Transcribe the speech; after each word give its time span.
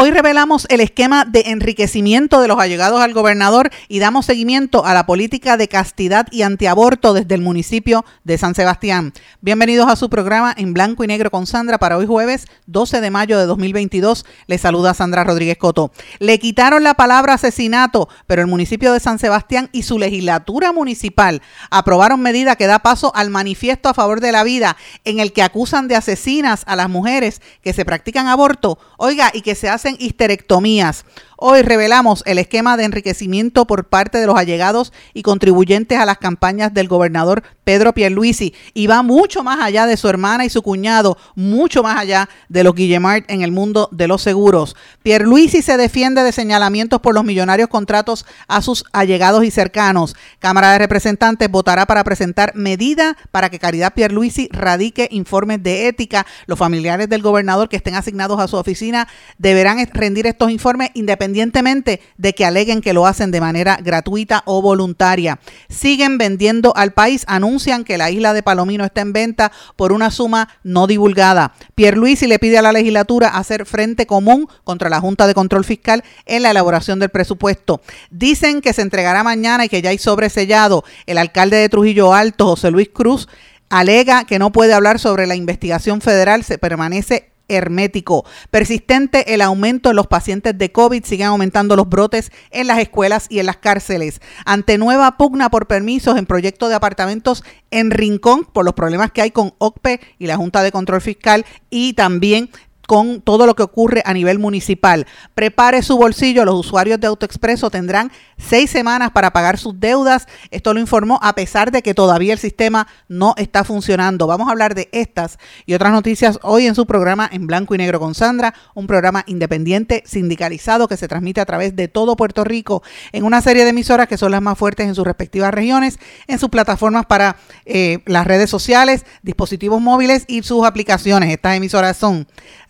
Hoy 0.00 0.12
revelamos 0.12 0.64
el 0.70 0.80
esquema 0.80 1.24
de 1.24 1.42
enriquecimiento 1.46 2.40
de 2.40 2.46
los 2.46 2.60
allegados 2.60 3.00
al 3.00 3.12
gobernador 3.14 3.70
y 3.88 3.98
damos 3.98 4.26
seguimiento 4.26 4.86
a 4.86 4.94
la 4.94 5.06
política 5.06 5.56
de 5.56 5.66
castidad 5.66 6.28
y 6.30 6.42
antiaborto 6.42 7.14
desde 7.14 7.34
el 7.34 7.40
municipio 7.40 8.04
de 8.22 8.38
San 8.38 8.54
Sebastián. 8.54 9.12
Bienvenidos 9.40 9.88
a 9.88 9.96
su 9.96 10.08
programa 10.08 10.54
en 10.56 10.72
blanco 10.72 11.02
y 11.02 11.08
negro 11.08 11.32
con 11.32 11.48
Sandra 11.48 11.78
para 11.78 11.96
hoy 11.96 12.06
jueves 12.06 12.46
12 12.66 13.00
de 13.00 13.10
mayo 13.10 13.40
de 13.40 13.46
2022. 13.46 14.24
Les 14.46 14.60
saluda 14.60 14.94
Sandra 14.94 15.24
Rodríguez 15.24 15.58
Coto. 15.58 15.90
Le 16.20 16.38
quitaron 16.38 16.84
la 16.84 16.94
palabra 16.94 17.34
asesinato, 17.34 18.08
pero 18.28 18.40
el 18.40 18.46
municipio 18.46 18.92
de 18.92 19.00
San 19.00 19.18
Sebastián 19.18 19.68
y 19.72 19.82
su 19.82 19.98
legislatura 19.98 20.70
municipal 20.70 21.42
aprobaron 21.70 22.20
medida 22.20 22.54
que 22.54 22.68
da 22.68 22.78
paso 22.78 23.10
al 23.16 23.30
manifiesto 23.30 23.88
a 23.88 23.94
favor 23.94 24.20
de 24.20 24.30
la 24.30 24.44
vida 24.44 24.76
en 25.04 25.18
el 25.18 25.32
que 25.32 25.42
acusan 25.42 25.88
de 25.88 25.96
asesinas 25.96 26.62
a 26.68 26.76
las 26.76 26.88
mujeres 26.88 27.42
que 27.62 27.72
se 27.72 27.84
practican 27.84 28.28
aborto. 28.28 28.78
Oiga, 28.96 29.32
y 29.34 29.40
que 29.40 29.56
se 29.56 29.68
hace 29.68 29.87
histerectomías. 29.98 31.04
Hoy 31.40 31.62
revelamos 31.62 32.24
el 32.26 32.38
esquema 32.38 32.76
de 32.76 32.82
enriquecimiento 32.82 33.64
por 33.64 33.88
parte 33.88 34.18
de 34.18 34.26
los 34.26 34.36
allegados 34.36 34.92
y 35.14 35.22
contribuyentes 35.22 35.96
a 35.96 36.04
las 36.04 36.18
campañas 36.18 36.74
del 36.74 36.88
gobernador 36.88 37.44
Pedro 37.62 37.94
Pierluisi 37.94 38.54
y 38.74 38.88
va 38.88 39.04
mucho 39.04 39.44
más 39.44 39.60
allá 39.60 39.86
de 39.86 39.96
su 39.96 40.08
hermana 40.08 40.44
y 40.44 40.50
su 40.50 40.62
cuñado, 40.62 41.16
mucho 41.36 41.84
más 41.84 41.96
allá 41.96 42.28
de 42.48 42.64
los 42.64 42.74
Guillemart 42.74 43.30
en 43.30 43.42
el 43.42 43.52
mundo 43.52 43.88
de 43.92 44.08
los 44.08 44.20
seguros. 44.20 44.74
Pierluisi 45.04 45.62
se 45.62 45.76
defiende 45.76 46.24
de 46.24 46.32
señalamientos 46.32 47.00
por 47.00 47.14
los 47.14 47.22
millonarios 47.22 47.68
contratos 47.68 48.26
a 48.48 48.60
sus 48.60 48.84
allegados 48.92 49.44
y 49.44 49.52
cercanos. 49.52 50.16
Cámara 50.40 50.72
de 50.72 50.78
Representantes 50.78 51.48
votará 51.48 51.86
para 51.86 52.02
presentar 52.02 52.52
medida 52.56 53.16
para 53.30 53.48
que 53.48 53.60
Caridad 53.60 53.94
Pierluisi 53.94 54.48
radique 54.50 55.06
informes 55.12 55.62
de 55.62 55.86
ética. 55.86 56.26
Los 56.46 56.58
familiares 56.58 57.08
del 57.08 57.22
gobernador 57.22 57.68
que 57.68 57.76
estén 57.76 57.94
asignados 57.94 58.40
a 58.40 58.48
su 58.48 58.56
oficina 58.56 59.06
deberán 59.38 59.77
rendir 59.86 60.26
estos 60.26 60.50
informes 60.50 60.90
independientemente 60.94 62.00
de 62.16 62.34
que 62.34 62.44
aleguen 62.44 62.80
que 62.80 62.92
lo 62.92 63.06
hacen 63.06 63.30
de 63.30 63.40
manera 63.40 63.78
gratuita 63.82 64.42
o 64.46 64.62
voluntaria. 64.62 65.38
Siguen 65.68 66.18
vendiendo 66.18 66.76
al 66.76 66.92
país, 66.92 67.24
anuncian 67.28 67.84
que 67.84 67.98
la 67.98 68.10
isla 68.10 68.32
de 68.32 68.42
Palomino 68.42 68.84
está 68.84 69.00
en 69.00 69.12
venta 69.12 69.52
por 69.76 69.92
una 69.92 70.10
suma 70.10 70.48
no 70.62 70.86
divulgada. 70.86 71.52
Pierluisi 71.74 72.26
le 72.26 72.38
pide 72.38 72.58
a 72.58 72.62
la 72.62 72.72
legislatura 72.72 73.28
hacer 73.28 73.66
frente 73.66 74.06
común 74.06 74.48
contra 74.64 74.88
la 74.88 75.00
Junta 75.00 75.26
de 75.26 75.34
Control 75.34 75.64
Fiscal 75.64 76.04
en 76.26 76.42
la 76.42 76.50
elaboración 76.50 76.98
del 76.98 77.10
presupuesto. 77.10 77.80
Dicen 78.10 78.60
que 78.60 78.72
se 78.72 78.82
entregará 78.82 79.22
mañana 79.22 79.64
y 79.64 79.68
que 79.68 79.82
ya 79.82 79.90
hay 79.90 79.98
sobresellado. 79.98 80.84
El 81.06 81.18
alcalde 81.18 81.56
de 81.56 81.68
Trujillo 81.68 82.14
Alto, 82.14 82.46
José 82.46 82.70
Luis 82.70 82.90
Cruz, 82.92 83.28
alega 83.70 84.24
que 84.24 84.38
no 84.38 84.52
puede 84.52 84.74
hablar 84.74 84.98
sobre 84.98 85.26
la 85.26 85.34
investigación 85.34 86.00
federal, 86.00 86.44
se 86.44 86.58
permanece 86.58 87.30
hermético. 87.48 88.24
Persistente 88.50 89.34
el 89.34 89.40
aumento 89.40 89.90
en 89.90 89.96
los 89.96 90.06
pacientes 90.06 90.56
de 90.56 90.70
COVID, 90.70 91.04
siguen 91.04 91.28
aumentando 91.28 91.76
los 91.76 91.88
brotes 91.88 92.30
en 92.50 92.66
las 92.66 92.78
escuelas 92.78 93.26
y 93.28 93.40
en 93.40 93.46
las 93.46 93.56
cárceles. 93.56 94.20
Ante 94.44 94.78
nueva 94.78 95.16
pugna 95.16 95.50
por 95.50 95.66
permisos 95.66 96.16
en 96.16 96.26
proyecto 96.26 96.68
de 96.68 96.74
apartamentos 96.74 97.42
en 97.70 97.90
Rincón 97.90 98.44
por 98.44 98.64
los 98.64 98.74
problemas 98.74 99.12
que 99.12 99.22
hay 99.22 99.30
con 99.30 99.54
OCPE 99.58 100.00
y 100.18 100.26
la 100.26 100.36
Junta 100.36 100.62
de 100.62 100.72
Control 100.72 101.00
Fiscal 101.00 101.44
y 101.70 101.94
también 101.94 102.50
con 102.88 103.20
todo 103.20 103.44
lo 103.44 103.54
que 103.54 103.62
ocurre 103.62 104.02
a 104.06 104.14
nivel 104.14 104.38
municipal. 104.38 105.06
Prepare 105.34 105.82
su 105.82 105.98
bolsillo, 105.98 106.46
los 106.46 106.54
usuarios 106.54 106.98
de 106.98 107.06
AutoExpreso 107.08 107.68
tendrán 107.68 108.10
seis 108.38 108.70
semanas 108.70 109.10
para 109.10 109.30
pagar 109.30 109.58
sus 109.58 109.78
deudas. 109.78 110.26
Esto 110.50 110.72
lo 110.72 110.80
informó 110.80 111.18
a 111.20 111.34
pesar 111.34 111.70
de 111.70 111.82
que 111.82 111.92
todavía 111.92 112.32
el 112.32 112.38
sistema 112.38 112.88
no 113.06 113.34
está 113.36 113.62
funcionando. 113.62 114.26
Vamos 114.26 114.48
a 114.48 114.52
hablar 114.52 114.74
de 114.74 114.88
estas 114.92 115.38
y 115.66 115.74
otras 115.74 115.92
noticias 115.92 116.38
hoy 116.42 116.66
en 116.66 116.74
su 116.74 116.86
programa 116.86 117.28
en 117.30 117.46
blanco 117.46 117.74
y 117.74 117.78
negro 117.78 118.00
con 118.00 118.14
Sandra, 118.14 118.54
un 118.72 118.86
programa 118.86 119.22
independiente 119.26 120.02
sindicalizado 120.06 120.88
que 120.88 120.96
se 120.96 121.08
transmite 121.08 121.42
a 121.42 121.44
través 121.44 121.76
de 121.76 121.88
todo 121.88 122.16
Puerto 122.16 122.42
Rico 122.42 122.82
en 123.12 123.24
una 123.24 123.42
serie 123.42 123.64
de 123.64 123.70
emisoras 123.70 124.08
que 124.08 124.16
son 124.16 124.32
las 124.32 124.40
más 124.40 124.56
fuertes 124.56 124.86
en 124.86 124.94
sus 124.94 125.04
respectivas 125.04 125.52
regiones, 125.52 125.98
en 126.26 126.38
sus 126.38 126.48
plataformas 126.48 127.04
para 127.04 127.36
eh, 127.66 127.98
las 128.06 128.26
redes 128.26 128.48
sociales, 128.48 129.04
dispositivos 129.22 129.82
móviles 129.82 130.24
y 130.26 130.42
sus 130.42 130.64
aplicaciones. 130.64 131.30
Estas 131.30 131.54
emisoras 131.54 131.94
son 131.98 132.26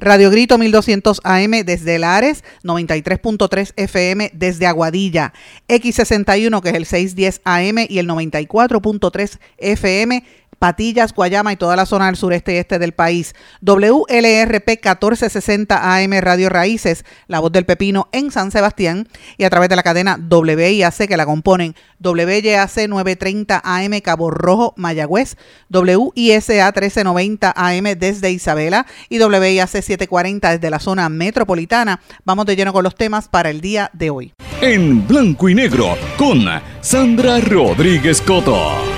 Radio 0.08 0.30
Grito 0.30 0.56
1200 0.56 1.20
AM 1.22 1.50
desde 1.66 1.98
Lares, 1.98 2.42
93.3 2.64 3.74
FM 3.76 4.30
desde 4.32 4.66
Aguadilla, 4.66 5.34
X61 5.69 6.62
que 6.62 6.70
es 6.70 6.74
el 6.76 6.86
610 6.86 7.42
AM 7.44 7.86
y 7.86 7.98
el 7.98 8.08
94.3 8.08 9.38
FM 9.58 10.24
Patillas, 10.58 11.12
Guayama 11.12 11.52
y 11.52 11.56
toda 11.56 11.76
la 11.76 11.86
zona 11.86 12.06
del 12.06 12.16
sureste 12.16 12.54
y 12.54 12.56
este 12.56 12.78
del 12.78 12.92
país. 12.92 13.34
WLRP 13.60 14.69
1460 14.69 15.96
AM 15.96 16.12
Radio 16.20 16.48
Raíces, 16.48 17.04
La 17.26 17.41
Voz 17.41 17.52
del 17.52 17.66
Pepino 17.66 18.08
en 18.12 18.30
San 18.30 18.50
Sebastián 18.50 19.08
y 19.36 19.44
a 19.44 19.50
través 19.50 19.69
de 19.69 19.76
la 19.76 19.82
cadena 19.82 20.19
WIAC 20.19 21.08
que 21.08 21.16
la 21.16 21.26
componen 21.26 21.74
WYAC 22.02 22.88
930 22.88 23.60
AM 23.64 24.00
Cabo 24.00 24.30
Rojo, 24.30 24.74
Mayagüez, 24.76 25.36
WISA 25.70 26.66
1390 26.66 27.52
AM 27.54 27.84
desde 27.98 28.30
Isabela 28.30 28.86
y 29.08 29.20
WIAC 29.20 29.69
740 29.69 30.50
desde 30.50 30.70
la 30.70 30.78
zona 30.78 31.08
metropolitana. 31.08 32.00
Vamos 32.25 32.46
de 32.46 32.56
lleno 32.56 32.72
con 32.72 32.84
los 32.84 32.94
temas 32.94 33.28
para 33.28 33.50
el 33.50 33.60
día 33.60 33.90
de 33.92 34.10
hoy. 34.10 34.34
En 34.60 35.06
blanco 35.06 35.48
y 35.48 35.54
negro 35.54 35.96
con 36.16 36.44
Sandra 36.80 37.40
Rodríguez 37.40 38.20
Coto. 38.20 38.97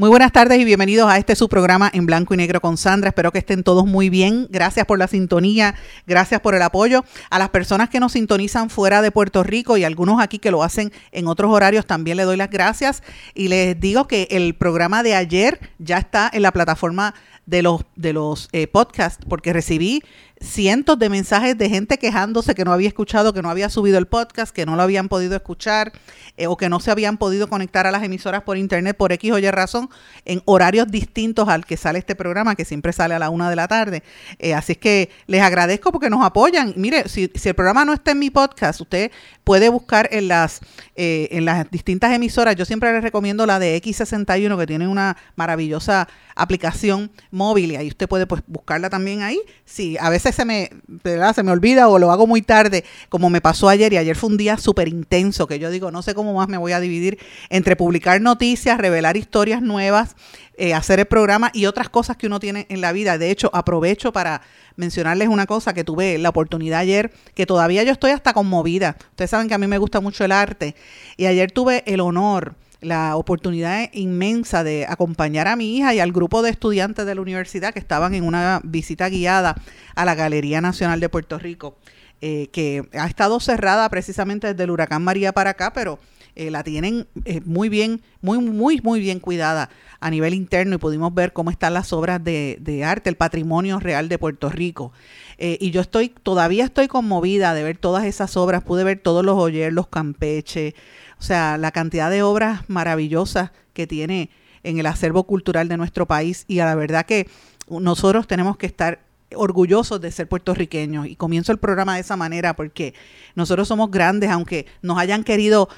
Muy 0.00 0.10
buenas 0.10 0.30
tardes 0.30 0.60
y 0.60 0.64
bienvenidos 0.64 1.10
a 1.10 1.18
este 1.18 1.34
su 1.34 1.48
programa 1.48 1.90
en 1.92 2.06
blanco 2.06 2.32
y 2.32 2.36
negro 2.36 2.60
con 2.60 2.76
Sandra. 2.76 3.08
Espero 3.08 3.32
que 3.32 3.40
estén 3.40 3.64
todos 3.64 3.84
muy 3.84 4.10
bien. 4.10 4.46
Gracias 4.48 4.86
por 4.86 4.96
la 4.96 5.08
sintonía, 5.08 5.74
gracias 6.06 6.40
por 6.40 6.54
el 6.54 6.62
apoyo. 6.62 7.04
A 7.30 7.40
las 7.40 7.48
personas 7.48 7.88
que 7.88 7.98
nos 7.98 8.12
sintonizan 8.12 8.70
fuera 8.70 9.02
de 9.02 9.10
Puerto 9.10 9.42
Rico 9.42 9.76
y 9.76 9.82
algunos 9.82 10.20
aquí 10.20 10.38
que 10.38 10.52
lo 10.52 10.62
hacen 10.62 10.92
en 11.10 11.26
otros 11.26 11.50
horarios, 11.50 11.84
también 11.84 12.16
le 12.16 12.22
doy 12.22 12.36
las 12.36 12.48
gracias. 12.48 13.02
Y 13.34 13.48
les 13.48 13.80
digo 13.80 14.06
que 14.06 14.28
el 14.30 14.54
programa 14.54 15.02
de 15.02 15.16
ayer 15.16 15.58
ya 15.80 15.98
está 15.98 16.30
en 16.32 16.42
la 16.42 16.52
plataforma 16.52 17.12
de 17.46 17.62
los, 17.62 17.80
de 17.96 18.12
los 18.12 18.48
eh, 18.52 18.68
podcasts, 18.68 19.24
porque 19.28 19.52
recibí 19.52 20.04
cientos 20.40 20.98
de 20.98 21.08
mensajes 21.08 21.56
de 21.56 21.68
gente 21.68 21.98
quejándose 21.98 22.54
que 22.54 22.64
no 22.64 22.72
había 22.72 22.88
escuchado, 22.88 23.32
que 23.32 23.42
no 23.42 23.50
había 23.50 23.68
subido 23.68 23.98
el 23.98 24.06
podcast, 24.06 24.54
que 24.54 24.66
no 24.66 24.76
lo 24.76 24.82
habían 24.82 25.08
podido 25.08 25.34
escuchar 25.34 25.92
eh, 26.36 26.46
o 26.46 26.56
que 26.56 26.68
no 26.68 26.80
se 26.80 26.90
habían 26.90 27.16
podido 27.16 27.48
conectar 27.48 27.86
a 27.86 27.90
las 27.90 28.02
emisoras 28.02 28.42
por 28.42 28.56
internet 28.56 28.96
por 28.96 29.12
X 29.12 29.32
o 29.32 29.38
Y 29.38 29.50
razón 29.50 29.88
en 30.24 30.42
horarios 30.44 30.88
distintos 30.88 31.48
al 31.48 31.66
que 31.66 31.76
sale 31.76 31.98
este 31.98 32.14
programa, 32.14 32.54
que 32.54 32.64
siempre 32.64 32.92
sale 32.92 33.14
a 33.14 33.18
la 33.18 33.30
una 33.30 33.50
de 33.50 33.56
la 33.56 33.68
tarde. 33.68 34.02
Eh, 34.38 34.54
así 34.54 34.72
es 34.72 34.78
que 34.78 35.10
les 35.26 35.42
agradezco 35.42 35.90
porque 35.92 36.10
nos 36.10 36.24
apoyan. 36.24 36.74
Mire, 36.76 37.08
si, 37.08 37.30
si, 37.34 37.48
el 37.48 37.54
programa 37.54 37.84
no 37.84 37.92
está 37.92 38.12
en 38.12 38.18
mi 38.18 38.30
podcast, 38.30 38.80
usted 38.80 39.10
puede 39.44 39.68
buscar 39.68 40.08
en 40.12 40.28
las, 40.28 40.60
eh, 40.94 41.28
en 41.32 41.44
las 41.44 41.70
distintas 41.70 42.12
emisoras. 42.12 42.54
Yo 42.54 42.64
siempre 42.64 42.92
les 42.92 43.02
recomiendo 43.02 43.46
la 43.46 43.58
de 43.58 43.80
X61, 43.82 44.58
que 44.58 44.66
tiene 44.66 44.86
una 44.86 45.16
maravillosa 45.36 46.08
aplicación 46.36 47.10
móvil 47.30 47.72
y 47.72 47.76
ahí 47.76 47.88
usted 47.88 48.08
puede 48.08 48.26
pues 48.26 48.42
buscarla 48.46 48.90
también 48.90 49.22
ahí. 49.22 49.40
Sí, 49.64 49.96
a 50.00 50.10
veces 50.10 50.27
se 50.32 50.44
me, 50.44 50.70
se 51.02 51.42
me 51.42 51.52
olvida 51.52 51.88
o 51.88 51.98
lo 51.98 52.10
hago 52.10 52.26
muy 52.26 52.42
tarde, 52.42 52.84
como 53.08 53.30
me 53.30 53.40
pasó 53.40 53.68
ayer, 53.68 53.92
y 53.92 53.96
ayer 53.96 54.16
fue 54.16 54.30
un 54.30 54.36
día 54.36 54.56
súper 54.56 54.88
intenso, 54.88 55.46
que 55.46 55.58
yo 55.58 55.70
digo, 55.70 55.90
no 55.90 56.02
sé 56.02 56.14
cómo 56.14 56.34
más 56.34 56.48
me 56.48 56.56
voy 56.56 56.72
a 56.72 56.80
dividir 56.80 57.18
entre 57.50 57.76
publicar 57.76 58.20
noticias, 58.20 58.78
revelar 58.78 59.16
historias 59.16 59.62
nuevas, 59.62 60.16
eh, 60.56 60.74
hacer 60.74 61.00
el 61.00 61.06
programa 61.06 61.50
y 61.54 61.66
otras 61.66 61.88
cosas 61.88 62.16
que 62.16 62.26
uno 62.26 62.40
tiene 62.40 62.66
en 62.68 62.80
la 62.80 62.92
vida. 62.92 63.18
De 63.18 63.30
hecho, 63.30 63.50
aprovecho 63.52 64.12
para 64.12 64.42
mencionarles 64.76 65.28
una 65.28 65.46
cosa 65.46 65.74
que 65.74 65.84
tuve 65.84 66.18
la 66.18 66.30
oportunidad 66.30 66.80
ayer, 66.80 67.12
que 67.34 67.46
todavía 67.46 67.82
yo 67.82 67.92
estoy 67.92 68.10
hasta 68.10 68.32
conmovida. 68.32 68.96
Ustedes 69.10 69.30
saben 69.30 69.48
que 69.48 69.54
a 69.54 69.58
mí 69.58 69.66
me 69.66 69.78
gusta 69.78 70.00
mucho 70.00 70.24
el 70.24 70.32
arte 70.32 70.74
y 71.16 71.26
ayer 71.26 71.52
tuve 71.52 71.84
el 71.86 72.00
honor 72.00 72.56
la 72.80 73.16
oportunidad 73.16 73.90
inmensa 73.92 74.62
de 74.62 74.86
acompañar 74.88 75.48
a 75.48 75.56
mi 75.56 75.76
hija 75.76 75.94
y 75.94 76.00
al 76.00 76.12
grupo 76.12 76.42
de 76.42 76.50
estudiantes 76.50 77.06
de 77.06 77.14
la 77.14 77.20
universidad 77.20 77.72
que 77.72 77.80
estaban 77.80 78.14
en 78.14 78.24
una 78.24 78.60
visita 78.62 79.08
guiada 79.08 79.56
a 79.94 80.04
la 80.04 80.14
Galería 80.14 80.60
Nacional 80.60 81.00
de 81.00 81.08
Puerto 81.08 81.38
Rico, 81.38 81.76
eh, 82.20 82.48
que 82.52 82.88
ha 82.92 83.06
estado 83.06 83.40
cerrada 83.40 83.88
precisamente 83.88 84.48
desde 84.48 84.64
el 84.64 84.70
huracán 84.70 85.02
María 85.02 85.32
para 85.32 85.50
acá, 85.50 85.72
pero 85.72 85.98
eh, 86.36 86.52
la 86.52 86.62
tienen 86.62 87.08
eh, 87.24 87.40
muy 87.44 87.68
bien, 87.68 88.00
muy, 88.20 88.38
muy, 88.38 88.80
muy 88.80 89.00
bien 89.00 89.18
cuidada 89.18 89.70
a 89.98 90.10
nivel 90.10 90.34
interno 90.34 90.76
y 90.76 90.78
pudimos 90.78 91.12
ver 91.12 91.32
cómo 91.32 91.50
están 91.50 91.74
las 91.74 91.92
obras 91.92 92.22
de, 92.22 92.82
arte, 92.86 93.10
el 93.10 93.16
patrimonio 93.16 93.80
real 93.80 94.08
de 94.08 94.18
Puerto 94.18 94.48
Rico. 94.48 94.92
y 95.36 95.72
yo 95.72 95.80
estoy, 95.80 96.10
todavía 96.10 96.64
estoy 96.64 96.86
conmovida 96.86 97.54
de 97.54 97.64
ver 97.64 97.76
todas 97.76 98.04
esas 98.04 98.36
obras, 98.36 98.62
pude 98.62 98.84
ver 98.84 99.00
todos 99.00 99.24
los 99.24 99.36
Oyer, 99.36 99.72
los 99.72 99.88
Campeche, 99.88 100.76
o 101.18 101.22
sea, 101.22 101.58
la 101.58 101.72
cantidad 101.72 102.10
de 102.10 102.22
obras 102.22 102.62
maravillosas 102.68 103.50
que 103.72 103.86
tiene 103.86 104.30
en 104.62 104.78
el 104.78 104.86
acervo 104.86 105.24
cultural 105.24 105.68
de 105.68 105.76
nuestro 105.76 106.06
país. 106.06 106.44
Y 106.48 106.60
a 106.60 106.64
la 106.64 106.74
verdad 106.74 107.06
que 107.06 107.28
nosotros 107.68 108.26
tenemos 108.26 108.56
que 108.56 108.66
estar 108.66 109.00
orgullosos 109.34 110.00
de 110.00 110.10
ser 110.10 110.28
puertorriqueños. 110.28 111.06
Y 111.06 111.16
comienzo 111.16 111.52
el 111.52 111.58
programa 111.58 111.94
de 111.94 112.00
esa 112.00 112.16
manera 112.16 112.54
porque 112.54 112.94
nosotros 113.34 113.68
somos 113.68 113.90
grandes 113.90 114.30
aunque 114.30 114.66
nos 114.82 114.98
hayan 114.98 115.24
querido 115.24 115.68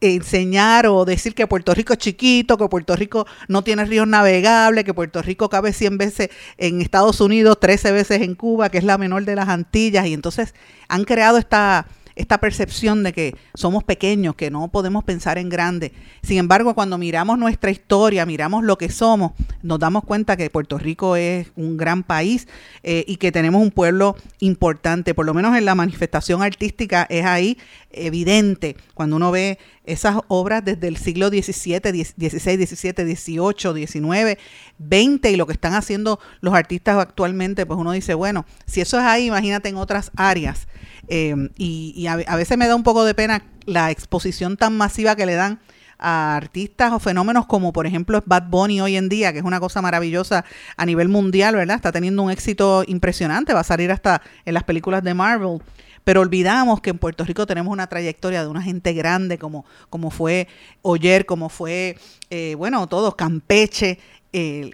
enseñar 0.00 0.86
o 0.86 1.04
decir 1.04 1.34
que 1.34 1.46
Puerto 1.46 1.74
Rico 1.74 1.94
es 1.94 1.98
chiquito, 1.98 2.58
que 2.58 2.68
Puerto 2.68 2.94
Rico 2.94 3.26
no 3.48 3.62
tiene 3.62 3.84
ríos 3.86 4.06
navegables, 4.06 4.84
que 4.84 4.92
Puerto 4.92 5.22
Rico 5.22 5.48
cabe 5.48 5.72
100 5.72 5.96
veces 5.96 6.28
en 6.58 6.82
Estados 6.82 7.20
Unidos, 7.22 7.58
13 7.58 7.92
veces 7.92 8.20
en 8.20 8.34
Cuba, 8.34 8.68
que 8.68 8.78
es 8.78 8.84
la 8.84 8.98
menor 8.98 9.24
de 9.24 9.36
las 9.36 9.48
Antillas, 9.48 10.06
y 10.06 10.12
entonces 10.12 10.54
han 10.88 11.04
creado 11.04 11.38
esta 11.38 11.86
esta 12.16 12.38
percepción 12.38 13.02
de 13.02 13.12
que 13.12 13.36
somos 13.54 13.84
pequeños, 13.84 14.34
que 14.34 14.50
no 14.50 14.68
podemos 14.68 15.04
pensar 15.04 15.38
en 15.38 15.48
grande. 15.48 15.92
Sin 16.22 16.38
embargo, 16.38 16.74
cuando 16.74 16.98
miramos 16.98 17.38
nuestra 17.38 17.70
historia, 17.70 18.24
miramos 18.26 18.64
lo 18.64 18.78
que 18.78 18.88
somos, 18.88 19.32
nos 19.62 19.78
damos 19.78 20.04
cuenta 20.04 20.36
que 20.36 20.50
Puerto 20.50 20.78
Rico 20.78 21.16
es 21.16 21.48
un 21.56 21.76
gran 21.76 22.02
país 22.02 22.46
eh, 22.82 23.04
y 23.06 23.16
que 23.16 23.32
tenemos 23.32 23.62
un 23.62 23.70
pueblo 23.70 24.16
importante, 24.40 25.14
por 25.14 25.26
lo 25.26 25.34
menos 25.34 25.56
en 25.56 25.64
la 25.64 25.74
manifestación 25.74 26.42
artística 26.42 27.06
es 27.08 27.24
ahí 27.24 27.58
evidente 27.90 28.76
cuando 28.94 29.16
uno 29.16 29.30
ve 29.30 29.58
esas 29.84 30.16
obras 30.28 30.64
desde 30.64 30.88
el 30.88 30.96
siglo 30.96 31.28
XVII, 31.28 31.80
XVI, 31.80 32.66
XVII, 32.66 33.16
XVIII, 33.16 33.86
XIX, 33.86 34.38
XX 34.78 35.30
y 35.30 35.36
lo 35.36 35.46
que 35.46 35.52
están 35.52 35.74
haciendo 35.74 36.18
los 36.40 36.54
artistas 36.54 36.96
actualmente, 36.96 37.66
pues 37.66 37.78
uno 37.78 37.92
dice, 37.92 38.14
bueno, 38.14 38.46
si 38.66 38.80
eso 38.80 38.98
es 38.98 39.04
ahí, 39.04 39.26
imagínate 39.26 39.68
en 39.68 39.76
otras 39.76 40.10
áreas. 40.16 40.66
Em, 41.08 41.50
y, 41.56 42.06
a, 42.06 42.16
veces 42.36 42.56
me 42.58 42.66
da 42.66 42.74
un 42.74 42.82
poco 42.82 43.04
de 43.04 43.14
pena 43.14 43.44
la 43.66 43.90
exposición 43.90 44.56
tan 44.56 44.76
masiva 44.76 45.16
que 45.16 45.26
le 45.26 45.34
dan 45.34 45.60
a 45.98 46.36
artistas 46.36 46.92
o 46.92 46.98
fenómenos 46.98 47.46
como 47.46 47.72
por 47.72 47.86
ejemplo 47.86 48.22
Bad 48.26 48.48
Bunny 48.48 48.80
hoy 48.80 48.96
en 48.96 49.08
día, 49.08 49.32
que 49.32 49.38
es 49.38 49.44
una 49.44 49.60
cosa 49.60 49.80
maravillosa 49.80 50.44
a 50.76 50.86
nivel 50.86 51.08
mundial, 51.08 51.54
¿verdad? 51.54 51.76
Está 51.76 51.92
teniendo 51.92 52.22
un 52.22 52.30
éxito 52.30 52.84
impresionante, 52.86 53.54
va 53.54 53.60
a 53.60 53.64
salir 53.64 53.90
hasta 53.90 54.20
en 54.44 54.54
las 54.54 54.64
películas 54.64 55.02
de 55.02 55.14
Marvel. 55.14 55.60
Pero 56.04 56.20
olvidamos 56.20 56.82
que 56.82 56.90
en 56.90 56.98
Puerto 56.98 57.24
Rico 57.24 57.46
tenemos 57.46 57.72
una 57.72 57.86
trayectoria 57.86 58.42
de 58.42 58.48
una 58.48 58.60
gente 58.60 58.92
grande 58.92 59.38
como, 59.38 59.64
como 59.88 60.10
fue 60.10 60.48
Oyer, 60.82 61.24
como 61.24 61.48
fue, 61.48 61.96
eh, 62.28 62.54
bueno, 62.58 62.86
todos, 62.86 63.14
Campeche, 63.14 63.98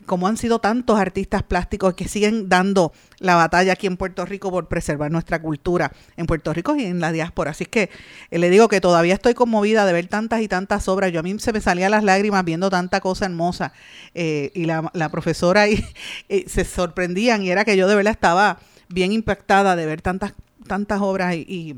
como 0.07 0.27
han 0.27 0.37
sido 0.37 0.59
tantos 0.59 0.99
artistas 0.99 1.43
plásticos 1.43 1.95
que 1.95 2.09
siguen 2.09 2.49
dando 2.49 2.93
la 3.19 3.37
batalla 3.37 3.75
aquí 3.75 3.87
en 3.87 3.97
Puerto 3.97 4.25
Rico 4.25 4.51
por 4.51 4.67
preservar 4.69 5.11
nuestra 5.11 5.41
cultura 5.41 5.93
en 6.17 6.27
Puerto 6.27 6.53
Rico 6.53 6.75
y 6.75 6.85
en 6.85 7.01
la 7.01 7.13
diáspora. 7.13 7.51
Así 7.51 7.67
que 7.67 7.91
eh, 8.31 8.39
le 8.39 8.51
digo 8.51 8.69
que 8.69 8.81
todavía 8.81 9.15
estoy 9.15 9.35
conmovida 9.35 9.85
de 9.85 9.93
ver 9.93 10.09
tantas 10.09 10.41
y 10.41 10.49
tantas 10.49 10.89
obras. 10.89 11.13
Yo 11.13 11.21
a 11.21 11.23
mí 11.23 11.39
se 11.39 11.53
me 11.53 11.61
salían 11.61 11.91
las 11.91 12.03
lágrimas 12.03 12.45
viendo 12.45 12.71
tanta 12.71 13.01
cosa 13.01 13.27
hermosa 13.27 13.73
eh, 14.15 14.51
y 14.55 14.65
la, 14.65 15.09
profesora 15.11 15.69
eh, 15.69 15.85
se 16.47 16.65
sorprendían 16.65 17.43
y 17.43 17.51
era 17.51 17.65
que 17.65 17.77
yo 17.77 17.87
de 17.87 17.95
verdad 17.95 18.13
estaba 18.13 18.59
bien 18.89 19.13
impactada 19.13 19.77
de 19.77 19.87
ver 19.87 20.01
tantas, 20.01 20.33
tantas 20.67 21.01
obras 21.01 21.35
y, 21.35 21.77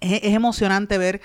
es 0.00 0.34
emocionante 0.34 0.98
ver 0.98 1.22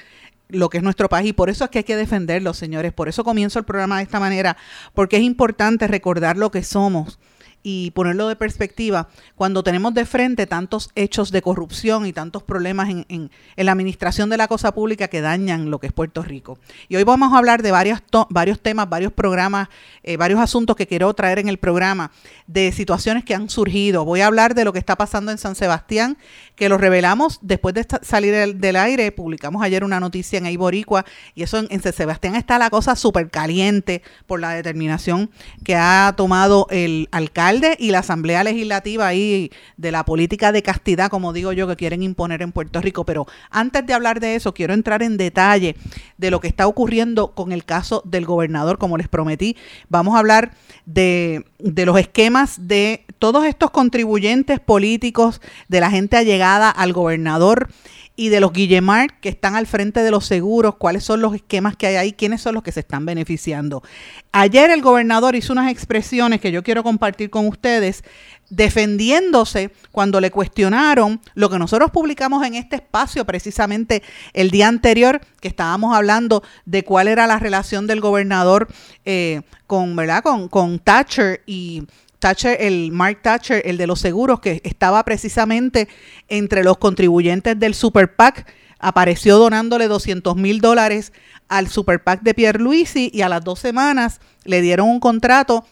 lo 0.52 0.70
que 0.70 0.78
es 0.78 0.84
nuestro 0.84 1.10
país 1.10 1.30
y 1.30 1.34
por 1.34 1.50
eso 1.50 1.66
es 1.66 1.70
que 1.70 1.80
hay 1.80 1.84
que 1.84 1.96
defenderlo, 1.96 2.54
señores. 2.54 2.94
Por 2.94 3.10
eso 3.10 3.24
comienzo 3.24 3.60
el 3.60 3.66
programa 3.66 3.98
de 3.98 4.04
esta 4.04 4.20
manera, 4.20 4.58
porque 4.94 5.18
es 5.18 5.24
importante 5.24 5.88
recordar 5.88 6.38
lo 6.38 6.52
que 6.52 6.64
somos 6.64 7.20
y 7.64 7.92
ponerlo 7.92 8.28
de 8.28 8.36
perspectiva, 8.36 9.10
cuando 9.36 9.64
tenemos 9.64 9.94
de 9.94 10.06
frente 10.06 10.48
tantos 10.48 10.90
hechos 10.96 11.32
de 11.32 11.42
corrupción 11.42 12.06
y 12.06 12.14
tantos 12.14 12.44
problemas 12.44 12.90
en, 12.90 13.06
en, 13.10 13.30
la 13.56 13.72
administración 13.72 14.30
de 14.30 14.38
la 14.38 14.48
cosa 14.48 14.74
pública 14.74 15.08
que 15.08 15.22
dañan 15.22 15.70
lo 15.70 15.80
que 15.80 15.88
es 15.88 15.94
Puerto 15.94 16.24
Rico. 16.24 16.58
Y 16.90 16.96
hoy 16.96 17.04
vamos 17.04 17.34
a 17.34 17.38
hablar 17.38 17.62
de 17.62 17.72
varios, 17.72 18.02
varios 18.30 18.60
temas, 18.60 18.90
varios 18.90 19.14
programas, 19.14 19.70
eh, 20.04 20.18
varios 20.18 20.40
asuntos 20.40 20.76
que 20.76 20.88
quiero 20.88 21.14
traer 21.14 21.40
en 21.40 21.48
el 21.48 21.58
programa, 21.58 22.12
de 22.48 22.72
situaciones 22.72 23.24
que 23.24 23.36
han 23.36 23.50
surgido. 23.50 24.06
Voy 24.06 24.22
a 24.22 24.28
hablar 24.28 24.56
de 24.56 24.66
lo 24.66 24.74
que 24.74 24.80
está 24.80 24.96
pasando 24.96 25.32
en 25.32 25.38
San 25.38 25.56
Sebastián, 25.56 26.18
que 26.56 26.70
lo 26.70 26.78
revelamos 26.78 27.40
después 27.42 27.74
de 27.76 27.86
salir 28.02 28.56
del, 28.56 28.76
aire. 28.76 29.12
Publicamos 29.12 29.64
ayer 29.64 29.84
una 29.84 30.00
noticia 30.00 30.38
en 30.38 30.48
Iboricua 30.48 31.06
y 31.36 31.44
eso 31.44 31.60
en, 31.60 31.82
San 31.82 31.94
Sebastián 31.94 32.36
está 32.36 32.58
la 32.58 32.70
cosa 32.70 32.96
súper 32.96 33.30
caliente 33.30 34.02
por 34.28 34.40
la 34.40 34.52
determinación 34.52 35.30
que 35.64 35.76
ha 35.76 36.14
tomado 36.18 36.68
el 36.70 37.08
alcalde 37.12 37.51
y 37.80 37.92
la 37.92 38.00
Asamblea 38.00 38.44
Legislativa 38.44 39.08
ahí 39.08 39.52
de 39.76 39.92
la 39.92 40.06
política 40.06 40.52
de 40.52 40.64
castidad, 40.64 41.10
como 41.10 41.34
digo 41.34 41.52
yo, 41.52 41.68
que 41.68 41.76
quieren 41.76 42.02
imponer 42.02 42.42
en 42.42 42.52
Puerto 42.52 42.80
Rico. 42.80 43.06
Pero 43.06 43.28
antes 43.50 43.86
de 43.86 43.94
hablar 43.94 44.20
de 44.20 44.36
eso, 44.36 44.54
quiero 44.54 44.74
entrar 44.74 45.04
en 45.04 45.18
detalle 45.18 45.76
de 46.18 46.32
lo 46.32 46.40
que 46.40 46.48
está 46.48 46.68
ocurriendo 46.68 47.34
con 47.34 47.52
el 47.52 47.66
caso 47.66 48.02
del 48.06 48.26
gobernador, 48.26 48.78
como 48.78 48.98
les 48.98 49.10
prometí. 49.10 49.58
Vamos 49.90 50.16
a 50.16 50.20
hablar 50.20 50.52
de, 50.86 51.46
de 51.60 51.86
los 51.86 52.00
esquemas 52.00 52.68
de 52.68 53.06
todos 53.20 53.46
estos 53.46 53.72
contribuyentes 53.72 54.60
políticos, 54.60 55.42
de 55.68 55.82
la 55.82 55.92
gente 55.92 56.18
allegada 56.18 56.70
al 56.70 56.94
gobernador 56.94 57.70
y 58.16 58.30
de 58.30 58.40
los 58.40 58.54
Guillemar 58.54 59.20
que 59.20 59.30
están 59.30 59.56
al 59.56 59.68
frente 59.68 60.04
de 60.04 60.12
los 60.12 60.26
seguros, 60.26 60.76
cuáles 60.76 61.04
son 61.04 61.22
los 61.22 61.34
esquemas 61.34 61.76
que 61.76 61.88
hay 61.88 61.96
ahí, 61.96 62.14
quiénes 62.14 62.42
son 62.42 62.54
los 62.54 62.64
que 62.64 62.72
se 62.72 62.82
están 62.82 63.06
beneficiando. 63.06 63.84
Ayer 64.32 64.70
el 64.70 64.82
gobernador 64.82 65.36
hizo 65.36 65.54
unas 65.54 65.72
expresiones 65.72 66.42
que 66.42 66.52
yo 66.52 66.64
quiero 66.64 66.84
compartir 66.84 67.30
con 67.30 67.48
ustedes 67.48 68.04
defendiéndose 68.50 69.72
cuando 69.92 70.20
le 70.20 70.30
cuestionaron 70.30 71.22
lo 71.36 71.50
que 71.50 71.58
nosotros 71.58 71.90
publicamos 71.90 72.46
en 72.46 72.56
este 72.56 72.76
espacio 72.76 73.26
precisamente 73.26 74.04
el 74.34 74.52
día 74.52 74.68
anterior 74.68 75.22
que 75.40 75.48
estábamos 75.48 75.96
hablando 75.96 76.44
de 76.66 76.84
cuál 76.84 77.08
era 77.08 77.28
la 77.28 77.40
relación 77.40 77.88
del 77.88 78.02
gobernador 78.02 78.68
eh, 79.06 79.42
con, 79.68 79.96
¿verdad? 79.96 80.22
Con, 80.22 80.50
con 80.50 80.80
Thatcher 80.80 81.42
y 81.46 81.84
Thatcher, 82.22 82.56
el 82.62 82.94
Mark 82.94 83.20
Thatcher, 83.22 83.62
el 83.66 83.78
de 83.78 83.88
los 83.88 84.00
seguros, 84.00 84.40
que 84.40 84.62
estaba 84.64 85.04
precisamente 85.04 85.90
entre 86.30 86.64
los 86.64 86.78
contribuyentes 86.78 87.60
del 87.60 87.74
Super 87.74 88.16
PAC, 88.16 88.48
apareció 88.80 89.38
donándole 89.38 89.90
200 89.90 90.38
mil 90.38 90.62
dólares 90.62 91.12
al 91.50 91.68
Super 91.68 92.02
PAC 92.02 92.22
de 92.22 92.34
Pierre 92.34 92.60
Luisi 92.60 93.12
y 93.14 93.22
a 93.22 93.30
las 93.30 93.44
dos 93.44 93.60
semanas 93.60 94.22
le 94.46 94.62
dieron 94.62 94.88
un 94.88 95.02
contrato 95.02 95.66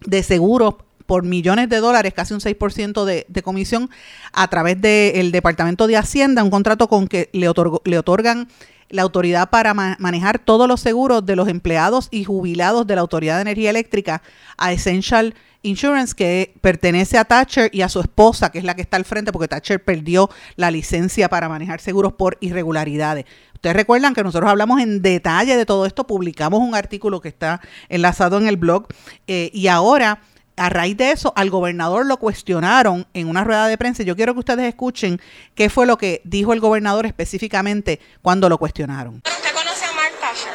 de 0.00 0.22
seguros 0.22 0.76
por 1.06 1.24
millones 1.24 1.68
de 1.68 1.78
dólares, 1.78 2.14
casi 2.14 2.34
un 2.34 2.40
6% 2.40 3.04
de, 3.04 3.26
de 3.28 3.42
comisión, 3.42 3.90
a 4.32 4.48
través 4.48 4.80
del 4.80 5.32
Departamento 5.32 5.86
de 5.88 5.96
Hacienda, 5.96 6.44
un 6.44 6.50
contrato 6.50 6.88
con 6.88 7.08
que 7.08 7.28
le, 7.32 7.50
le 7.84 7.98
otorgan 7.98 8.48
la 8.90 9.02
autoridad 9.02 9.50
para 9.50 9.72
manejar 9.72 10.38
todos 10.38 10.68
los 10.68 10.80
seguros 10.80 11.24
de 11.24 11.36
los 11.36 11.48
empleados 11.48 12.08
y 12.10 12.24
jubilados 12.24 12.86
de 12.86 12.94
la 12.96 13.00
Autoridad 13.00 13.36
de 13.36 13.42
Energía 13.42 13.70
Eléctrica 13.70 14.22
a 14.58 14.72
Essential 14.72 15.34
Insurance, 15.62 16.14
que 16.14 16.54
pertenece 16.60 17.18
a 17.18 17.24
Thatcher 17.24 17.70
y 17.72 17.82
a 17.82 17.88
su 17.88 18.00
esposa, 18.00 18.50
que 18.50 18.58
es 18.58 18.64
la 18.64 18.74
que 18.74 18.82
está 18.82 18.96
al 18.96 19.04
frente, 19.04 19.30
porque 19.30 19.48
Thatcher 19.48 19.84
perdió 19.84 20.30
la 20.56 20.70
licencia 20.70 21.28
para 21.28 21.48
manejar 21.48 21.80
seguros 21.80 22.14
por 22.14 22.38
irregularidades. 22.40 23.26
Ustedes 23.54 23.76
recuerdan 23.76 24.14
que 24.14 24.24
nosotros 24.24 24.50
hablamos 24.50 24.80
en 24.80 25.02
detalle 25.02 25.56
de 25.56 25.66
todo 25.66 25.84
esto, 25.84 26.06
publicamos 26.06 26.60
un 26.60 26.74
artículo 26.74 27.20
que 27.20 27.28
está 27.28 27.60
enlazado 27.90 28.38
en 28.38 28.46
el 28.46 28.56
blog 28.56 28.86
eh, 29.26 29.50
y 29.52 29.66
ahora 29.66 30.22
a 30.60 30.68
raíz 30.68 30.94
de 30.94 31.10
eso, 31.10 31.32
al 31.36 31.48
gobernador 31.48 32.04
lo 32.04 32.18
cuestionaron 32.18 33.06
en 33.14 33.28
una 33.28 33.44
rueda 33.44 33.66
de 33.66 33.78
prensa. 33.78 34.02
Yo 34.02 34.14
quiero 34.14 34.34
que 34.34 34.40
ustedes 34.40 34.68
escuchen 34.68 35.18
qué 35.54 35.70
fue 35.70 35.86
lo 35.86 35.96
que 35.96 36.20
dijo 36.24 36.52
el 36.52 36.60
gobernador 36.60 37.06
específicamente 37.06 37.98
cuando 38.20 38.46
lo 38.50 38.58
cuestionaron. 38.58 39.22
¿Usted 39.24 39.54
conoce 39.54 39.86
a 39.86 39.92
Mark 39.92 40.12
Thatcher? 40.20 40.52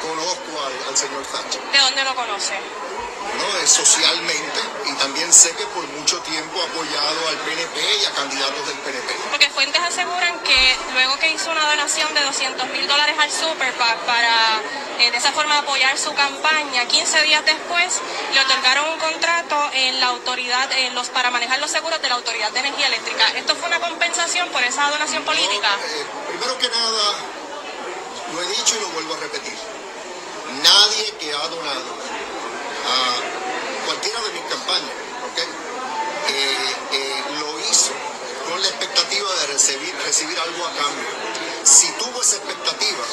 Conozco 0.00 0.66
al, 0.66 0.88
al 0.88 0.96
señor 0.96 1.22
Thatcher. 1.24 1.60
¿De 1.72 1.78
dónde 1.78 2.04
lo 2.04 2.14
conoce? 2.14 2.54
¿No? 3.38 3.66
socialmente 3.66 4.60
y 4.86 4.94
también 4.94 5.32
sé 5.32 5.54
que 5.54 5.64
por 5.66 5.86
mucho 5.88 6.18
tiempo 6.20 6.60
ha 6.60 6.64
apoyado 6.64 7.28
al 7.28 7.36
PNP 7.38 7.80
y 8.02 8.04
a 8.06 8.10
candidatos 8.12 8.66
del 8.66 8.78
PNP. 8.78 9.14
Porque 9.30 9.50
fuentes 9.50 9.80
aseguran 9.82 10.38
que 10.40 10.76
luego 10.94 11.18
que 11.18 11.30
hizo 11.30 11.50
una 11.50 11.68
donación 11.70 12.12
de 12.14 12.22
200 12.22 12.68
mil 12.68 12.86
dólares 12.88 13.14
al 13.18 13.30
Super 13.30 13.72
PAC 13.74 13.98
para 14.06 14.60
eh, 14.98 15.10
de 15.10 15.16
esa 15.16 15.32
forma 15.32 15.58
apoyar 15.58 15.96
su 15.98 16.12
campaña, 16.14 16.86
15 16.86 17.22
días 17.22 17.44
después 17.44 18.00
le 18.32 18.40
otorgaron 18.40 18.90
un 18.90 18.98
contrato 18.98 19.70
en 19.72 20.00
la 20.00 20.06
autoridad, 20.08 20.72
en 20.72 20.94
los, 20.94 21.08
para 21.10 21.30
manejar 21.30 21.60
los 21.60 21.70
seguros 21.70 22.00
de 22.00 22.08
la 22.08 22.16
Autoridad 22.16 22.50
de 22.52 22.60
Energía 22.60 22.86
Eléctrica. 22.86 23.28
¿Esto 23.36 23.54
fue 23.54 23.68
una 23.68 23.80
compensación 23.80 24.48
por 24.48 24.62
esa 24.62 24.90
donación 24.90 25.24
política? 25.24 25.68
Eh, 25.84 26.06
primero 26.28 26.58
que 26.58 26.68
nada, 26.68 27.14
lo 28.32 28.42
he 28.42 28.46
dicho 28.48 28.76
y 28.76 28.80
lo 28.80 28.88
vuelvo 28.88 29.14
a 29.14 29.18
repetir. 29.18 29.54
Nadie 30.62 31.14
que 31.20 31.32
ha 31.34 31.46
donado 31.48 32.07
cualquiera 33.86 34.20
de 34.20 34.30
mis 34.32 34.42
campañas, 34.42 34.96
eh, 36.28 36.74
eh, 36.92 37.22
lo 37.40 37.58
hizo 37.60 37.92
con 38.48 38.60
la 38.60 38.68
expectativa 38.68 39.28
de 39.40 39.46
recibir, 39.48 39.94
recibir 40.04 40.38
algo 40.38 40.66
a 40.66 40.72
cambio. 40.72 41.08
si 41.64 41.90
tuvo 41.92 42.22
esa 42.22 42.36
expectativa, 42.36 43.04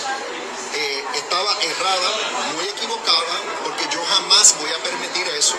eh, 0.74 1.04
estaba 1.16 1.52
errada, 1.62 2.10
muy 2.56 2.66
equivocada, 2.66 3.36
porque 3.64 3.86
yo 3.92 4.04
jamás 4.06 4.56
voy 4.60 4.70
a 4.72 4.84
permitir 4.84 5.28
eso 5.30 5.56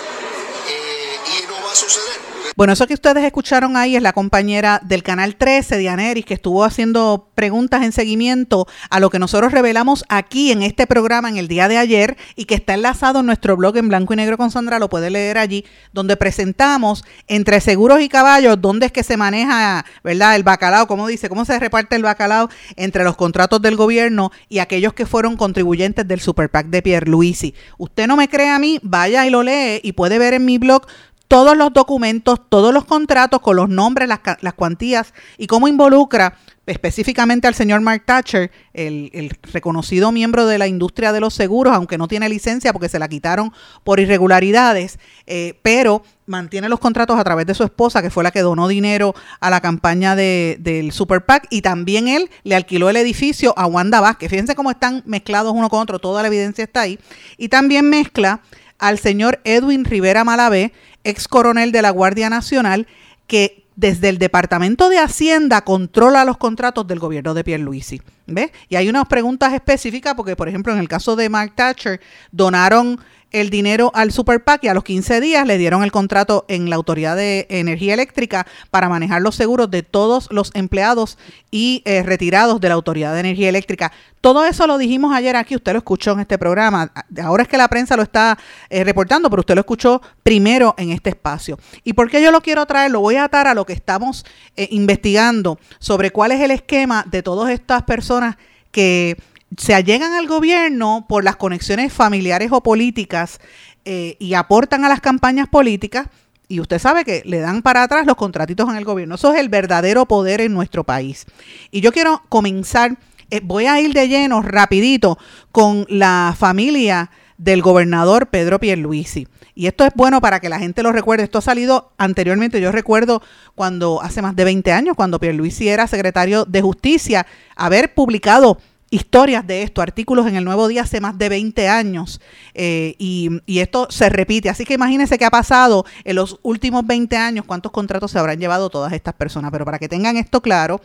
eh, 0.68 1.05
y 1.26 1.46
no 1.46 1.54
va 1.64 1.72
a 1.72 1.74
suceder. 1.74 2.36
Bueno, 2.56 2.72
eso 2.72 2.86
que 2.86 2.94
ustedes 2.94 3.22
escucharon 3.24 3.76
ahí 3.76 3.96
es 3.96 4.02
la 4.02 4.14
compañera 4.14 4.80
del 4.82 5.02
Canal 5.02 5.36
13, 5.36 5.76
Dianeris, 5.76 6.24
que 6.24 6.34
estuvo 6.34 6.64
haciendo 6.64 7.28
preguntas 7.34 7.82
en 7.82 7.92
seguimiento 7.92 8.66
a 8.88 8.98
lo 8.98 9.10
que 9.10 9.18
nosotros 9.18 9.52
revelamos 9.52 10.04
aquí 10.08 10.52
en 10.52 10.62
este 10.62 10.86
programa 10.86 11.28
en 11.28 11.36
el 11.36 11.48
día 11.48 11.68
de 11.68 11.76
ayer 11.76 12.16
y 12.34 12.46
que 12.46 12.54
está 12.54 12.72
enlazado 12.72 13.20
en 13.20 13.26
nuestro 13.26 13.56
blog 13.56 13.76
en 13.76 13.88
blanco 13.88 14.14
y 14.14 14.16
negro 14.16 14.38
con 14.38 14.50
Sandra, 14.50 14.78
lo 14.78 14.88
puede 14.88 15.10
leer 15.10 15.36
allí, 15.36 15.66
donde 15.92 16.16
presentamos 16.16 17.04
entre 17.26 17.60
seguros 17.60 18.00
y 18.00 18.08
caballos 18.08 18.60
dónde 18.60 18.86
es 18.86 18.92
que 18.92 19.02
se 19.02 19.18
maneja, 19.18 19.84
¿verdad? 20.02 20.36
El 20.36 20.42
bacalao, 20.42 20.86
¿cómo 20.86 21.06
dice? 21.08 21.28
¿Cómo 21.28 21.44
se 21.44 21.58
reparte 21.58 21.96
el 21.96 22.02
bacalao 22.02 22.48
entre 22.76 23.04
los 23.04 23.16
contratos 23.16 23.60
del 23.60 23.76
gobierno 23.76 24.32
y 24.48 24.60
aquellos 24.60 24.94
que 24.94 25.04
fueron 25.04 25.36
contribuyentes 25.36 26.08
del 26.08 26.20
Super 26.20 26.48
PAC 26.48 26.68
de 26.68 26.80
Pierre 26.80 27.10
Luisi? 27.10 27.54
Usted 27.76 28.06
no 28.06 28.16
me 28.16 28.28
cree 28.28 28.48
a 28.48 28.58
mí, 28.58 28.78
vaya 28.82 29.26
y 29.26 29.30
lo 29.30 29.42
lee 29.42 29.80
y 29.82 29.92
puede 29.92 30.18
ver 30.18 30.32
en 30.32 30.44
mi 30.44 30.56
blog 30.58 30.86
todos 31.28 31.56
los 31.56 31.72
documentos, 31.72 32.40
todos 32.48 32.72
los 32.72 32.84
contratos 32.84 33.40
con 33.40 33.56
los 33.56 33.68
nombres, 33.68 34.08
las, 34.08 34.20
las 34.40 34.54
cuantías 34.54 35.12
y 35.38 35.46
cómo 35.46 35.68
involucra 35.68 36.36
específicamente 36.66 37.46
al 37.46 37.54
señor 37.54 37.80
Mark 37.80 38.02
Thatcher, 38.04 38.50
el, 38.74 39.30
reconocido 39.52 40.10
miembro 40.10 40.46
de 40.46 40.58
la 40.58 40.66
industria 40.66 41.12
de 41.12 41.20
los 41.20 41.32
seguros, 41.32 41.72
aunque 41.72 41.96
no 41.96 42.08
tiene 42.08 42.28
licencia 42.28 42.72
porque 42.72 42.88
se 42.88 42.98
la 42.98 43.08
quitaron 43.08 43.52
por 43.84 44.00
irregularidades, 44.00 44.98
eh, 45.26 45.58
pero 45.62 46.02
mantiene 46.26 46.68
los 46.68 46.80
contratos 46.80 47.18
a 47.18 47.24
través 47.24 47.46
de 47.46 47.54
su 47.54 47.62
esposa, 47.62 48.02
que 48.02 48.10
fue 48.10 48.24
la 48.24 48.32
que 48.32 48.40
donó 48.40 48.66
dinero 48.66 49.14
a 49.38 49.48
la 49.48 49.60
campaña 49.60 50.16
de, 50.16 50.56
del 50.58 50.90
Super 50.90 51.24
PAC, 51.24 51.46
y 51.50 51.62
también 51.62 52.08
él 52.08 52.30
le 52.42 52.56
alquiló 52.56 52.90
el 52.90 52.96
edificio 52.96 53.54
a 53.56 53.66
Wanda 53.66 54.00
Vázquez. 54.00 54.28
Fíjense 54.30 54.56
cómo 54.56 54.72
están 54.72 55.04
mezclados 55.06 55.52
uno 55.54 55.70
con 55.70 55.80
otro, 55.80 56.00
toda 56.00 56.22
la 56.22 56.28
evidencia 56.28 56.64
está 56.64 56.80
ahí. 56.80 56.98
Y 57.38 57.48
también 57.48 57.88
mezcla 57.88 58.40
al 58.78 58.98
señor 58.98 59.40
Edwin 59.44 59.84
Rivera 59.84 60.24
Malavé, 60.24 60.72
ex 61.04 61.28
coronel 61.28 61.72
de 61.72 61.82
la 61.82 61.90
Guardia 61.90 62.30
Nacional, 62.30 62.86
que 63.26 63.64
desde 63.76 64.08
el 64.08 64.18
Departamento 64.18 64.88
de 64.88 64.98
Hacienda 64.98 65.60
controla 65.60 66.24
los 66.24 66.38
contratos 66.38 66.86
del 66.86 66.98
gobierno 66.98 67.34
de 67.34 67.44
Pierluisi. 67.44 68.00
¿Ves? 68.26 68.50
Y 68.68 68.76
hay 68.76 68.88
unas 68.88 69.06
preguntas 69.06 69.52
específicas 69.52 70.14
porque, 70.14 70.34
por 70.34 70.48
ejemplo, 70.48 70.72
en 70.72 70.78
el 70.78 70.88
caso 70.88 71.14
de 71.14 71.28
Mark 71.28 71.52
Thatcher, 71.54 72.00
donaron 72.32 72.98
el 73.32 73.50
dinero 73.50 73.90
al 73.94 74.12
Super 74.12 74.42
PAC 74.44 74.64
y 74.64 74.68
a 74.68 74.74
los 74.74 74.84
15 74.84 75.20
días 75.20 75.46
le 75.46 75.58
dieron 75.58 75.82
el 75.82 75.92
contrato 75.92 76.44
en 76.48 76.70
la 76.70 76.76
Autoridad 76.76 77.16
de 77.16 77.46
Energía 77.50 77.94
Eléctrica 77.94 78.46
para 78.70 78.88
manejar 78.88 79.20
los 79.22 79.34
seguros 79.34 79.70
de 79.70 79.82
todos 79.82 80.28
los 80.30 80.50
empleados 80.54 81.18
y 81.50 81.82
eh, 81.84 82.02
retirados 82.02 82.60
de 82.60 82.68
la 82.68 82.74
Autoridad 82.74 83.14
de 83.14 83.20
Energía 83.20 83.48
Eléctrica. 83.48 83.92
Todo 84.20 84.44
eso 84.44 84.66
lo 84.66 84.78
dijimos 84.78 85.14
ayer 85.14 85.36
aquí, 85.36 85.54
usted 85.56 85.72
lo 85.72 85.78
escuchó 85.78 86.12
en 86.12 86.20
este 86.20 86.38
programa. 86.38 86.92
Ahora 87.22 87.42
es 87.42 87.48
que 87.48 87.58
la 87.58 87.68
prensa 87.68 87.96
lo 87.96 88.02
está 88.02 88.38
eh, 88.70 88.84
reportando, 88.84 89.30
pero 89.30 89.40
usted 89.40 89.54
lo 89.54 89.60
escuchó 89.60 90.00
primero 90.22 90.74
en 90.78 90.90
este 90.90 91.10
espacio. 91.10 91.58
¿Y 91.84 91.92
por 91.92 92.10
qué 92.10 92.22
yo 92.22 92.30
lo 92.30 92.40
quiero 92.40 92.64
traer? 92.66 92.90
Lo 92.90 93.00
voy 93.00 93.16
a 93.16 93.24
atar 93.24 93.46
a 93.46 93.54
lo 93.54 93.66
que 93.66 93.72
estamos 93.72 94.24
eh, 94.56 94.68
investigando 94.70 95.58
sobre 95.78 96.10
cuál 96.10 96.32
es 96.32 96.40
el 96.40 96.50
esquema 96.50 97.04
de 97.08 97.22
todas 97.22 97.50
estas 97.50 97.82
personas 97.82 98.36
que 98.70 99.16
se 99.56 99.74
allegan 99.74 100.12
al 100.12 100.26
gobierno 100.26 101.06
por 101.08 101.24
las 101.24 101.36
conexiones 101.36 101.92
familiares 101.92 102.50
o 102.52 102.62
políticas 102.62 103.40
eh, 103.84 104.16
y 104.18 104.34
aportan 104.34 104.84
a 104.84 104.88
las 104.88 105.00
campañas 105.00 105.48
políticas. 105.48 106.08
Y 106.48 106.60
usted 106.60 106.78
sabe 106.78 107.04
que 107.04 107.22
le 107.24 107.38
dan 107.40 107.62
para 107.62 107.82
atrás 107.82 108.06
los 108.06 108.16
contratitos 108.16 108.68
en 108.68 108.76
el 108.76 108.84
gobierno. 108.84 109.16
Eso 109.16 109.32
es 109.32 109.40
el 109.40 109.48
verdadero 109.48 110.06
poder 110.06 110.40
en 110.40 110.52
nuestro 110.52 110.84
país. 110.84 111.26
Y 111.70 111.80
yo 111.80 111.92
quiero 111.92 112.22
comenzar, 112.28 112.98
eh, 113.30 113.40
voy 113.42 113.66
a 113.66 113.80
ir 113.80 113.92
de 113.92 114.08
lleno 114.08 114.42
rapidito 114.42 115.18
con 115.50 115.86
la 115.88 116.34
familia 116.38 117.10
del 117.38 117.62
gobernador 117.62 118.28
Pedro 118.28 118.58
Pierluisi. 118.60 119.26
Y 119.54 119.66
esto 119.66 119.84
es 119.84 119.92
bueno 119.94 120.20
para 120.20 120.38
que 120.38 120.48
la 120.48 120.58
gente 120.58 120.82
lo 120.82 120.92
recuerde. 120.92 121.24
Esto 121.24 121.38
ha 121.38 121.42
salido 121.42 121.92
anteriormente. 121.96 122.60
Yo 122.60 122.72
recuerdo 122.72 123.22
cuando 123.54 124.02
hace 124.02 124.22
más 124.22 124.36
de 124.36 124.44
20 124.44 124.70
años, 124.72 124.96
cuando 124.96 125.18
Pierluisi 125.18 125.68
era 125.68 125.86
secretario 125.86 126.44
de 126.44 126.60
Justicia, 126.60 127.26
haber 127.56 127.94
publicado 127.94 128.58
historias 128.96 129.46
de 129.46 129.62
esto, 129.62 129.82
artículos 129.82 130.26
en 130.26 130.36
el 130.36 130.44
Nuevo 130.44 130.68
Día 130.68 130.82
hace 130.82 131.00
más 131.00 131.16
de 131.18 131.28
20 131.28 131.68
años 131.68 132.20
eh, 132.54 132.94
y, 132.98 133.40
esto 133.46 133.86
se 133.90 134.08
repite. 134.08 134.48
Así 134.48 134.64
que 134.64 134.74
imagínense 134.74 135.18
qué 135.18 135.24
ha 135.24 135.30
pasado 135.30 135.84
en 136.04 136.16
los 136.16 136.38
últimos 136.42 136.86
20 136.86 137.16
años, 137.16 137.44
cuántos 137.46 137.72
contratos 137.72 138.10
se 138.10 138.18
habrán 138.18 138.40
llevado 138.40 138.70
todas 138.70 138.92
estas 138.92 139.14
personas. 139.14 139.50
Pero 139.52 139.64
para 139.64 139.78
que 139.78 139.88
tengan 139.88 140.16
esto 140.16 140.40
claro, 140.40 140.80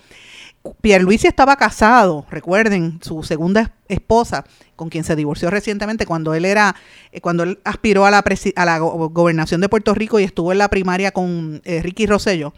Pierluisi 0.81 1.27
estaba 1.27 1.55
casado, 1.55 2.25
recuerden, 2.29 2.99
su 3.01 3.23
segunda 3.23 3.73
esposa, 3.87 4.45
con 4.75 4.89
quien 4.89 5.03
se 5.03 5.15
divorció 5.15 5.49
recientemente 5.49 6.05
cuando 6.05 6.33
él 6.33 6.45
era, 6.45 6.75
eh, 7.11 7.21
cuando 7.21 7.43
él 7.43 7.59
aspiró 7.63 8.05
a 8.05 8.11
la, 8.11 8.23
a 8.55 8.65
la 8.65 8.79
gobernación 8.79 9.61
de 9.61 9.69
Puerto 9.69 9.93
Rico 9.93 10.19
y 10.19 10.23
estuvo 10.23 10.51
en 10.51 10.59
la 10.59 10.69
primaria 10.69 11.11
con 11.11 11.61
eh, 11.65 11.81
Ricky 11.81 12.05
Rosello. 12.05 12.53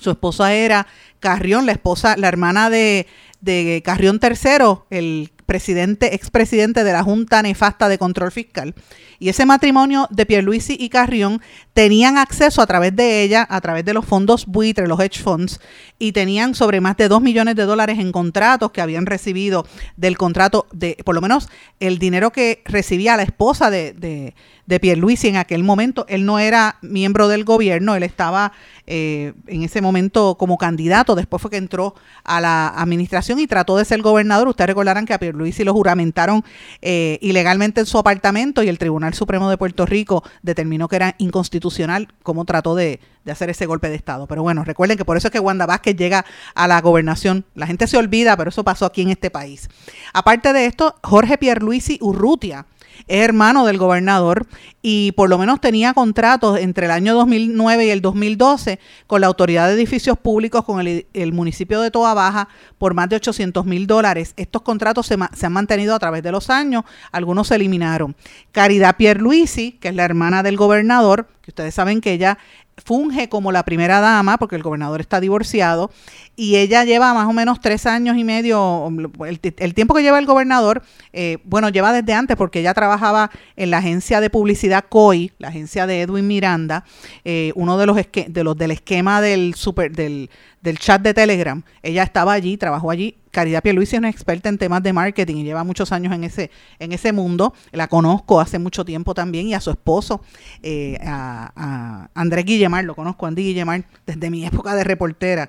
Su 0.00 0.10
esposa 0.10 0.54
era 0.54 0.86
Carrión, 1.20 1.66
la 1.66 1.72
esposa, 1.72 2.16
la 2.16 2.28
hermana 2.28 2.70
de, 2.70 3.06
de 3.42 3.82
Carrión 3.84 4.18
III, 4.22 4.78
el 4.90 5.30
presidente, 5.52 6.14
expresidente 6.14 6.82
de 6.82 6.94
la 6.94 7.02
Junta 7.02 7.42
Nefasta 7.42 7.90
de 7.90 7.98
Control 7.98 8.32
Fiscal. 8.32 8.74
Y 9.18 9.28
ese 9.28 9.44
matrimonio 9.44 10.08
de 10.10 10.24
Pierluisi 10.24 10.78
y 10.80 10.88
Carrión 10.88 11.42
tenían 11.74 12.16
acceso 12.16 12.62
a 12.62 12.66
través 12.66 12.96
de 12.96 13.22
ella, 13.22 13.46
a 13.48 13.60
través 13.60 13.84
de 13.84 13.92
los 13.92 14.06
fondos 14.06 14.46
buitre, 14.46 14.88
los 14.88 14.98
hedge 14.98 15.22
funds, 15.22 15.60
y 15.98 16.12
tenían 16.12 16.54
sobre 16.54 16.80
más 16.80 16.96
de 16.96 17.08
2 17.08 17.20
millones 17.20 17.54
de 17.54 17.64
dólares 17.64 17.98
en 17.98 18.12
contratos 18.12 18.72
que 18.72 18.80
habían 18.80 19.04
recibido 19.04 19.66
del 19.96 20.16
contrato, 20.16 20.66
de 20.72 20.96
por 21.04 21.14
lo 21.14 21.20
menos 21.20 21.50
el 21.80 21.98
dinero 21.98 22.32
que 22.32 22.62
recibía 22.64 23.16
la 23.16 23.22
esposa 23.22 23.70
de, 23.70 23.92
de, 23.92 24.34
de 24.66 24.80
Pierluisi 24.80 25.28
en 25.28 25.36
aquel 25.36 25.62
momento. 25.64 26.06
Él 26.08 26.24
no 26.24 26.38
era 26.38 26.78
miembro 26.80 27.28
del 27.28 27.44
gobierno, 27.44 27.94
él 27.94 28.02
estaba 28.02 28.52
eh, 28.86 29.34
en 29.46 29.62
ese 29.62 29.80
momento 29.80 30.36
como 30.36 30.58
candidato, 30.58 31.14
después 31.14 31.40
fue 31.40 31.50
que 31.50 31.58
entró 31.58 31.94
a 32.24 32.40
la 32.40 32.68
administración 32.68 33.38
y 33.38 33.46
trató 33.46 33.76
de 33.76 33.84
ser 33.84 34.02
gobernador. 34.02 34.48
Ustedes 34.48 34.68
recordarán 34.68 35.06
que 35.06 35.14
a 35.14 35.18
Pierluisi 35.18 35.41
lo 35.64 35.72
juramentaron 35.72 36.44
eh, 36.80 37.18
ilegalmente 37.20 37.80
en 37.80 37.86
su 37.86 37.98
apartamento 37.98 38.62
y 38.62 38.68
el 38.68 38.78
Tribunal 38.78 39.14
Supremo 39.14 39.50
de 39.50 39.56
Puerto 39.56 39.86
Rico 39.86 40.22
determinó 40.42 40.88
que 40.88 40.96
era 40.96 41.14
inconstitucional 41.18 42.08
como 42.22 42.44
trató 42.44 42.74
de, 42.74 43.00
de 43.24 43.32
hacer 43.32 43.50
ese 43.50 43.66
golpe 43.66 43.88
de 43.88 43.96
Estado. 43.96 44.26
Pero 44.26 44.42
bueno, 44.42 44.64
recuerden 44.64 44.98
que 44.98 45.04
por 45.04 45.16
eso 45.16 45.28
es 45.28 45.32
que 45.32 45.40
Wanda 45.40 45.66
Vázquez 45.66 45.96
llega 45.96 46.24
a 46.54 46.68
la 46.68 46.80
gobernación. 46.80 47.44
La 47.54 47.66
gente 47.66 47.86
se 47.86 47.96
olvida, 47.96 48.36
pero 48.36 48.50
eso 48.50 48.64
pasó 48.64 48.86
aquí 48.86 49.02
en 49.02 49.10
este 49.10 49.30
país. 49.30 49.68
Aparte 50.12 50.52
de 50.52 50.66
esto, 50.66 50.96
Jorge 51.02 51.38
Pierluisi 51.38 51.98
Urrutia 52.00 52.66
es 53.06 53.24
hermano 53.24 53.66
del 53.66 53.78
gobernador 53.78 54.46
y 54.80 55.12
por 55.12 55.28
lo 55.28 55.38
menos 55.38 55.60
tenía 55.60 55.94
contratos 55.94 56.58
entre 56.58 56.86
el 56.86 56.92
año 56.92 57.14
2009 57.14 57.86
y 57.86 57.90
el 57.90 58.00
2012 58.00 58.80
con 59.06 59.20
la 59.20 59.28
Autoridad 59.28 59.68
de 59.68 59.74
Edificios 59.74 60.18
Públicos, 60.18 60.64
con 60.64 60.80
el, 60.80 61.32
municipio 61.32 61.80
de 61.80 61.90
Toa 61.90 62.14
Baja, 62.14 62.48
por 62.78 62.94
más 62.94 63.08
de 63.08 63.16
800 63.16 63.64
mil 63.64 63.86
dólares. 63.86 64.34
Estos 64.36 64.62
contratos 64.62 65.06
se, 65.06 65.16
se, 65.34 65.46
han 65.46 65.52
mantenido 65.52 65.94
a 65.94 65.98
través 65.98 66.22
de 66.22 66.32
los 66.32 66.50
años, 66.50 66.84
algunos 67.12 67.48
se 67.48 67.54
eliminaron. 67.54 68.16
Caridad 68.50 68.96
Pierluisi, 68.96 69.72
que 69.72 69.88
es 69.88 69.94
la 69.94 70.04
hermana 70.04 70.42
del 70.42 70.56
gobernador, 70.56 71.28
que 71.42 71.50
ustedes 71.50 71.74
saben 71.74 72.00
que 72.00 72.12
ella 72.12 72.38
funge 72.76 73.28
como 73.28 73.52
la 73.52 73.64
primera 73.64 74.00
dama, 74.00 74.38
porque 74.38 74.56
el 74.56 74.62
gobernador 74.62 75.00
está 75.00 75.20
divorciado, 75.20 75.90
y 76.36 76.56
ella 76.56 76.84
lleva 76.84 77.12
más 77.14 77.28
o 77.28 77.32
menos 77.32 77.60
tres 77.60 77.86
años 77.86 78.16
y 78.16 78.24
medio, 78.24 78.88
el, 79.26 79.74
tiempo 79.74 79.94
que 79.94 80.02
lleva 80.02 80.18
el 80.18 80.26
gobernador, 80.26 80.82
eh, 81.12 81.38
bueno, 81.44 81.68
lleva 81.68 81.92
desde 81.92 82.14
antes, 82.14 82.36
porque 82.36 82.60
ella 82.60 82.74
trabajaba 82.74 83.30
en 83.56 83.70
la 83.70 83.78
agencia 83.78 84.20
de 84.20 84.30
publicidad 84.30 84.84
COI, 84.88 85.32
la 85.38 85.48
agencia 85.48 85.86
de 85.86 86.02
Edwin 86.02 86.26
Miranda, 86.26 86.84
eh, 87.24 87.52
uno 87.54 87.76
de 87.78 87.86
los, 87.86 87.96
de 87.96 88.44
los 88.44 88.56
del 88.56 88.70
esquema 88.70 89.20
del 89.20 89.54
super, 89.54 89.92
del, 89.92 90.30
del 90.62 90.78
chat 90.78 91.02
de 91.02 91.14
Telegram. 91.14 91.62
Ella 91.82 92.02
estaba 92.02 92.32
allí, 92.32 92.56
trabajó 92.56 92.90
allí. 92.90 93.21
Caridad 93.32 93.62
Pierluisi 93.62 93.96
es 93.96 93.98
una 93.98 94.10
experta 94.10 94.50
en 94.50 94.58
temas 94.58 94.82
de 94.82 94.92
marketing 94.92 95.36
y 95.36 95.44
lleva 95.44 95.64
muchos 95.64 95.90
años 95.90 96.12
en 96.12 96.22
ese, 96.22 96.50
en 96.78 96.92
ese 96.92 97.12
mundo. 97.12 97.54
La 97.72 97.88
conozco 97.88 98.40
hace 98.40 98.58
mucho 98.58 98.84
tiempo 98.84 99.14
también 99.14 99.48
y 99.48 99.54
a 99.54 99.60
su 99.60 99.70
esposo, 99.70 100.20
eh, 100.62 100.98
a, 101.02 102.10
Andrés 102.14 102.44
Guillemar, 102.44 102.84
lo 102.84 102.94
conozco, 102.94 103.24
Andy 103.26 103.42
Guillemar, 103.42 103.84
desde 104.06 104.30
mi 104.30 104.44
época 104.46 104.74
de 104.74 104.84
reportera. 104.84 105.48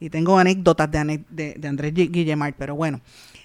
Y 0.00 0.10
tengo 0.10 0.36
anécdotas 0.36 0.90
de, 0.90 1.58
Andrés 1.66 1.94
Guillemar, 1.94 2.54
pero 2.58 2.74
bueno, 2.74 3.00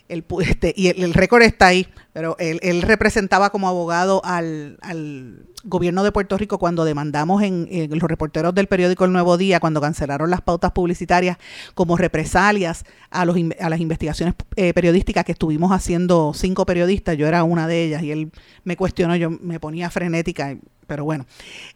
el, 0.09 0.25
este, 0.41 0.73
y 0.75 0.87
el, 0.87 1.13
récord 1.13 1.43
está 1.43 1.67
ahí. 1.67 1.87
Pero 2.13 2.35
él, 2.39 2.59
él 2.61 2.81
representaba 2.81 3.49
como 3.49 3.67
abogado 3.67 4.21
al, 4.25 4.77
al, 4.81 5.45
gobierno 5.63 6.03
de 6.03 6.11
Puerto 6.11 6.37
Rico 6.37 6.57
cuando 6.57 6.85
demandamos 6.85 7.43
en, 7.43 7.67
los 7.91 8.09
reporteros 8.09 8.53
del 8.55 8.67
periódico 8.67 9.05
El 9.05 9.11
Nuevo 9.11 9.37
Día, 9.37 9.59
cuando 9.59 9.81
cancelaron 9.81 10.29
las 10.29 10.41
pautas 10.41 10.71
publicitarias 10.71 11.37
como 11.75 11.97
represalias 11.97 12.83
a, 13.09 13.25
los, 13.25 13.37
a 13.59 13.69
las 13.69 13.79
investigaciones 13.79 14.35
eh, 14.55 14.73
periodísticas 14.73 15.23
que 15.23 15.33
estuvimos 15.33 15.71
haciendo 15.71 16.33
cinco 16.33 16.65
periodistas, 16.65 17.17
yo 17.17 17.27
era 17.27 17.43
una 17.43 17.67
de 17.67 17.83
ellas 17.83 18.03
y 18.03 18.11
él 18.11 18.31
me 18.63 18.75
cuestionó, 18.75 19.15
yo 19.15 19.29
me 19.29 19.59
ponía 19.59 19.89
frenética, 19.89 20.57
pero 20.87 21.05
bueno, 21.05 21.25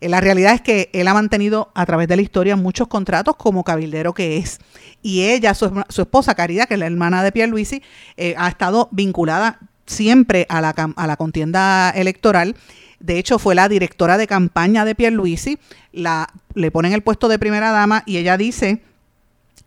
eh, 0.01 0.09
la 0.09 0.19
realidad 0.19 0.53
es 0.53 0.61
que 0.61 0.89
él 0.93 1.07
ha 1.07 1.13
mantenido 1.13 1.71
a 1.75 1.85
través 1.85 2.07
de 2.07 2.15
la 2.15 2.21
historia 2.21 2.55
muchos 2.55 2.87
contratos 2.87 3.35
como 3.35 3.63
cabildero 3.63 4.13
que 4.13 4.37
es. 4.37 4.59
Y 5.01 5.21
ella, 5.23 5.53
su, 5.53 5.83
su 5.89 6.01
esposa 6.01 6.35
Caridad, 6.35 6.67
que 6.67 6.73
es 6.73 6.79
la 6.79 6.87
hermana 6.87 7.23
de 7.23 7.31
Pierluisi, 7.31 7.81
eh, 8.17 8.35
ha 8.37 8.49
estado 8.49 8.89
vinculada 8.91 9.59
siempre 9.85 10.45
a 10.49 10.61
la, 10.61 10.69
a 10.95 11.07
la 11.07 11.17
contienda 11.17 11.89
electoral. 11.91 12.55
De 12.99 13.19
hecho, 13.19 13.39
fue 13.39 13.55
la 13.55 13.69
directora 13.69 14.17
de 14.17 14.27
campaña 14.27 14.85
de 14.85 14.95
Pierluisi. 14.95 15.59
La, 15.91 16.29
le 16.53 16.71
ponen 16.71 16.93
el 16.93 17.01
puesto 17.01 17.27
de 17.27 17.39
primera 17.39 17.71
dama 17.71 18.03
y 18.05 18.17
ella 18.17 18.37
dice 18.37 18.81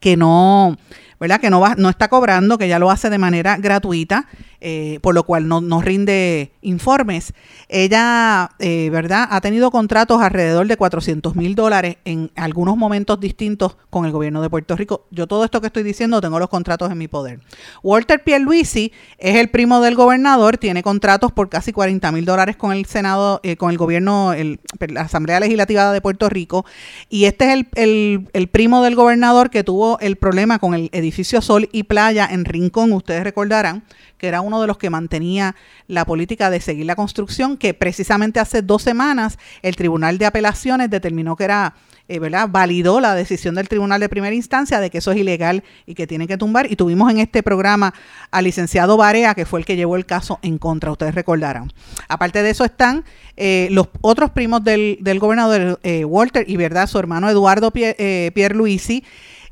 que 0.00 0.16
no, 0.16 0.76
¿verdad? 1.20 1.40
Que 1.40 1.50
no 1.50 1.60
va, 1.60 1.75
no 1.76 1.88
está 1.88 2.08
cobrando, 2.08 2.58
que 2.58 2.68
ya 2.68 2.78
lo 2.78 2.90
hace 2.90 3.10
de 3.10 3.18
manera 3.18 3.56
gratuita 3.56 4.26
eh, 4.60 4.98
por 5.02 5.14
lo 5.14 5.22
cual 5.22 5.46
no, 5.46 5.60
no, 5.60 5.80
rinde 5.80 6.50
informes. 6.62 7.32
Ella, 7.68 8.50
eh, 8.58 8.90
¿verdad?, 8.90 9.28
ha 9.30 9.40
tenido 9.40 9.70
contratos 9.70 10.20
alrededor 10.20 10.66
de 10.66 10.76
400 10.76 11.37
mil 11.37 11.54
dólares 11.54 11.98
en 12.04 12.32
algunos 12.34 12.76
momentos 12.76 13.20
distintos 13.20 13.76
con 13.88 14.04
el 14.04 14.10
gobierno 14.10 14.42
de 14.42 14.50
Puerto 14.50 14.75
Rico. 14.75 15.06
Yo 15.12 15.28
todo 15.28 15.44
esto 15.44 15.60
que 15.60 15.68
estoy 15.68 15.84
diciendo 15.84 16.20
tengo 16.20 16.40
los 16.40 16.48
contratos 16.48 16.90
en 16.90 16.98
mi 16.98 17.06
poder. 17.06 17.38
Walter 17.84 18.25
Pierluisi 18.25 18.90
es 19.18 19.37
el 19.37 19.48
primo 19.48 19.80
del 19.80 19.94
gobernador, 19.94 20.58
tiene 20.58 20.82
contratos 20.82 21.30
por 21.30 21.48
casi 21.48 21.72
40 21.72 22.10
mil 22.10 22.25
dólares 22.25 22.56
con 22.56 22.72
el 22.72 22.84
Senado, 22.87 23.38
eh, 23.44 23.56
con 23.56 23.70
el 23.70 23.78
gobierno, 23.78 24.32
el, 24.32 24.58
la 24.88 25.02
Asamblea 25.02 25.38
Legislativa 25.38 25.92
de 25.92 26.00
Puerto 26.00 26.28
Rico, 26.28 26.66
y 27.08 27.26
este 27.26 27.44
es 27.46 27.52
el, 27.52 27.68
el, 27.76 28.28
el 28.32 28.48
primo 28.48 28.82
del 28.82 28.96
gobernador 28.96 29.50
que 29.50 29.62
tuvo 29.62 30.00
el 30.00 30.16
problema 30.16 30.58
con 30.58 30.75
el 30.75 30.90
edificio 30.92 31.07
Sol 31.12 31.68
y 31.72 31.84
Playa 31.84 32.28
en 32.30 32.44
Rincón, 32.44 32.92
ustedes 32.92 33.24
recordarán, 33.24 33.82
que 34.18 34.28
era 34.28 34.40
uno 34.40 34.60
de 34.60 34.66
los 34.66 34.78
que 34.78 34.90
mantenía 34.90 35.54
la 35.86 36.04
política 36.04 36.50
de 36.50 36.60
seguir 36.60 36.86
la 36.86 36.96
construcción, 36.96 37.56
que 37.56 37.74
precisamente 37.74 38.40
hace 38.40 38.62
dos 38.62 38.82
semanas 38.82 39.38
el 39.62 39.76
Tribunal 39.76 40.18
de 40.18 40.26
Apelaciones 40.26 40.90
determinó 40.90 41.36
que 41.36 41.44
era, 41.44 41.74
eh, 42.08 42.18
¿verdad? 42.18 42.48
Validó 42.50 43.00
la 43.00 43.14
decisión 43.14 43.54
del 43.54 43.68
Tribunal 43.68 44.00
de 44.00 44.08
Primera 44.08 44.34
Instancia 44.34 44.80
de 44.80 44.90
que 44.90 44.98
eso 44.98 45.12
es 45.12 45.18
ilegal 45.18 45.62
y 45.86 45.94
que 45.94 46.06
tiene 46.06 46.26
que 46.26 46.36
tumbar. 46.36 46.70
Y 46.70 46.76
tuvimos 46.76 47.10
en 47.10 47.18
este 47.18 47.42
programa 47.42 47.94
al 48.30 48.44
licenciado 48.44 48.96
Barea, 48.96 49.34
que 49.34 49.46
fue 49.46 49.60
el 49.60 49.66
que 49.66 49.76
llevó 49.76 49.96
el 49.96 50.06
caso 50.06 50.38
en 50.42 50.58
contra, 50.58 50.90
ustedes 50.90 51.14
recordarán. 51.14 51.72
Aparte 52.08 52.42
de 52.42 52.50
eso 52.50 52.64
están 52.64 53.04
eh, 53.36 53.68
los 53.70 53.88
otros 54.00 54.30
primos 54.30 54.64
del, 54.64 54.98
gobernador 55.20 55.78
eh, 55.84 56.04
Walter 56.04 56.44
y, 56.48 56.56
¿verdad? 56.56 56.88
Su 56.88 56.98
hermano 56.98 57.30
Eduardo 57.30 57.72
eh, 57.74 58.32
Pierluisi 58.34 59.04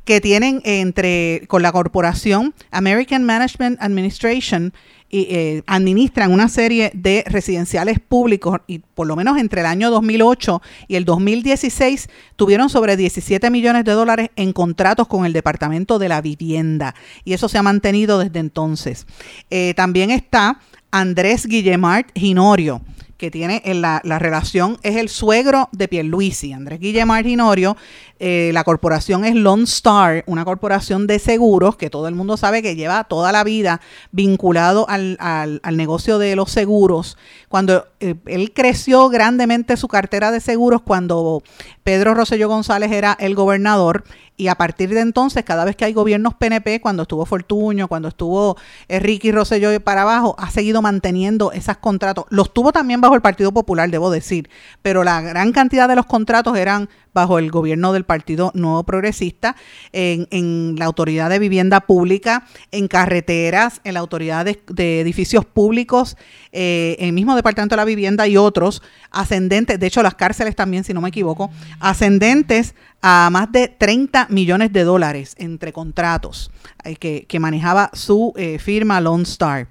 que 0.06 0.20
tienen 0.20 0.62
entre 0.64 1.42
con 1.48 1.62
la 1.62 1.72
corporación 1.72 2.54
American 2.70 3.25
Management 3.25 3.76
Administration 3.82 4.72
y 5.10 5.26
eh, 5.30 5.62
administran 5.66 6.32
una 6.32 6.48
serie 6.48 6.90
de 6.94 7.25
residenciales 7.26 7.98
públicos 8.00 8.60
y 8.68 8.78
por 8.78 9.06
lo 9.08 9.16
menos 9.16 9.36
entre 9.36 9.60
el 9.60 9.66
año 9.66 9.90
2008 9.90 10.62
y 10.88 10.94
el 10.94 11.04
2016 11.04 12.08
tuvieron 12.36 12.70
sobre 12.70 12.96
17 12.96 13.50
millones 13.50 13.84
de 13.84 13.92
dólares 13.92 14.30
en 14.36 14.52
contratos 14.52 15.08
con 15.08 15.26
el 15.26 15.32
Departamento 15.32 15.98
de 15.98 16.08
la 16.08 16.20
Vivienda 16.20 16.94
y 17.25 17.32
eso 17.32 17.48
se 17.48 17.58
ha 17.58 17.62
mantenido 17.62 18.18
desde 18.18 18.38
entonces. 18.38 19.06
Eh, 19.50 19.75
también 19.75 20.10
está 20.10 20.60
Andrés 20.92 21.46
Guillemart 21.46 22.10
Ginorio 22.16 22.80
que 23.16 23.30
tiene 23.30 23.62
en 23.64 23.80
la, 23.80 24.00
la, 24.04 24.18
relación, 24.18 24.78
es 24.82 24.96
el 24.96 25.08
suegro 25.08 25.68
de 25.73 25.88
Pierluisi, 25.88 26.52
Andrés 26.52 26.80
Guillemar 26.80 27.16
Marginorio. 27.16 27.76
Eh, 28.18 28.50
la 28.54 28.64
corporación 28.64 29.25
es 29.25 29.35
Lone 29.35 29.64
Star, 29.64 30.25
una 30.26 30.44
corporación 30.44 31.06
de 31.06 31.18
seguros 31.18 31.76
que 31.76 31.90
todo 31.90 32.08
el 32.08 32.14
mundo 32.14 32.37
sabe 32.37 32.62
que 32.62 32.75
lleva 32.75 33.04
toda 33.04 33.30
la 33.32 33.44
vida 33.44 33.80
vinculado 34.11 34.88
al, 34.88 35.16
al, 35.20 35.61
al 35.62 35.76
negocio 35.76 36.18
de 36.18 36.37
los 36.37 36.50
seguros. 36.50 37.18
Cuando 37.49 37.87
eh, 38.00 38.14
él 38.26 38.52
creció 38.52 39.08
grandemente 39.08 39.76
su 39.76 39.88
cartera 39.88 40.30
de 40.30 40.40
seguros, 40.40 40.82
cuando 40.82 41.42
Pedro 41.85 42.14
Rosselló 42.14 42.49
González 42.49 42.92
era 42.92 43.16
el 43.18 43.35
gobernador, 43.35 44.04
y 44.37 44.49
a 44.49 44.55
partir 44.55 44.90
de 44.90 45.00
entonces, 45.00 45.45
cada 45.45 45.64
vez 45.64 45.76
que 45.76 45.85
hay 45.85 45.93
gobiernos 45.93 46.35
PNP, 46.35 46.81
cuando 46.81 47.02
estuvo 47.02 47.25
Fortuño, 47.25 47.88
cuando 47.88 48.09
estuvo 48.09 48.57
Enrique 48.88 49.33
Rosselló 49.33 49.78
para 49.81 50.02
abajo, 50.02 50.37
ha 50.38 50.50
seguido 50.50 50.83
manteniendo 50.83 51.52
esos 51.52 51.78
contratos. 51.78 52.26
Los 52.28 52.52
tuvo 52.52 52.73
también 52.73 53.00
bajo 53.00 53.14
el 53.14 53.23
Partido 53.23 53.52
Popular, 53.52 53.90
debo 53.90 54.11
decir, 54.11 54.50
pero 54.83 55.05
la 55.05 55.21
gran 55.23 55.52
cantidad 55.52 55.88
de 55.88 55.96
los 55.96 56.07
contratos 56.07 56.57
eran 56.57 56.88
bajo 57.14 57.38
el 57.38 57.51
gobierno 57.51 57.94
del 57.94 58.05
Partido 58.05 58.53
Nuevo 58.55 58.85
Progresista, 58.85 59.57
en, 59.92 60.29
en 60.31 60.77
la 60.79 60.85
Autoridad 60.85 61.31
de 61.31 61.38
Vivienda 61.38 61.81
Pública, 61.81 62.46
en 62.72 62.88
carreteras, 62.88 63.81
en 63.85 63.94
la 63.94 64.01
Autoridad 64.01 64.44
de, 64.44 65.01
Edificios 65.01 65.46
Públicos, 65.46 66.18
eh, 66.53 66.96
el 66.99 67.14
mismo 67.14 67.35
Departamento 67.35 67.75
de 67.75 67.79
la 67.79 67.87
Vivienda 67.87 68.29
y 68.29 68.37
otros 68.37 68.83
ascendentes, 69.11 69.81
de 69.81 69.87
hecho 69.87 70.03
las 70.03 70.14
cárceles 70.14 70.55
también, 70.55 70.85
si 70.85 70.92
no 70.92 71.01
me 71.01 71.09
equivoco, 71.09 71.51
ascendentes 71.81 72.75
a 73.01 73.31
más 73.31 73.51
de 73.51 73.68
30 73.68 74.25
millones 74.28 74.72
de 74.72 74.84
dólares 74.84 75.34
entre 75.38 75.72
contratos 75.72 76.50
eh, 76.84 76.96
que, 76.96 77.40
manejaba 77.40 77.90
su 77.92 78.32
eh, 78.36 78.58
firma 78.58 79.00
Lone 79.00 79.24
Star. 79.24 79.68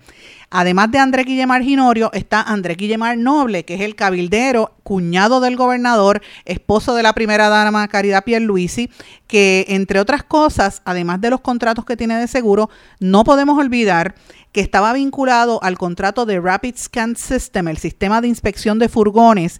Además 0.49 0.91
de 0.91 0.99
André 0.99 1.23
Guillemar 1.23 1.63
Ginorio, 1.63 2.11
está 2.13 2.41
André 2.41 2.75
Guillemar 2.75 3.17
Noble, 3.17 3.65
que 3.65 3.75
es 3.75 3.81
el 3.81 3.95
cabildero, 3.95 4.75
cuñado 4.83 5.39
del 5.39 5.55
gobernador, 5.55 6.21
esposo 6.45 6.95
de 6.95 7.03
la 7.03 7.13
primera 7.13 7.49
dama 7.49 7.87
Caridad 7.87 8.23
Pierluisi, 8.23 8.89
que 9.27 9.65
entre 9.69 9.99
otras 9.99 10.23
cosas, 10.23 10.81
además 10.85 11.19
de 11.21 11.31
los 11.31 11.41
contratos 11.41 11.83
que 11.85 11.97
tiene 11.97 12.17
de 12.17 12.27
seguro, 12.27 12.69
no 12.99 13.23
podemos 13.23 13.57
olvidar 13.57 14.15
que 14.51 14.61
estaba 14.61 14.93
vinculado 14.93 15.61
al 15.63 15.77
contrato 15.77 16.25
de 16.25 16.39
Rapid 16.39 16.75
Scan 16.77 17.17
System, 17.17 17.67
el 17.67 17.77
sistema 17.77 18.21
de 18.21 18.29
inspección 18.29 18.79
de 18.79 18.87
furgones 18.87 19.59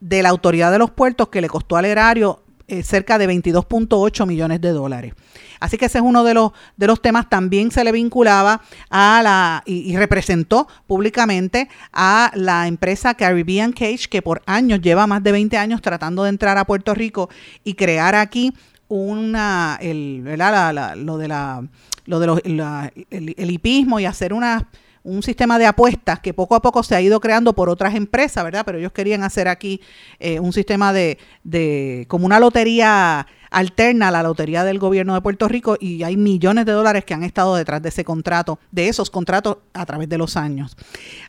de 0.00 0.22
la 0.22 0.28
autoridad 0.28 0.70
de 0.70 0.78
los 0.78 0.90
puertos 0.90 1.28
que 1.28 1.40
le 1.40 1.48
costó 1.48 1.76
al 1.76 1.86
erario 1.86 2.42
eh, 2.68 2.82
cerca 2.82 3.18
de 3.18 3.28
22.8 3.28 4.26
millones 4.26 4.60
de 4.60 4.70
dólares. 4.70 5.14
Así 5.60 5.78
que 5.78 5.86
ese 5.86 5.98
es 5.98 6.04
uno 6.04 6.24
de 6.24 6.34
los, 6.34 6.52
de 6.76 6.86
los 6.86 7.00
temas. 7.00 7.28
También 7.28 7.70
se 7.70 7.84
le 7.84 7.92
vinculaba 7.92 8.62
a 8.90 9.20
la, 9.22 9.62
y, 9.66 9.96
representó 9.96 10.66
públicamente 10.86 11.68
a 11.92 12.30
la 12.34 12.66
empresa 12.66 13.14
Caribbean 13.14 13.72
Cage, 13.72 14.08
que 14.10 14.22
por 14.22 14.42
años 14.46 14.80
lleva 14.80 15.06
más 15.06 15.22
de 15.22 15.32
20 15.32 15.56
años 15.56 15.80
tratando 15.80 16.24
de 16.24 16.30
entrar 16.30 16.58
a 16.58 16.64
Puerto 16.64 16.94
Rico 16.94 17.30
y 17.64 17.74
crear 17.74 18.14
aquí 18.14 18.52
una, 18.88 19.78
el. 19.80 20.24
La, 20.36 20.72
la, 20.72 20.96
lo 20.96 21.18
de 21.18 21.28
la, 21.28 21.64
lo 22.04 22.20
de 22.20 22.26
los, 22.26 22.40
la, 22.44 22.92
el, 23.10 23.50
hipismo 23.50 24.00
y 24.00 24.06
hacer 24.06 24.32
una 24.32 24.68
un 25.06 25.22
sistema 25.22 25.58
de 25.58 25.66
apuestas 25.66 26.18
que 26.18 26.34
poco 26.34 26.56
a 26.56 26.62
poco 26.62 26.82
se 26.82 26.96
ha 26.96 27.00
ido 27.00 27.20
creando 27.20 27.54
por 27.54 27.68
otras 27.68 27.94
empresas, 27.94 28.42
¿verdad? 28.42 28.64
Pero 28.66 28.78
ellos 28.78 28.92
querían 28.92 29.22
hacer 29.22 29.46
aquí 29.46 29.80
eh, 30.18 30.40
un 30.40 30.52
sistema 30.52 30.92
de, 30.92 31.18
de, 31.44 32.06
como 32.08 32.26
una 32.26 32.40
lotería 32.40 33.26
alterna 33.50 34.08
a 34.08 34.10
la 34.10 34.24
lotería 34.24 34.64
del 34.64 34.80
gobierno 34.80 35.14
de 35.14 35.20
Puerto 35.20 35.46
Rico 35.46 35.76
y 35.80 36.02
hay 36.02 36.16
millones 36.16 36.66
de 36.66 36.72
dólares 36.72 37.04
que 37.04 37.14
han 37.14 37.22
estado 37.22 37.54
detrás 37.54 37.80
de 37.80 37.88
ese 37.90 38.04
contrato, 38.04 38.58
de 38.72 38.88
esos 38.88 39.08
contratos 39.08 39.58
a 39.72 39.86
través 39.86 40.08
de 40.08 40.18
los 40.18 40.36
años. 40.36 40.76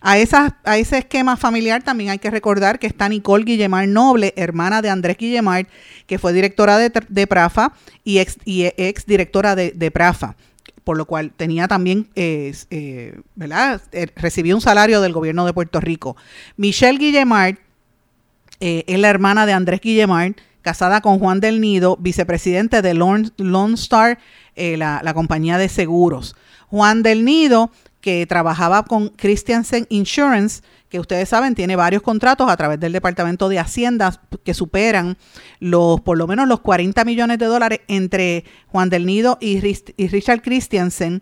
A, 0.02 0.14
a 0.64 0.78
ese 0.78 0.98
esquema 0.98 1.38
familiar 1.38 1.84
también 1.84 2.10
hay 2.10 2.20
que 2.20 2.32
recordar 2.32 2.80
que 2.80 2.88
está 2.88 3.08
Nicole 3.08 3.46
Guillemar 3.46 3.88
Noble, 3.88 4.34
hermana 4.36 4.82
de 4.82 4.90
Andrés 4.90 5.18
Guillemar, 5.18 5.68
que 6.08 6.18
fue 6.18 6.34
directora 6.34 6.80
de, 6.80 6.92
de 7.08 7.28
Prafa 7.28 7.74
y 8.04 8.18
ex, 8.18 8.38
y 8.44 8.66
ex 8.76 9.06
directora 9.06 9.56
de, 9.56 9.72
de 9.72 9.92
Prafa 9.92 10.36
por 10.88 10.96
lo 10.96 11.04
cual 11.04 11.34
tenía 11.36 11.68
también, 11.68 12.08
eh, 12.16 12.56
eh, 12.70 13.20
¿verdad? 13.36 13.82
Eh, 13.92 14.08
recibía 14.16 14.56
un 14.56 14.62
salario 14.62 15.02
del 15.02 15.12
gobierno 15.12 15.46
de 15.46 15.52
Puerto 15.52 15.82
Rico. 15.82 16.16
Michelle 16.56 16.98
Guillemard 16.98 17.58
es 18.62 18.98
la 18.98 19.10
hermana 19.10 19.46
de 19.46 19.52
Andrés 19.52 19.82
Guillemard, 19.82 20.36
casada 20.62 21.02
con 21.02 21.20
Juan 21.20 21.42
del 21.42 21.60
Nido, 21.60 21.98
vicepresidente 22.00 22.82
de 22.82 22.94
Lone, 22.94 23.32
Lone 23.36 23.74
Star, 23.74 24.18
la, 24.56 25.02
la, 25.04 25.14
compañía 25.14 25.58
de 25.58 25.68
seguros. 25.68 26.38
Juan 26.70 27.04
del 27.04 27.26
Nido, 27.26 27.70
que 28.02 28.26
trabajaba 28.26 28.84
con 28.84 29.10
Christiansen 29.10 29.86
Insurance, 29.90 30.62
que 30.90 31.00
ustedes 31.00 31.30
saben 31.30 31.56
tiene 31.56 31.76
varios 31.76 32.02
contratos 32.02 32.50
a 32.50 32.58
través 32.58 32.80
del 32.80 32.94
Departamento 32.94 33.50
de 33.50 33.60
Hacienda 33.60 34.22
que 34.44 34.54
superan 34.54 35.18
los 35.60 36.02
por 36.02 36.18
lo 36.18 36.28
menos 36.28 36.48
los 36.48 36.62
40 36.62 37.04
millones 37.06 37.40
de 37.40 37.46
dólares 37.46 37.82
entre 37.88 38.46
Juan 38.68 38.90
del 38.90 39.06
Nido 39.06 39.38
y, 39.42 39.58
y 39.98 40.08
Richard 40.08 40.42
Christiansen, 40.42 41.22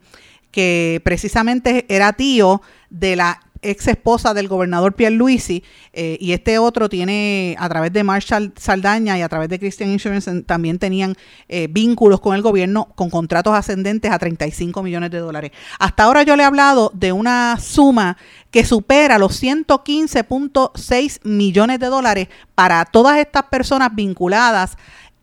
que 0.51 1.01
precisamente 1.03 1.85
era 1.89 2.13
tío 2.13 2.61
de 2.89 3.15
la 3.15 3.41
ex 3.69 3.87
esposa 3.87 4.33
del 4.33 4.47
gobernador 4.47 4.93
Pierluisi 4.93 5.63
eh, 5.93 6.17
y 6.19 6.33
este 6.33 6.57
otro 6.59 6.89
tiene 6.89 7.55
a 7.59 7.67
través 7.69 7.91
de 7.93 8.03
Marshall 8.03 8.53
Saldaña 8.55 9.17
y 9.17 9.21
a 9.21 9.29
través 9.29 9.49
de 9.49 9.59
Christian 9.59 9.91
Insurance 9.91 10.43
también 10.43 10.79
tenían 10.79 11.15
eh, 11.47 11.67
vínculos 11.69 12.19
con 12.19 12.35
el 12.35 12.41
gobierno 12.41 12.89
con 12.95 13.09
contratos 13.09 13.53
ascendentes 13.53 14.11
a 14.11 14.19
35 14.19 14.83
millones 14.83 15.11
de 15.11 15.19
dólares. 15.19 15.51
Hasta 15.79 16.03
ahora 16.03 16.23
yo 16.23 16.35
le 16.35 16.43
he 16.43 16.45
hablado 16.45 16.91
de 16.93 17.11
una 17.11 17.57
suma 17.59 18.17
que 18.51 18.65
supera 18.65 19.17
los 19.17 19.41
115.6 19.41 21.19
millones 21.23 21.79
de 21.79 21.87
dólares 21.87 22.27
para 22.55 22.85
todas 22.85 23.17
estas 23.19 23.43
personas 23.43 23.93
vinculadas 23.93 24.77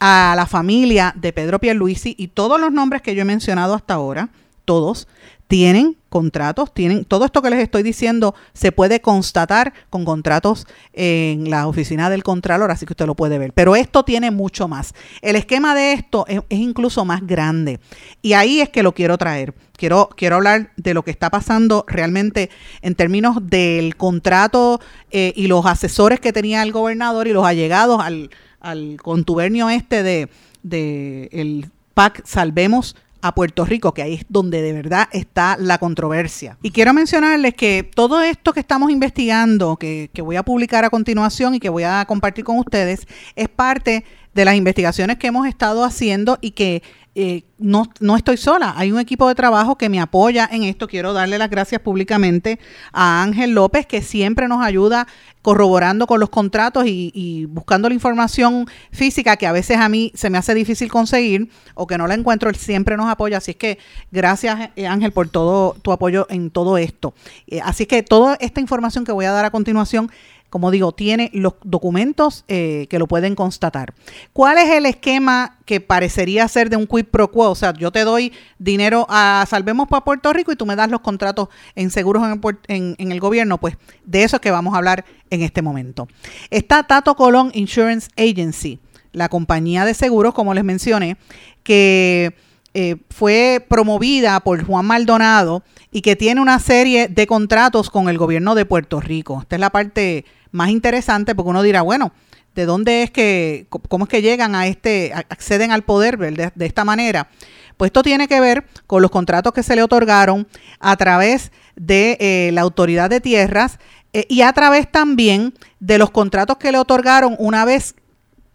a 0.04 0.34
la 0.36 0.46
familia 0.46 1.14
de 1.16 1.32
Pedro 1.32 1.60
Pierluisi 1.60 2.16
y 2.18 2.28
todos 2.28 2.60
los 2.60 2.72
nombres 2.72 3.02
que 3.02 3.14
yo 3.14 3.22
he 3.22 3.24
mencionado 3.24 3.74
hasta 3.74 3.94
ahora, 3.94 4.30
todos, 4.64 5.06
tienen 5.52 5.98
contratos, 6.08 6.72
tienen 6.72 7.04
todo 7.04 7.26
esto 7.26 7.42
que 7.42 7.50
les 7.50 7.58
estoy 7.58 7.82
diciendo 7.82 8.34
se 8.54 8.72
puede 8.72 9.02
constatar 9.02 9.74
con 9.90 10.06
contratos 10.06 10.66
en 10.94 11.50
la 11.50 11.66
oficina 11.66 12.08
del 12.08 12.22
Contralor, 12.22 12.70
así 12.70 12.86
que 12.86 12.94
usted 12.94 13.04
lo 13.04 13.14
puede 13.14 13.36
ver. 13.36 13.52
Pero 13.52 13.76
esto 13.76 14.02
tiene 14.02 14.30
mucho 14.30 14.66
más. 14.66 14.94
El 15.20 15.36
esquema 15.36 15.74
de 15.74 15.92
esto 15.92 16.24
es, 16.26 16.40
incluso 16.48 17.04
más 17.04 17.26
grande 17.26 17.80
y 18.22 18.32
ahí 18.32 18.62
es 18.62 18.70
que 18.70 18.82
lo 18.82 18.94
quiero 18.94 19.18
traer. 19.18 19.52
Quiero, 19.76 20.08
quiero 20.16 20.36
hablar 20.36 20.70
de 20.78 20.94
lo 20.94 21.04
que 21.04 21.10
está 21.10 21.28
pasando 21.28 21.84
realmente 21.86 22.48
en 22.80 22.94
términos 22.94 23.36
del 23.42 23.94
contrato 23.96 24.80
eh, 25.10 25.34
y 25.36 25.48
los 25.48 25.66
asesores 25.66 26.18
que 26.18 26.32
tenía 26.32 26.62
el 26.62 26.72
gobernador 26.72 27.28
y 27.28 27.34
los 27.34 27.44
allegados 27.44 28.00
al, 28.00 28.30
al 28.58 28.96
contubernio 29.02 29.68
este 29.68 30.02
de, 30.02 30.30
de 30.62 31.28
el 31.30 31.70
PAC 31.92 32.22
Salvemos 32.24 32.96
a 33.22 33.34
Puerto 33.34 33.64
Rico, 33.64 33.94
que 33.94 34.02
ahí 34.02 34.14
es 34.14 34.26
donde 34.28 34.60
de 34.60 34.72
verdad 34.72 35.08
está 35.12 35.56
la 35.58 35.78
controversia. 35.78 36.58
Y 36.62 36.72
quiero 36.72 36.92
mencionarles 36.92 37.54
que 37.54 37.88
todo 37.94 38.20
esto 38.20 38.52
que 38.52 38.60
estamos 38.60 38.90
investigando, 38.90 39.76
que, 39.76 40.10
que 40.12 40.22
voy 40.22 40.36
a 40.36 40.42
publicar 40.42 40.84
a 40.84 40.90
continuación 40.90 41.54
y 41.54 41.60
que 41.60 41.68
voy 41.68 41.84
a 41.84 42.04
compartir 42.04 42.44
con 42.44 42.58
ustedes, 42.58 43.06
es 43.36 43.48
parte 43.48 44.04
de 44.34 44.44
las 44.44 44.54
investigaciones 44.54 45.18
que 45.18 45.26
hemos 45.26 45.46
estado 45.46 45.84
haciendo 45.84 46.38
y 46.40 46.52
que 46.52 46.82
eh, 47.14 47.44
no, 47.58 47.90
no 48.00 48.16
estoy 48.16 48.38
sola, 48.38 48.72
hay 48.74 48.90
un 48.90 48.98
equipo 48.98 49.28
de 49.28 49.34
trabajo 49.34 49.76
que 49.76 49.90
me 49.90 50.00
apoya 50.00 50.48
en 50.50 50.62
esto. 50.62 50.88
Quiero 50.88 51.12
darle 51.12 51.36
las 51.36 51.50
gracias 51.50 51.82
públicamente 51.82 52.58
a 52.90 53.22
Ángel 53.22 53.50
López, 53.50 53.84
que 53.84 54.00
siempre 54.00 54.48
nos 54.48 54.64
ayuda 54.64 55.06
corroborando 55.42 56.06
con 56.06 56.20
los 56.20 56.30
contratos 56.30 56.84
y, 56.86 57.46
buscando 57.50 57.88
la 57.88 57.94
información 57.94 58.66
física 58.92 59.36
que 59.36 59.46
a 59.46 59.52
veces 59.52 59.76
a 59.76 59.88
mí 59.88 60.12
se 60.14 60.30
me 60.30 60.38
hace 60.38 60.54
difícil 60.54 60.90
conseguir 60.90 61.50
o 61.74 61.86
que 61.86 61.98
no 61.98 62.06
la 62.06 62.14
encuentro, 62.14 62.48
él 62.48 62.56
siempre 62.56 62.96
nos 62.96 63.10
apoya. 63.10 63.38
Así 63.38 63.50
es 63.50 63.56
que 63.58 63.78
gracias 64.10 64.70
eh, 64.76 64.86
Ángel 64.86 65.12
por 65.12 65.28
todo 65.28 65.74
tu 65.82 65.92
apoyo 65.92 66.26
en 66.30 66.50
todo 66.50 66.78
esto. 66.78 67.12
Eh, 67.46 67.60
así 67.62 67.84
que 67.84 68.02
toda 68.02 68.38
esta 68.40 68.60
información 68.60 69.04
que 69.04 69.12
voy 69.12 69.26
a 69.26 69.32
dar 69.32 69.44
a 69.44 69.50
continuación 69.50 70.10
como 70.52 70.70
digo, 70.70 70.92
tiene 70.92 71.30
los 71.32 71.54
documentos 71.64 72.44
eh, 72.46 72.86
que 72.90 72.98
lo 72.98 73.08
pueden 73.08 73.34
constatar. 73.34 73.94
¿Cuál 74.34 74.58
es 74.58 74.68
el 74.68 74.84
esquema 74.84 75.56
que 75.64 75.80
parecería 75.80 76.46
ser 76.46 76.68
de 76.68 76.76
un 76.76 76.86
quid 76.86 77.06
pro 77.06 77.32
quo? 77.32 77.48
O 77.48 77.54
sea, 77.54 77.72
yo 77.72 77.90
te 77.90 78.04
doy 78.04 78.34
dinero 78.58 79.06
a 79.08 79.46
Salvemos 79.48 79.88
para 79.88 80.04
Puerto 80.04 80.30
Rico 80.30 80.52
y 80.52 80.56
tú 80.56 80.66
me 80.66 80.76
das 80.76 80.90
los 80.90 81.00
contratos 81.00 81.48
en 81.74 81.88
seguros 81.88 82.22
en 82.68 82.96
el, 82.98 83.18
gobierno. 83.18 83.56
Pues 83.56 83.78
de 84.04 84.24
eso 84.24 84.36
es 84.36 84.42
que 84.42 84.50
vamos 84.50 84.74
a 84.74 84.76
hablar 84.76 85.06
en 85.30 85.40
este 85.40 85.62
momento. 85.62 86.06
Está 86.50 86.82
Tato 86.82 87.16
Colón 87.16 87.50
Insurance 87.54 88.10
Agency, 88.18 88.78
la 89.12 89.30
compañía 89.30 89.86
de 89.86 89.94
seguros, 89.94 90.34
como 90.34 90.52
les 90.52 90.64
mencioné, 90.64 91.16
que 91.62 92.36
eh, 92.74 92.96
fue 93.08 93.64
promovida 93.66 94.38
por 94.40 94.62
Juan 94.62 94.84
Maldonado 94.84 95.62
y 95.90 96.02
que 96.02 96.14
tiene 96.14 96.42
una 96.42 96.58
serie 96.58 97.08
de 97.08 97.26
contratos 97.26 97.88
con 97.88 98.10
el 98.10 98.18
gobierno 98.18 98.54
de 98.54 98.66
Puerto 98.66 99.00
Rico. 99.00 99.40
Esta 99.40 99.56
es 99.56 99.60
la 99.60 99.70
parte 99.70 100.26
más 100.52 100.68
interesante 100.68 101.34
porque 101.34 101.50
uno 101.50 101.62
dirá, 101.62 101.82
bueno, 101.82 102.12
¿de 102.54 102.66
dónde 102.66 103.02
es 103.02 103.10
que, 103.10 103.66
cómo 103.88 104.04
es 104.04 104.10
que 104.10 104.22
llegan 104.22 104.54
a 104.54 104.66
este, 104.66 105.12
acceden 105.14 105.72
al 105.72 105.82
poder 105.82 106.18
de, 106.18 106.66
esta 106.66 106.84
manera? 106.84 107.28
Pues 107.76 107.88
esto 107.88 108.02
tiene 108.02 108.28
que 108.28 108.40
ver 108.40 108.66
con 108.86 109.02
los 109.02 109.10
contratos 109.10 109.52
que 109.52 109.62
se 109.62 109.74
le 109.74 109.82
otorgaron 109.82 110.46
a 110.78 110.96
través 110.96 111.50
de 111.74 112.16
eh, 112.20 112.50
la 112.52 112.60
Autoridad 112.60 113.10
de 113.10 113.20
Tierras 113.20 113.78
eh, 114.12 114.26
y 114.28 114.42
a 114.42 114.52
través 114.52 114.90
también 114.90 115.54
de 115.80 115.98
los 115.98 116.10
contratos 116.10 116.58
que 116.58 116.70
le 116.70 116.78
otorgaron 116.78 117.34
una 117.38 117.64
vez 117.64 117.96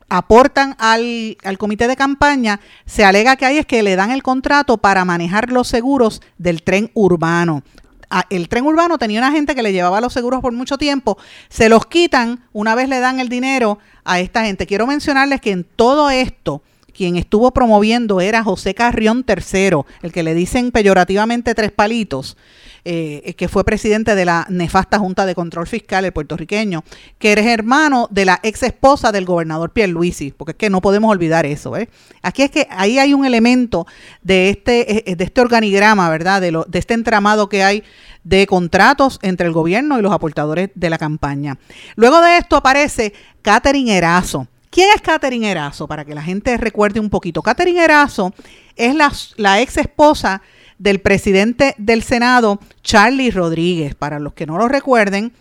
aportan 0.10 0.76
al, 0.80 1.36
al, 1.44 1.58
comité 1.58 1.86
de 1.88 1.98
campaña, 1.98 2.62
se 2.86 3.04
alega 3.04 3.36
que 3.36 3.46
ahí 3.46 3.58
es 3.58 3.66
que 3.66 3.84
le 3.84 3.98
dan 3.98 4.12
el 4.12 4.24
contrato 4.24 4.78
para 4.78 5.04
manejar 5.04 5.52
los 5.52 5.68
seguros 5.68 6.22
del 6.38 6.64
tren 6.64 6.92
urbano 6.94 7.64
el 8.30 8.50
tren 8.50 8.66
urbano 8.66 8.98
tenía 8.98 9.20
una 9.20 9.32
gente 9.32 9.56
que 9.56 9.64
le 9.64 9.74
llevaba 9.74 10.02
los 10.02 10.14
seguros 10.14 10.42
por 10.42 10.54
mucho 10.54 10.78
tiempo, 10.78 11.18
se 11.50 11.70
los 11.70 11.86
quitan 11.86 12.44
una 12.54 12.76
vez 12.76 12.90
le 12.90 13.00
dan 13.00 13.20
el 13.20 13.30
dinero 13.30 13.80
a 14.04 14.20
esta 14.20 14.46
gente. 14.46 14.66
Quiero 14.66 14.88
mencionarles 14.88 15.42
que 15.42 15.52
en 15.52 15.64
todo 15.64 16.10
esto, 16.10 16.62
quien 16.94 17.16
estuvo 17.16 17.52
promoviendo 17.52 18.22
era 18.22 18.44
José 18.44 18.74
Carrión 18.74 19.26
III, 19.28 19.82
el 20.02 20.12
que 20.12 20.24
le 20.24 20.34
dicen 20.34 20.72
peyorativamente 20.72 21.54
tres 21.54 21.72
palitos. 21.72 22.38
Eh, 22.86 23.34
que 23.38 23.48
fue 23.48 23.64
presidente 23.66 24.16
de 24.16 24.24
la 24.24 24.46
nefasta 24.50 24.98
Junta 24.98 25.26
de 25.26 25.36
Control 25.36 25.68
Fiscal, 25.68 26.06
el 26.06 26.14
puertorriqueño, 26.14 26.84
que 27.20 27.34
eres 27.34 27.46
hermano 27.48 28.08
de 28.12 28.26
la 28.26 28.40
ex 28.44 28.64
esposa 28.64 29.12
del 29.12 29.26
gobernador 29.26 29.72
Pierluisi, 29.72 30.32
porque 30.32 30.52
es 30.52 30.58
que 30.58 30.70
no 30.70 30.80
podemos 30.80 31.12
olvidar 31.12 31.46
eso. 31.46 31.76
¿eh? 31.76 31.90
Aquí 32.22 32.44
es 32.44 32.52
que 32.52 32.68
ahí 32.70 32.98
hay 32.98 33.14
un 33.14 33.26
elemento 33.26 33.88
de 34.22 34.50
este, 34.50 35.12
eh, 35.12 35.16
de 35.16 35.24
este 35.24 35.42
organigrama, 35.42 36.10
¿verdad? 36.10 36.40
De, 36.40 36.52
lo, 36.52 36.64
de 36.66 36.80
este 36.80 36.94
entramado 36.94 37.50
que 37.50 37.64
hay 37.64 37.84
de 38.24 38.48
contratos 38.48 39.20
entre 39.22 39.48
el 39.48 39.54
gobierno 39.54 40.00
y 40.00 40.02
los 40.02 40.12
aportadores 40.12 40.70
de 40.76 40.90
la 40.90 40.98
campaña. 40.98 41.58
Luego 41.96 42.22
de 42.22 42.38
esto 42.38 42.56
aparece 42.56 43.14
Catherine 43.42 43.98
Erazo. 43.98 44.48
¿Quién 44.70 44.90
es 44.94 45.02
Catherine 45.02 45.50
Erazo? 45.50 45.88
Para 45.88 46.04
que 46.06 46.14
la 46.14 46.22
gente 46.22 46.56
recuerde 46.58 47.00
un 47.00 47.10
poquito. 47.10 47.42
Catherine 47.42 47.84
Erazo 47.84 48.34
es 48.76 48.94
la, 48.96 49.12
la 49.38 49.62
ex 49.62 49.78
esposa 49.78 50.42
del 50.80 51.00
presidente 51.00 51.76
del 51.78 52.04
Senado, 52.04 52.60
Charlie 52.84 53.32
Rodríguez. 53.32 53.96
Para 53.96 54.20
los 54.20 54.34
que 54.34 54.46
no 54.46 54.58
lo 54.58 54.68
recuerden, 54.68 55.34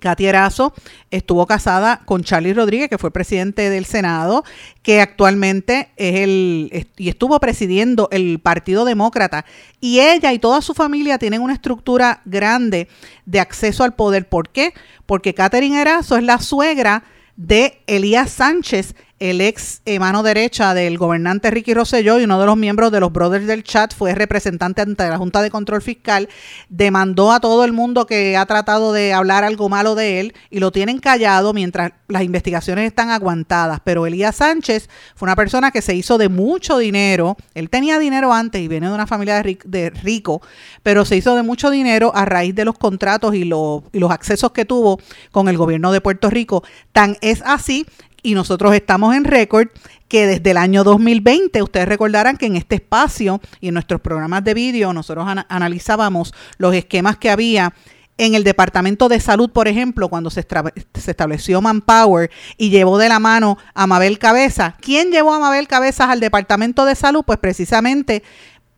Katy 0.00 0.26
Erazo 0.26 0.72
estuvo 1.10 1.46
casada 1.46 2.00
con 2.04 2.24
Charlie 2.24 2.54
Rodríguez, 2.54 2.88
que 2.88 2.98
fue 2.98 3.10
presidente 3.10 3.68
del 3.68 3.84
Senado, 3.84 4.44
que 4.82 5.00
actualmente 5.00 5.90
es 5.96 6.20
el 6.20 6.88
y 6.96 7.08
estuvo 7.08 7.38
presidiendo 7.40 8.08
el 8.10 8.38
Partido 8.38 8.84
Demócrata. 8.84 9.44
Y 9.80 10.00
ella 10.00 10.32
y 10.32 10.38
toda 10.38 10.62
su 10.62 10.74
familia 10.74 11.18
tienen 11.18 11.42
una 11.42 11.54
estructura 11.54 12.22
grande 12.24 12.88
de 13.26 13.40
acceso 13.40 13.84
al 13.84 13.94
poder. 13.94 14.28
¿Por 14.28 14.48
qué? 14.48 14.72
Porque 15.06 15.34
Catherine 15.34 15.80
Erazo 15.80 16.16
es 16.16 16.22
la 16.22 16.38
suegra 16.38 17.04
de 17.36 17.82
Elías 17.86 18.30
Sánchez, 18.30 18.94
el 19.22 19.40
ex 19.40 19.82
mano 20.00 20.24
derecha 20.24 20.74
del 20.74 20.98
gobernante 20.98 21.52
Ricky 21.52 21.74
Rosselló 21.74 22.18
y 22.18 22.24
uno 22.24 22.40
de 22.40 22.46
los 22.46 22.56
miembros 22.56 22.90
de 22.90 22.98
los 22.98 23.12
Brothers 23.12 23.46
del 23.46 23.62
Chat 23.62 23.94
fue 23.94 24.16
representante 24.16 24.82
ante 24.82 25.08
la 25.08 25.16
Junta 25.16 25.42
de 25.42 25.50
Control 25.50 25.80
Fiscal, 25.80 26.28
demandó 26.68 27.30
a 27.30 27.38
todo 27.38 27.64
el 27.64 27.72
mundo 27.72 28.04
que 28.04 28.36
ha 28.36 28.44
tratado 28.46 28.92
de 28.92 29.12
hablar 29.12 29.44
algo 29.44 29.68
malo 29.68 29.94
de 29.94 30.18
él 30.18 30.34
y 30.50 30.58
lo 30.58 30.72
tienen 30.72 30.98
callado 30.98 31.52
mientras 31.52 31.92
las 32.08 32.24
investigaciones 32.24 32.84
están 32.84 33.10
aguantadas. 33.10 33.78
Pero 33.84 34.06
Elías 34.06 34.34
Sánchez 34.34 34.88
fue 35.14 35.26
una 35.26 35.36
persona 35.36 35.70
que 35.70 35.82
se 35.82 35.94
hizo 35.94 36.18
de 36.18 36.28
mucho 36.28 36.78
dinero, 36.78 37.36
él 37.54 37.70
tenía 37.70 38.00
dinero 38.00 38.32
antes 38.32 38.60
y 38.60 38.66
viene 38.66 38.88
de 38.88 38.94
una 38.94 39.06
familia 39.06 39.40
de, 39.40 39.90
rico, 40.02 40.42
pero 40.82 41.04
se 41.04 41.16
hizo 41.16 41.36
de 41.36 41.44
mucho 41.44 41.70
dinero 41.70 42.10
a 42.16 42.24
raíz 42.24 42.56
de 42.56 42.64
los 42.64 42.76
contratos 42.76 43.36
y 43.36 43.44
los 43.44 44.10
accesos 44.10 44.50
que 44.50 44.64
tuvo 44.64 44.98
con 45.30 45.46
el 45.48 45.56
gobierno 45.56 45.92
de 45.92 46.00
Puerto 46.00 46.28
Rico. 46.28 46.64
Tan 46.92 47.16
es 47.20 47.40
así 47.46 47.86
y 48.22 48.34
nosotros 48.34 48.74
estamos 48.74 49.14
en 49.14 49.24
récord 49.24 49.68
que 50.08 50.26
desde 50.26 50.50
el 50.50 50.56
año 50.56 50.84
2020, 50.84 51.62
ustedes 51.62 51.88
recordarán 51.88 52.36
que 52.36 52.46
en 52.46 52.56
este 52.56 52.76
espacio 52.76 53.40
y 53.60 53.68
en 53.68 53.74
nuestros 53.74 54.00
programas 54.00 54.44
de 54.44 54.54
vídeo 54.54 54.92
nosotros 54.92 55.26
analizábamos 55.48 56.34
los 56.58 56.74
esquemas 56.74 57.16
que 57.16 57.30
había 57.30 57.72
en 58.18 58.34
el 58.34 58.44
Departamento 58.44 59.08
de 59.08 59.20
Salud, 59.20 59.50
por 59.50 59.68
ejemplo, 59.68 60.08
cuando 60.08 60.30
se, 60.30 60.46
estableció 60.94 61.60
Manpower 61.60 62.30
y 62.58 62.70
llevó 62.70 62.98
de 62.98 63.08
la 63.08 63.18
mano 63.18 63.58
a 63.74 63.86
Mabel 63.86 64.18
Cabeza. 64.18 64.76
¿Quién 64.80 65.10
llevó 65.10 65.34
a 65.34 65.38
Mabel 65.38 65.66
Cabezas 65.66 66.10
al 66.10 66.20
Departamento 66.20 66.84
de 66.84 66.94
Salud? 66.94 67.24
Pues 67.26 67.38
precisamente 67.38 68.22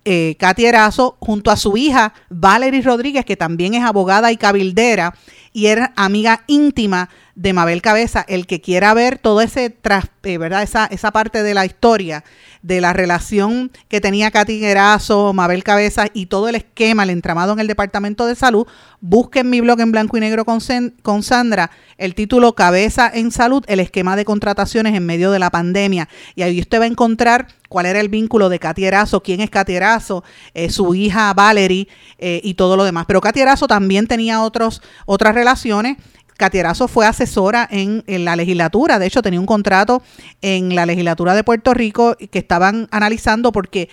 eh, 0.04 0.36
Katy 0.38 0.66
Erazo 0.66 1.16
junto 1.18 1.50
a 1.50 1.56
su 1.56 1.76
hija 1.76 2.14
Valerie 2.30 2.82
Rodríguez, 2.82 3.24
que 3.24 3.36
también 3.36 3.74
es 3.74 3.82
abogada 3.82 4.30
y 4.30 4.36
cabildera 4.36 5.14
y 5.52 5.66
era 5.66 5.92
amiga 5.96 6.44
íntima 6.46 7.10
de 7.34 7.52
Mabel 7.52 7.82
Cabeza. 7.82 8.24
El 8.28 8.46
que 8.46 8.60
quiera 8.60 8.94
ver 8.94 9.18
todo 9.18 9.40
ese 9.40 9.70
tras, 9.70 10.06
eh, 10.22 10.38
¿verdad? 10.38 10.62
Esa, 10.62 10.86
esa 10.86 11.10
parte 11.10 11.42
de 11.42 11.54
la 11.54 11.66
historia 11.66 12.24
de 12.64 12.80
la 12.80 12.94
relación 12.94 13.70
que 13.88 14.00
tenía 14.00 14.30
Katy 14.30 14.58
Guerazo, 14.58 15.34
Mabel 15.34 15.62
Cabeza 15.62 16.06
y 16.14 16.26
todo 16.26 16.48
el 16.48 16.54
esquema, 16.54 17.02
el 17.02 17.10
entramado 17.10 17.52
en 17.52 17.60
el 17.60 17.66
Departamento 17.66 18.24
de 18.24 18.34
Salud, 18.34 18.66
busquen 19.02 19.50
mi 19.50 19.60
blog 19.60 19.80
en 19.80 19.92
blanco 19.92 20.16
y 20.16 20.20
negro 20.20 20.46
con, 20.46 20.60
con 21.02 21.22
Sandra, 21.22 21.70
el 21.98 22.14
título 22.14 22.54
Cabeza 22.54 23.10
en 23.12 23.32
Salud, 23.32 23.62
el 23.66 23.80
esquema 23.80 24.16
de 24.16 24.24
contrataciones 24.24 24.94
en 24.94 25.04
medio 25.04 25.30
de 25.30 25.40
la 25.40 25.50
pandemia. 25.50 26.08
Y 26.36 26.40
ahí 26.40 26.58
usted 26.58 26.80
va 26.80 26.84
a 26.84 26.86
encontrar 26.86 27.48
cuál 27.68 27.84
era 27.84 28.00
el 28.00 28.08
vínculo 28.08 28.48
de 28.48 28.58
Katy 28.58 28.86
Erazo, 28.86 29.22
quién 29.22 29.42
es 29.42 29.50
Katy 29.50 29.74
Erazo, 29.74 30.24
eh, 30.54 30.70
su 30.70 30.94
hija 30.94 31.34
Valerie 31.34 31.86
eh, 32.18 32.40
y 32.42 32.54
todo 32.54 32.78
lo 32.78 32.84
demás. 32.84 33.04
Pero 33.06 33.20
Katy 33.20 33.40
Erazo 33.40 33.66
también 33.66 34.06
tenía 34.06 34.40
otros, 34.40 34.80
otras 35.04 35.34
relaciones 35.34 35.98
Catierazo 36.36 36.88
fue 36.88 37.06
asesora 37.06 37.68
en, 37.70 38.02
la 38.06 38.34
legislatura, 38.34 38.98
de 38.98 39.06
hecho 39.06 39.22
tenía 39.22 39.38
un 39.38 39.46
contrato 39.46 40.02
en 40.42 40.74
la 40.74 40.84
legislatura 40.84 41.34
de 41.34 41.44
Puerto 41.44 41.74
Rico 41.74 42.16
que 42.16 42.38
estaban 42.38 42.88
analizando 42.90 43.52
porque 43.52 43.88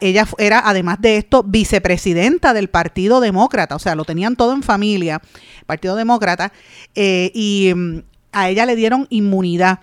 ella 0.00 0.26
era, 0.38 0.62
además 0.64 1.00
de 1.00 1.16
esto, 1.16 1.42
vicepresidenta 1.42 2.54
del 2.54 2.68
Partido 2.68 3.20
Demócrata, 3.20 3.74
o 3.74 3.80
sea, 3.80 3.96
lo 3.96 4.04
tenían 4.04 4.36
todo 4.36 4.52
en 4.52 4.62
familia, 4.62 5.20
Partido 5.66 5.96
Demócrata, 5.96 6.52
eh, 6.94 7.32
y 7.34 7.72
mm, 7.74 8.02
a 8.32 8.48
ella 8.48 8.66
le 8.66 8.76
dieron 8.76 9.06
inmunidad 9.10 9.80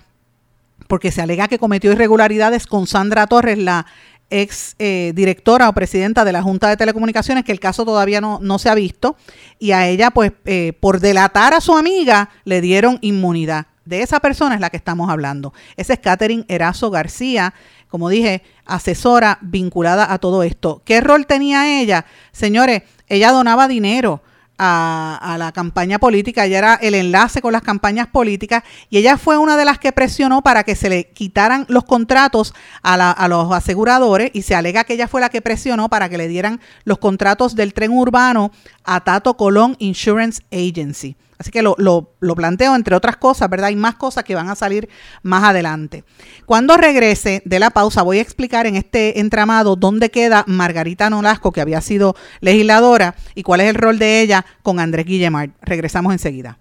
porque 0.88 1.12
se 1.12 1.22
alega 1.22 1.48
que 1.48 1.60
cometió 1.60 1.92
irregularidades 1.92 2.66
con 2.66 2.88
Sandra 2.88 3.28
Torres, 3.28 3.58
la 3.58 3.86
ex 4.30 4.76
eh, 4.80 5.12
directora 5.16 5.70
o 5.70 5.74
presidenta 5.74 6.26
de 6.26 6.32
la 6.32 6.42
Junta 6.42 6.70
de 6.70 6.78
Telecomunicaciones, 6.78 7.44
que 7.44 7.52
el 7.52 7.60
caso 7.60 7.86
todavía 7.86 8.22
no, 8.22 8.40
no 8.42 8.60
se 8.60 8.70
ha 8.70 8.76
visto, 8.76 9.16
y 9.60 9.72
a 9.72 9.88
ella, 9.88 10.12
pues, 10.12 10.32
eh, 10.46 10.74
por 10.80 11.00
delatar 11.00 11.54
a 11.54 11.62
su 11.62 11.78
amiga, 11.78 12.30
le 12.44 12.62
dieron 12.62 13.00
inmunidad. 13.02 13.68
De 13.86 14.02
esa 14.02 14.20
persona 14.20 14.56
es 14.56 14.62
la 14.62 14.70
que 14.70 14.78
estamos 14.78 15.10
hablando. 15.10 15.54
Esa 15.78 15.94
es 15.94 16.00
Catherine 16.00 16.44
Erazo 16.50 16.92
García, 16.92 17.54
como 17.88 18.10
dije, 18.10 18.44
asesora 18.66 19.40
vinculada 19.42 20.12
a 20.12 20.18
todo 20.20 20.44
esto. 20.44 20.82
¿Qué 20.84 21.00
rol 21.00 21.26
tenía 21.26 21.80
ella? 21.80 22.06
Señores, 22.34 22.84
ella 23.08 23.32
donaba 23.32 23.70
dinero 23.70 24.22
a, 24.58 25.36
la 25.38 25.52
campaña 25.52 26.00
política, 26.00 26.46
ella 26.46 26.58
era 26.58 26.74
el 26.76 26.96
enlace 26.96 27.42
con 27.42 27.54
las 27.54 27.62
campañas 27.62 28.08
políticas 28.08 28.64
y 28.90 28.98
ella 28.98 29.18
fue 29.18 29.38
una 29.38 29.58
de 29.58 29.66
las 29.66 29.80
que 29.80 29.92
presionó 29.92 30.42
para 30.42 30.64
que 30.64 30.76
se 30.76 30.90
le 30.90 31.12
quitaran 31.12 31.66
los 31.70 31.84
contratos 31.84 32.54
a, 32.82 33.12
a 33.12 33.28
los 33.28 33.52
aseguradores 33.52 34.32
y 34.34 34.42
se 34.42 34.56
alega 34.56 34.84
que 34.84 34.94
ella 34.94 35.08
fue 35.08 35.22
la 35.22 35.30
que 35.30 35.42
presionó 35.42 35.90
para 35.90 36.10
que 36.10 36.18
le 36.18 36.28
dieran 36.28 36.60
los 36.86 36.98
contratos 36.98 37.56
del 37.56 37.74
tren 37.74 37.92
urbano 37.92 38.52
a 38.88 39.02
Tato 39.02 39.38
Colón 39.38 39.76
Insurance 39.78 40.42
Agency. 40.52 41.16
Así 41.38 41.52
que 41.52 41.62
lo, 41.62 41.76
lo, 41.78 42.36
planteo 42.36 42.76
entre 42.76 42.96
otras 42.96 43.18
cosas, 43.18 43.48
¿verdad? 43.48 43.68
Hay 43.68 43.76
más 43.76 43.96
cosas 43.96 44.24
que 44.24 44.34
van 44.34 44.50
a 44.50 44.56
salir 44.56 44.90
más 45.22 45.44
adelante. 45.44 46.04
Cuando 46.48 46.78
regrese 46.78 47.44
de 47.46 47.60
la 47.60 47.70
pausa 47.70 48.02
voy 48.02 48.18
a 48.18 48.22
explicar 48.22 48.66
en 48.66 48.76
este 48.76 49.20
entramado 49.20 49.76
dónde 49.76 50.10
queda 50.10 50.44
Margarita 50.48 51.12
Nolasco, 51.12 51.52
que 51.52 51.62
había 51.62 51.82
sido 51.82 52.16
legisladora, 52.40 53.16
y 53.36 53.44
cuál 53.44 53.62
es 53.62 53.70
el 53.70 53.76
rol 53.76 54.00
de 54.00 54.22
ella 54.22 54.46
con 54.64 54.80
Andrés 54.80 55.06
Guillemard. 55.06 55.52
Regresamos 55.62 56.12
enseguida. 56.12 56.58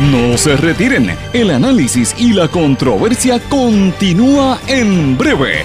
No 0.00 0.36
se 0.36 0.56
retiren, 0.56 1.10
el 1.32 1.50
análisis 1.50 2.14
y 2.18 2.34
la 2.34 2.48
controversia 2.48 3.40
continúa 3.48 4.58
en 4.66 5.16
breve, 5.16 5.64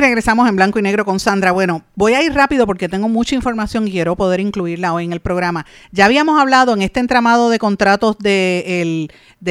Regresamos 0.00 0.48
en 0.48 0.56
blanco 0.56 0.78
y 0.78 0.82
negro 0.82 1.04
con 1.04 1.20
Sandra. 1.20 1.52
Bueno, 1.52 1.82
voy 1.94 2.14
a 2.14 2.22
ir 2.22 2.32
rápido 2.32 2.66
porque 2.66 2.88
tengo 2.88 3.08
mucha 3.08 3.34
información 3.34 3.86
y 3.86 3.90
quiero 3.90 4.16
poder 4.16 4.40
incluirla 4.40 4.94
hoy 4.94 5.04
en 5.04 5.12
el 5.12 5.20
programa. 5.20 5.66
Ya 5.92 6.06
habíamos 6.06 6.40
hablado 6.40 6.72
en 6.72 6.80
este 6.80 7.00
entramado 7.00 7.50
de 7.50 7.58
contratos 7.58 8.16
del 8.18 9.10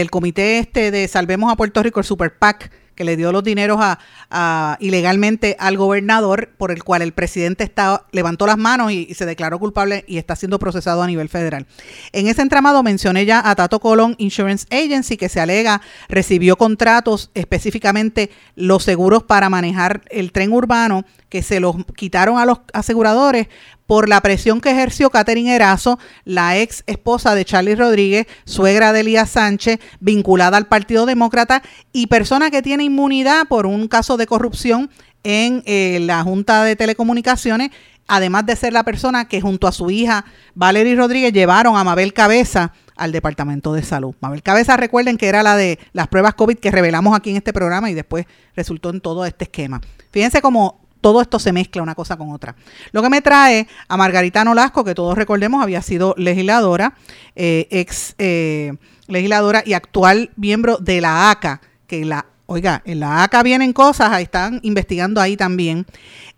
comité 0.10 0.58
este 0.58 0.90
de 0.90 1.08
Salvemos 1.08 1.54
a 1.54 1.56
Puerto 1.56 1.84
Rico, 1.84 2.00
el 2.00 2.06
Super 2.06 2.36
PAC, 2.36 2.72
que 3.00 3.06
le 3.06 3.16
dio 3.16 3.32
los 3.32 3.46
dineros 3.46 3.80
a, 3.82 4.78
ilegalmente 4.82 5.56
al 5.58 5.78
gobernador, 5.78 6.50
por 6.58 6.70
el 6.70 6.84
cual 6.84 7.02
el 7.02 7.14
presidente 7.14 7.64
está, 7.64 8.04
levantó 8.12 8.46
las 8.46 8.58
manos 8.58 8.92
y, 8.92 9.14
se 9.14 9.26
declaró 9.26 9.58
culpable 9.58 10.04
y 10.06 10.18
está 10.18 10.36
siendo 10.36 10.60
procesado 10.60 11.02
a 11.02 11.08
nivel 11.08 11.30
federal. 11.30 11.66
En 12.12 12.28
ese 12.28 12.42
entramado 12.42 12.84
mencioné 12.84 13.26
ya 13.26 13.42
a 13.50 13.56
Tato 13.56 13.80
Colón 13.80 14.16
Insurance 14.18 14.68
Agency, 14.70 15.16
que 15.16 15.30
se 15.30 15.40
alega 15.40 15.82
recibió 16.10 16.58
contratos 16.58 17.32
específicamente 17.36 18.32
los 18.56 18.84
seguros 18.84 19.24
para 19.24 19.50
manejar 19.50 20.02
el 20.10 20.34
tren 20.34 20.52
urbano, 20.52 21.06
que 21.30 21.42
se 21.42 21.62
los 21.62 21.78
quitaron 21.96 22.38
a 22.38 22.46
los 22.46 22.60
aseguradores 22.74 23.48
por 23.90 24.08
la 24.08 24.22
presión 24.22 24.62
que 24.62 24.70
ejerció 24.70 25.10
Catherine 25.10 25.56
Erazo, 25.56 25.98
la 26.24 26.60
ex 26.60 26.84
esposa 26.86 27.34
de 27.34 27.44
Charlie 27.44 27.74
Rodríguez, 27.74 28.28
suegra 28.46 28.94
de 28.94 29.00
Elías 29.00 29.32
Sánchez, 29.32 29.80
vinculada 30.00 30.58
al 30.58 30.68
Partido 30.68 31.08
Demócrata 31.08 31.64
y 31.92 32.06
persona 32.06 32.52
que 32.52 32.62
tiene 32.62 32.84
inmunidad 32.84 33.48
por 33.48 33.66
un 33.66 33.88
caso 33.88 34.16
de 34.16 34.28
corrupción 34.28 34.92
en 35.24 35.64
eh, 35.66 35.98
la 36.02 36.22
Junta 36.22 36.64
de 36.64 36.76
Telecomunicaciones, 36.76 37.72
además 38.06 38.46
de 38.46 38.58
ser 38.58 38.74
la 38.74 38.84
persona 38.84 39.28
que 39.28 39.42
junto 39.42 39.68
a 39.68 39.72
su 39.72 39.90
hija 39.90 40.24
Valerie 40.54 40.96
Rodríguez 40.96 41.34
llevaron 41.34 41.76
a 41.76 41.84
Mabel 41.84 42.14
Cabeza 42.14 42.74
al 42.96 43.12
Departamento 43.12 43.74
de 43.74 43.82
Salud. 43.82 44.14
Mabel 44.22 44.44
Cabeza, 44.44 44.78
recuerden 44.78 45.18
que 45.18 45.30
era 45.30 45.42
la 45.42 45.56
de 45.56 45.80
las 45.94 46.10
pruebas 46.10 46.36
COVID 46.36 46.60
que 46.60 46.70
revelamos 46.70 47.18
aquí 47.18 47.32
en 47.32 47.38
este 47.38 47.54
programa 47.54 47.90
y 47.90 47.96
después 47.96 48.28
resultó 48.56 48.92
en 48.92 49.02
todo 49.02 49.26
este 49.26 49.46
esquema. 49.46 49.82
Fíjense 50.12 50.44
cómo 50.44 50.80
todo 51.02 51.22
esto 51.22 51.40
se 51.40 51.52
mezcla 51.52 51.82
una 51.82 51.96
cosa 51.96 52.18
con 52.18 52.32
otra. 52.32 52.56
Lo 52.92 53.02
que 53.02 53.10
me 53.10 53.22
trae 53.22 53.68
a 53.88 53.98
Margarita 53.98 54.44
Nolasco, 54.44 54.84
que 54.84 54.96
todos 54.96 55.18
recordemos 55.18 55.64
había 55.64 55.82
sido 55.82 56.14
legisladora, 56.18 56.96
eh, 57.36 57.68
ex 57.72 58.16
eh, 58.18 58.74
legisladora 59.08 59.64
y 59.66 59.74
actual 59.74 60.32
miembro 60.36 60.78
de 60.78 61.02
la 61.02 61.32
ACA, 61.32 61.62
que 61.88 62.06
la 62.06 62.26
Oiga, 62.52 62.82
en 62.86 63.00
la 63.00 63.22
ACA 63.22 63.44
vienen 63.44 63.74
cosas, 63.74 64.20
están 64.20 64.60
investigando 64.64 65.22
ahí 65.22 65.38
también. 65.38 65.86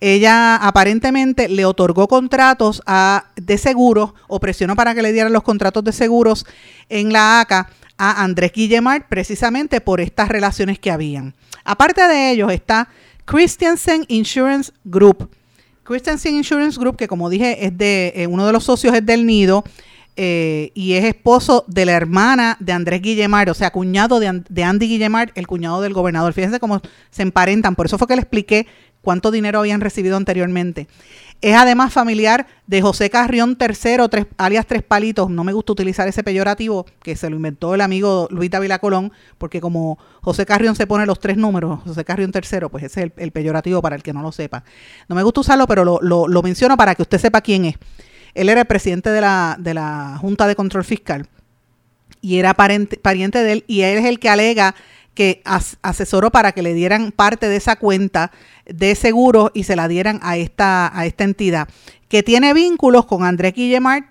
Ella 0.01 0.57
aparentemente 0.57 1.47
le 1.47 1.63
otorgó 1.63 2.09
contratos 2.09 2.83
a, 2.85 3.27
de 3.37 3.57
seguros 3.57 4.13
o 4.27 4.41
presionó 4.41 4.75
para 4.75 4.93
que 4.93 5.01
le 5.01 5.13
dieran 5.13 5.31
los 5.31 5.43
contratos 5.43 5.85
de 5.85 5.93
seguros 5.93 6.45
en 6.89 7.13
la 7.13 7.39
ACA 7.39 7.69
a 7.97 8.23
Andrés 8.23 8.51
Guillemard 8.51 9.03
precisamente 9.07 9.79
por 9.79 10.01
estas 10.01 10.27
relaciones 10.27 10.79
que 10.79 10.91
habían. 10.91 11.33
Aparte 11.63 12.05
de 12.05 12.31
ellos 12.31 12.51
está 12.51 12.89
Christiansen 13.25 14.05
Insurance 14.07 14.71
Group. 14.83 15.29
Christiansen 15.83 16.35
Insurance 16.35 16.79
Group, 16.79 16.97
que 16.97 17.07
como 17.07 17.29
dije, 17.29 17.65
es 17.65 17.77
de 17.77 18.13
eh, 18.15 18.27
uno 18.27 18.45
de 18.45 18.53
los 18.53 18.63
socios 18.63 18.93
es 18.95 19.05
del 19.05 19.25
Nido 19.25 19.63
eh, 20.15 20.71
y 20.73 20.93
es 20.93 21.05
esposo 21.05 21.65
de 21.67 21.85
la 21.85 21.93
hermana 21.93 22.57
de 22.59 22.73
Andrés 22.73 23.01
Guillemar, 23.01 23.49
o 23.49 23.53
sea, 23.53 23.71
cuñado 23.71 24.19
de, 24.19 24.43
de 24.47 24.63
Andy 24.63 24.87
Guillemar, 24.87 25.31
el 25.35 25.47
cuñado 25.47 25.81
del 25.81 25.93
gobernador. 25.93 26.33
Fíjense 26.33 26.59
cómo 26.59 26.81
se 27.09 27.21
emparentan. 27.21 27.75
Por 27.75 27.85
eso 27.85 27.97
fue 27.97 28.07
que 28.07 28.15
le 28.15 28.21
expliqué 28.21 28.67
cuánto 29.01 29.31
dinero 29.31 29.59
habían 29.59 29.81
recibido 29.81 30.17
anteriormente. 30.17 30.87
Es 31.41 31.55
además 31.55 31.91
familiar 31.91 32.45
de 32.67 32.83
José 32.83 33.09
Carrión 33.09 33.57
III, 33.59 34.07
tres, 34.11 34.27
alias 34.37 34.67
Tres 34.67 34.83
Palitos. 34.83 35.27
No 35.29 35.43
me 35.43 35.53
gusta 35.53 35.71
utilizar 35.71 36.07
ese 36.07 36.23
peyorativo 36.23 36.85
que 37.01 37.15
se 37.15 37.31
lo 37.31 37.35
inventó 37.35 37.73
el 37.73 37.81
amigo 37.81 38.27
Luis 38.29 38.51
Davila 38.51 38.77
Colón, 38.77 39.11
porque 39.39 39.59
como 39.59 39.97
José 40.21 40.45
Carrión 40.45 40.75
se 40.75 40.85
pone 40.85 41.07
los 41.07 41.19
tres 41.19 41.37
números, 41.37 41.79
José 41.83 42.05
Carrión 42.05 42.31
III, 42.33 42.67
pues 42.69 42.83
ese 42.83 43.05
es 43.05 43.11
el, 43.17 43.31
peyorativo 43.31 43.81
para 43.81 43.95
el 43.95 44.03
que 44.03 44.13
no 44.13 44.21
lo 44.21 44.31
sepa. 44.31 44.63
No 45.09 45.15
me 45.15 45.23
gusta 45.23 45.41
usarlo, 45.41 45.65
pero 45.65 45.83
lo, 45.83 45.99
lo, 45.99 46.41
menciono 46.43 46.77
para 46.77 46.93
que 46.93 47.01
usted 47.01 47.17
sepa 47.17 47.41
quién 47.41 47.65
es. 47.65 47.75
Él 48.35 48.47
era 48.47 48.61
el 48.61 48.67
presidente 48.67 49.09
de 49.09 49.21
la, 49.21 49.55
de 49.59 49.73
la 49.73 50.17
Junta 50.21 50.45
de 50.45 50.55
Control 50.55 50.83
Fiscal 50.83 51.27
y 52.21 52.37
era 52.37 52.53
pariente 52.53 53.43
de 53.43 53.51
él, 53.51 53.63
y 53.67 53.81
él 53.81 53.97
es 53.97 54.05
el 54.05 54.19
que 54.19 54.29
alega 54.29 54.75
que 55.13 55.41
asesoró 55.81 56.31
para 56.31 56.51
que 56.53 56.61
le 56.61 56.73
dieran 56.73 57.11
parte 57.11 57.49
de 57.49 57.57
esa 57.57 57.75
cuenta 57.75 58.31
de 58.65 58.95
seguro 58.95 59.51
y 59.53 59.63
se 59.63 59.75
la 59.75 59.87
dieran 59.87 60.19
a 60.23 60.37
esta, 60.37 60.97
a 60.97 61.05
esta 61.05 61.23
entidad, 61.23 61.67
que 62.07 62.23
tiene 62.23 62.53
vínculos 62.53 63.05
con 63.05 63.23
Andrés 63.23 63.53
Guillemard, 63.53 64.05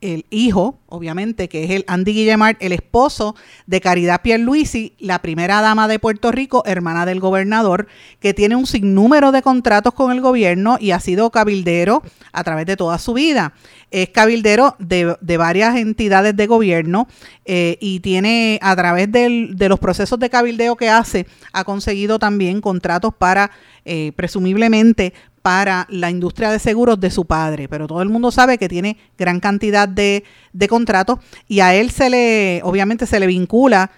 el 0.00 0.24
hijo, 0.30 0.78
obviamente, 0.86 1.48
que 1.48 1.64
es 1.64 1.70
el 1.70 1.84
Andy 1.86 2.12
Guillemard, 2.12 2.56
el 2.60 2.72
esposo 2.72 3.36
de 3.66 3.80
Caridad 3.80 4.22
Pierluisi, 4.22 4.94
la 4.98 5.20
primera 5.20 5.60
dama 5.60 5.88
de 5.88 5.98
Puerto 5.98 6.32
Rico, 6.32 6.62
hermana 6.64 7.04
del 7.04 7.20
gobernador, 7.20 7.86
que 8.18 8.32
tiene 8.32 8.56
un 8.56 8.66
sinnúmero 8.66 9.30
de 9.32 9.42
contratos 9.42 9.92
con 9.94 10.10
el 10.12 10.20
gobierno 10.20 10.78
y 10.80 10.92
ha 10.92 11.00
sido 11.00 11.30
cabildero 11.30 12.02
a 12.32 12.44
través 12.44 12.66
de 12.66 12.76
toda 12.76 12.98
su 12.98 13.12
vida. 13.12 13.52
Es 13.90 14.10
cabildero 14.10 14.76
de, 14.78 15.16
varias 15.36 15.76
entidades 15.76 16.36
de 16.36 16.46
gobierno 16.46 17.08
eh, 17.44 17.76
y 17.80 18.00
tiene, 18.00 18.58
a 18.62 18.76
través 18.76 19.10
de 19.10 19.68
los 19.68 19.80
procesos 19.80 20.18
de 20.18 20.30
cabildeo 20.30 20.76
que 20.76 20.88
hace, 20.88 21.26
ha 21.52 21.64
conseguido 21.64 22.18
también 22.18 22.60
contratos 22.60 23.12
para, 23.12 23.50
eh, 23.84 24.12
presumiblemente, 24.14 25.12
para 25.42 25.86
la 25.88 26.10
industria 26.10 26.50
de 26.50 26.58
seguros 26.58 27.00
de 27.00 27.10
su 27.10 27.24
padre, 27.24 27.68
pero 27.68 27.86
todo 27.86 28.02
el 28.02 28.08
mundo 28.08 28.30
sabe 28.30 28.58
que 28.58 28.68
tiene 28.68 28.98
gran 29.16 29.40
cantidad 29.40 29.88
de, 29.88 30.24
contratos 30.68 31.18
y 31.48 31.60
a 31.60 31.74
él 31.74 31.90
se 31.90 32.10
le, 32.10 32.60
obviamente 32.62 33.06
se 33.06 33.20
le 33.20 33.26
vincula, 33.26 33.90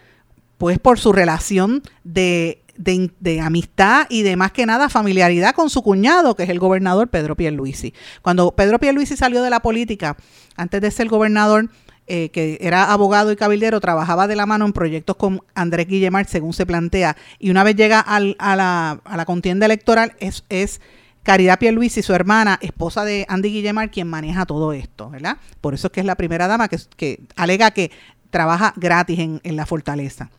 pues 0.58 0.78
por 0.78 1.00
su 1.00 1.12
relación 1.12 1.82
de, 2.04 2.62
de, 2.76 3.40
amistad 3.40 4.06
y 4.08 4.22
de 4.22 4.36
más 4.36 4.52
que 4.52 4.66
nada 4.66 4.88
familiaridad 4.88 5.54
con 5.54 5.68
su 5.70 5.82
cuñado, 5.82 6.36
que 6.36 6.44
es 6.44 6.48
el 6.48 6.60
gobernador 6.60 7.08
Pedro 7.08 7.34
Pierluisi. 7.34 7.92
Cuando 8.22 8.52
Pedro 8.52 8.78
Pierluisi 8.78 9.16
salió 9.16 9.42
de 9.42 9.50
la 9.50 9.60
política, 9.60 10.16
antes 10.54 10.80
de 10.80 10.90
ser 10.92 11.08
gobernador, 11.08 11.68
eh, 12.06 12.30
que 12.30 12.58
era 12.60 12.92
abogado 12.92 13.32
y 13.32 13.36
cabildero, 13.36 13.80
trabajaba 13.80 14.28
de 14.28 14.36
la 14.36 14.46
mano 14.46 14.64
en 14.66 14.72
proyectos 14.72 15.16
con 15.16 15.42
Andrés 15.54 15.88
Guillemar, 15.88 16.26
según 16.26 16.52
se 16.52 16.66
plantea, 16.66 17.16
y 17.40 17.50
una 17.50 17.64
vez 17.64 17.74
llega 17.74 17.98
al, 17.98 18.36
a, 18.38 18.54
la, 18.54 19.00
a 19.04 19.16
la 19.16 19.24
contienda 19.24 19.66
electoral, 19.66 20.14
es, 20.20 20.44
es 20.48 20.80
Caridad 21.22 21.58
Pierluisi, 21.58 22.02
su 22.02 22.14
hermana, 22.14 22.58
esposa 22.60 23.04
de 23.04 23.26
Andy 23.28 23.50
Guillemar, 23.50 23.90
quien 23.90 24.08
maneja 24.08 24.44
todo 24.44 24.72
esto, 24.72 25.10
¿verdad? 25.10 25.36
Por 25.60 25.74
eso 25.74 25.86
es 25.86 25.92
que 25.92 26.00
es 26.00 26.06
la 26.06 26.16
primera 26.16 26.48
dama 26.48 26.68
que, 26.68 27.20
alega 27.36 27.70
que 27.70 27.90
trabaja 28.30 28.72
gratis 28.76 29.18
en, 29.20 29.40
en 29.44 29.56
la 29.56 29.66
fortaleza. 29.66 30.30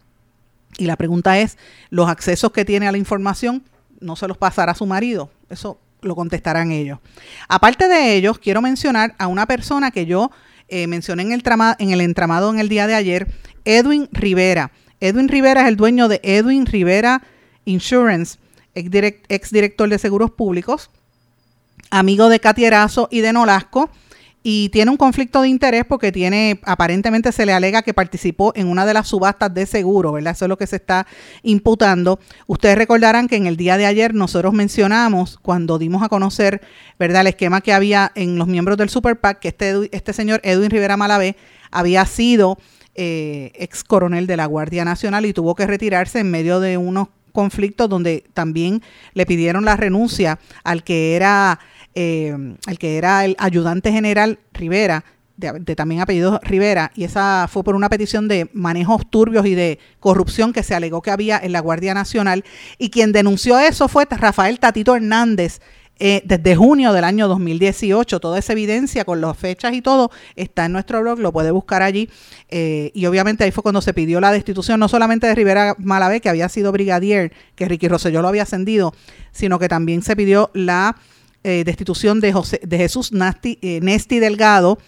Y 0.78 0.86
la 0.86 0.98
pregunta 0.98 1.40
es, 1.40 1.58
¿los 1.90 2.10
accesos 2.10 2.52
que 2.52 2.66
tiene 2.66 2.88
a 2.88 2.92
la 2.92 2.98
información 2.98 3.64
no 4.02 4.16
se 4.16 4.28
los 4.28 4.38
pasará 4.38 4.74
a 4.74 4.76
su 4.76 4.86
marido? 4.86 5.30
Eso 5.50 5.80
lo 6.02 6.16
contestarán 6.16 6.72
ellos. 6.72 7.00
Aparte 7.48 7.88
de 7.88 8.16
ellos, 8.16 8.40
quiero 8.40 8.62
mencionar 8.62 9.16
a 9.18 9.28
una 9.28 9.46
persona 9.46 9.92
que 9.92 10.06
yo 10.06 10.32
eh, 10.68 10.88
mencioné 10.88 11.24
en 11.24 11.32
el, 11.32 11.44
en 11.80 11.92
el 11.92 12.02
entramado 12.02 12.50
en 12.50 12.60
el 12.60 12.70
día 12.70 12.88
de 12.88 12.96
ayer, 12.96 13.28
Edwin 13.66 14.10
Rivera. 14.12 14.72
Edwin 15.00 15.28
Rivera 15.28 15.62
es 15.62 15.68
el 15.68 15.78
dueño 15.78 16.08
de 16.08 16.20
Edwin 16.24 16.66
Rivera 16.66 17.22
Insurance 17.66 18.38
ex, 18.76 19.52
director 19.52 19.90
de 19.90 19.98
Seguros 20.00 20.32
Públicos, 20.32 20.90
amigo 21.90 22.30
de 22.30 22.40
Katy 22.40 22.66
Erazo 22.66 23.08
y 23.12 23.22
de 23.22 23.34
Nolasco, 23.34 23.90
y 24.46 24.68
tiene 24.70 24.92
un 24.92 24.98
conflicto 24.98 25.42
de 25.42 25.48
interés 25.48 25.86
porque 25.86 26.12
tiene, 26.12 26.60
aparentemente 26.66 27.32
se 27.32 27.46
le 27.46 27.54
alega 27.54 27.82
que 27.82 27.94
participó 27.94 28.52
en 28.56 28.68
una 28.68 28.86
de 28.86 28.94
las 28.94 29.08
subastas 29.08 29.54
de 29.54 29.66
seguro, 29.66 30.12
¿verdad? 30.12 30.34
Eso 30.34 30.46
es 30.46 30.50
lo 30.50 30.58
que 30.58 30.68
se 30.68 30.76
está 30.76 31.08
imputando. 31.44 32.20
Ustedes 32.46 32.78
recordarán 32.78 33.30
que 33.30 33.38
en 33.38 33.48
el 33.48 33.56
día 33.56 33.78
de 33.78 33.86
ayer 33.86 34.14
nosotros 34.14 34.54
mencionamos, 34.54 35.40
cuando 35.42 35.80
dimos 35.80 36.04
a 36.04 36.10
conocer, 36.10 36.62
¿verdad?, 37.00 37.22
el 37.22 37.28
esquema 37.28 37.62
que 37.62 37.72
había 37.72 38.12
en 38.16 38.38
los 38.38 38.48
miembros 38.48 38.78
del 38.78 38.90
Super 38.90 39.18
PAC, 39.18 39.40
que 39.40 39.48
este, 39.48 39.90
este 39.94 40.12
señor 40.12 40.42
Edwin 40.44 40.70
Rivera 40.70 40.98
Malavé 40.98 41.38
había 41.72 42.06
sido 42.06 42.58
eh, 42.96 43.52
ex 43.56 43.84
coronel 43.86 44.28
de 44.28 44.38
la 44.38 44.46
Guardia 44.46 44.84
Nacional 44.84 45.26
y 45.26 45.34
tuvo 45.34 45.56
que 45.56 45.66
retirarse 45.66 46.20
en 46.20 46.30
medio 46.30 46.60
de 46.60 46.78
unos 46.78 47.08
conflicto 47.34 47.90
donde 47.90 48.24
también 48.34 48.82
le 49.14 49.26
pidieron 49.26 49.66
la 49.66 49.76
renuncia 49.76 50.40
al 50.64 50.84
que 50.84 51.18
era, 51.18 51.60
eh, 51.96 52.56
al 52.66 52.78
que 52.80 52.98
era 52.98 53.26
el 53.26 53.36
ayudante 53.40 53.92
general 53.92 54.40
Rivera, 54.54 55.04
de, 55.36 55.76
también 55.76 56.00
apellido 56.00 56.40
Rivera, 56.44 56.92
y 56.96 57.04
esa 57.04 57.48
fue 57.52 57.64
por 57.64 57.76
una 57.76 57.90
petición 57.90 58.28
de 58.28 58.50
manejos 58.54 59.10
turbios 59.10 59.46
y 59.46 59.56
de 59.56 59.80
corrupción 60.00 60.54
que 60.54 60.64
se 60.64 60.76
alegó 60.76 61.02
que 61.02 61.12
había 61.12 61.40
en 61.40 61.52
la 61.52 61.60
Guardia 61.60 61.94
Nacional. 61.94 62.44
Y 62.78 62.90
quien 62.92 63.12
denunció 63.12 63.60
eso 63.60 63.88
fue 63.88 64.06
Rafael 64.10 64.60
Tatito 64.60 64.96
Hernández, 64.96 65.60
eh, 66.00 66.24
desde 66.26 66.56
junio 66.56 66.92
del 66.92 67.04
año 67.04 67.28
2018. 67.28 68.20
Toda 68.20 68.40
esa 68.40 68.54
evidencia 68.54 69.06
con 69.06 69.22
las 69.22 69.38
fechas 69.38 69.74
y 69.74 69.82
todo 69.82 70.12
está 70.36 70.66
en 70.66 70.74
nuestro 70.74 71.02
blog, 71.02 71.20
lo 71.20 71.32
puede 71.32 71.52
buscar 71.52 71.82
allí. 71.82 72.10
Eh, 72.50 72.92
y 72.94 73.06
obviamente 73.06 73.44
ahí 73.44 73.52
fue 73.52 73.64
cuando 73.64 73.82
se 73.82 73.94
pidió 73.94 74.20
la 74.20 74.32
destitución, 74.32 74.80
no 74.80 74.88
solamente 74.88 75.28
de 75.28 75.36
Rivera 75.36 75.76
Malavé, 75.78 76.20
que 76.20 76.30
había 76.30 76.50
sido 76.50 76.72
brigadier, 76.72 77.32
que 77.56 77.68
Ricky 77.68 77.88
Rosselló 77.88 78.22
lo 78.22 78.28
había 78.28 78.44
ascendido, 78.44 78.94
sino 79.32 79.60
que 79.60 79.70
también 79.70 80.02
se 80.02 80.16
pidió 80.16 80.50
la 80.54 80.98
eh, 81.44 81.64
destitución 81.66 82.20
de, 82.20 82.34
José, 82.34 82.60
de 82.64 82.78
Jesús 82.78 83.12
Nesti 83.12 84.20
Delgado 84.20 84.80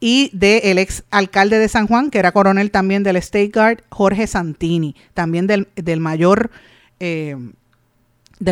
y 0.00 0.30
del 0.32 0.78
ex 0.78 1.04
alcalde 1.10 1.58
de 1.58 1.68
San 1.68 1.86
Juan, 1.86 2.10
que 2.10 2.18
era 2.18 2.32
coronel 2.32 2.70
también 2.70 3.04
del 3.04 3.16
State 3.16 3.52
Guard, 3.54 3.82
Jorge 3.90 4.26
Santini, 4.26 4.94
también 5.14 5.46
del, 5.46 5.68
del 5.76 6.00
mayor, 6.00 6.50
del 7.00 7.52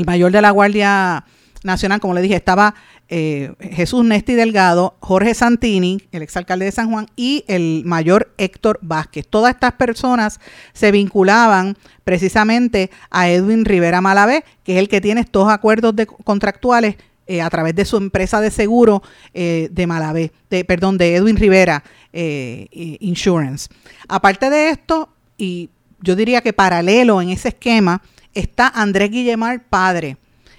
mayor 0.07 0.33
de 0.33 0.41
la 0.41 0.51
Guardia 0.51 1.25
Nacional, 1.67 2.01
como 2.01 2.15
le 2.15 2.23
dije, 2.23 2.37
estaba 2.37 2.75
eh, 3.09 3.53
Jesús 3.61 4.05
Nesti 4.05 4.35
Delgado, 4.35 4.97
Jorge 5.01 5.35
Santini, 5.35 6.01
el 6.13 6.23
exalcalde 6.23 6.65
de 6.65 6.73
San 6.73 6.91
Juan, 6.91 7.09
y 7.17 7.45
el 7.49 7.83
mayor 7.85 8.33
Héctor 8.39 8.79
Vázquez. 8.81 9.27
Todas 9.29 9.55
estas 9.55 9.73
personas 9.73 10.41
se 10.73 10.91
vinculaban 10.93 11.77
precisamente 12.05 12.91
a 13.11 13.29
Edwin 13.29 13.65
Rivera 13.65 14.01
Malavé, 14.01 14.45
que 14.65 14.75
es 14.75 14.79
el 14.79 14.89
que 14.89 15.01
tiene 15.01 15.21
estos 15.21 15.49
acuerdos 15.49 15.95
de, 15.95 16.07
contractuales 16.07 16.97
eh, 17.27 17.43
a 17.43 17.51
través 17.51 17.75
de 17.75 17.85
su 17.85 17.97
empresa 17.97 18.41
de 18.41 18.51
seguro 18.51 19.03
eh, 19.35 19.69
de 19.71 19.87
Malavé, 19.87 20.33
de, 20.49 20.65
perdón, 20.65 20.97
de 20.97 21.17
Edwin 21.17 21.37
Rivera 21.37 21.83
Insurance. 22.13 23.69
Aparte 24.09 24.49
de 24.49 24.71
esto, 24.71 25.11
y 25.37 25.69
yo 26.01 26.17
diría 26.17 26.41
que 26.41 26.55
paralelo 26.55 27.21
en 27.21 27.29
ese 27.29 27.49
esquema, 27.49 28.01
está 28.33 28.69
Andrés 28.69 29.11
Guillemar, 29.11 29.65
padre 29.69 30.17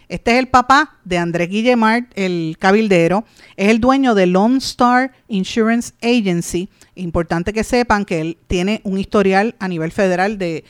este 0.09 0.31
es 0.31 0.39
el 0.39 0.47
papá 0.47 0.95
de 1.03 1.17
Andrés 1.17 1.49
Guillemard, 1.49 2.05
el 2.15 2.55
cabildero. 2.59 3.25
Es 3.57 3.69
el 3.69 3.81
dueño 3.81 4.15
de 4.15 4.25
Lone 4.25 4.57
Star 4.59 5.11
Insurance 5.27 5.93
Agency. 6.01 6.69
Importante 6.95 7.51
que 7.51 7.65
sepan 7.65 8.05
que 8.05 8.21
él 8.21 8.37
tiene 8.47 8.79
un 8.85 8.97
historial 8.97 9.55
a 9.59 9.67
nivel 9.67 9.91
federal 9.91 10.37
de, 10.37 10.63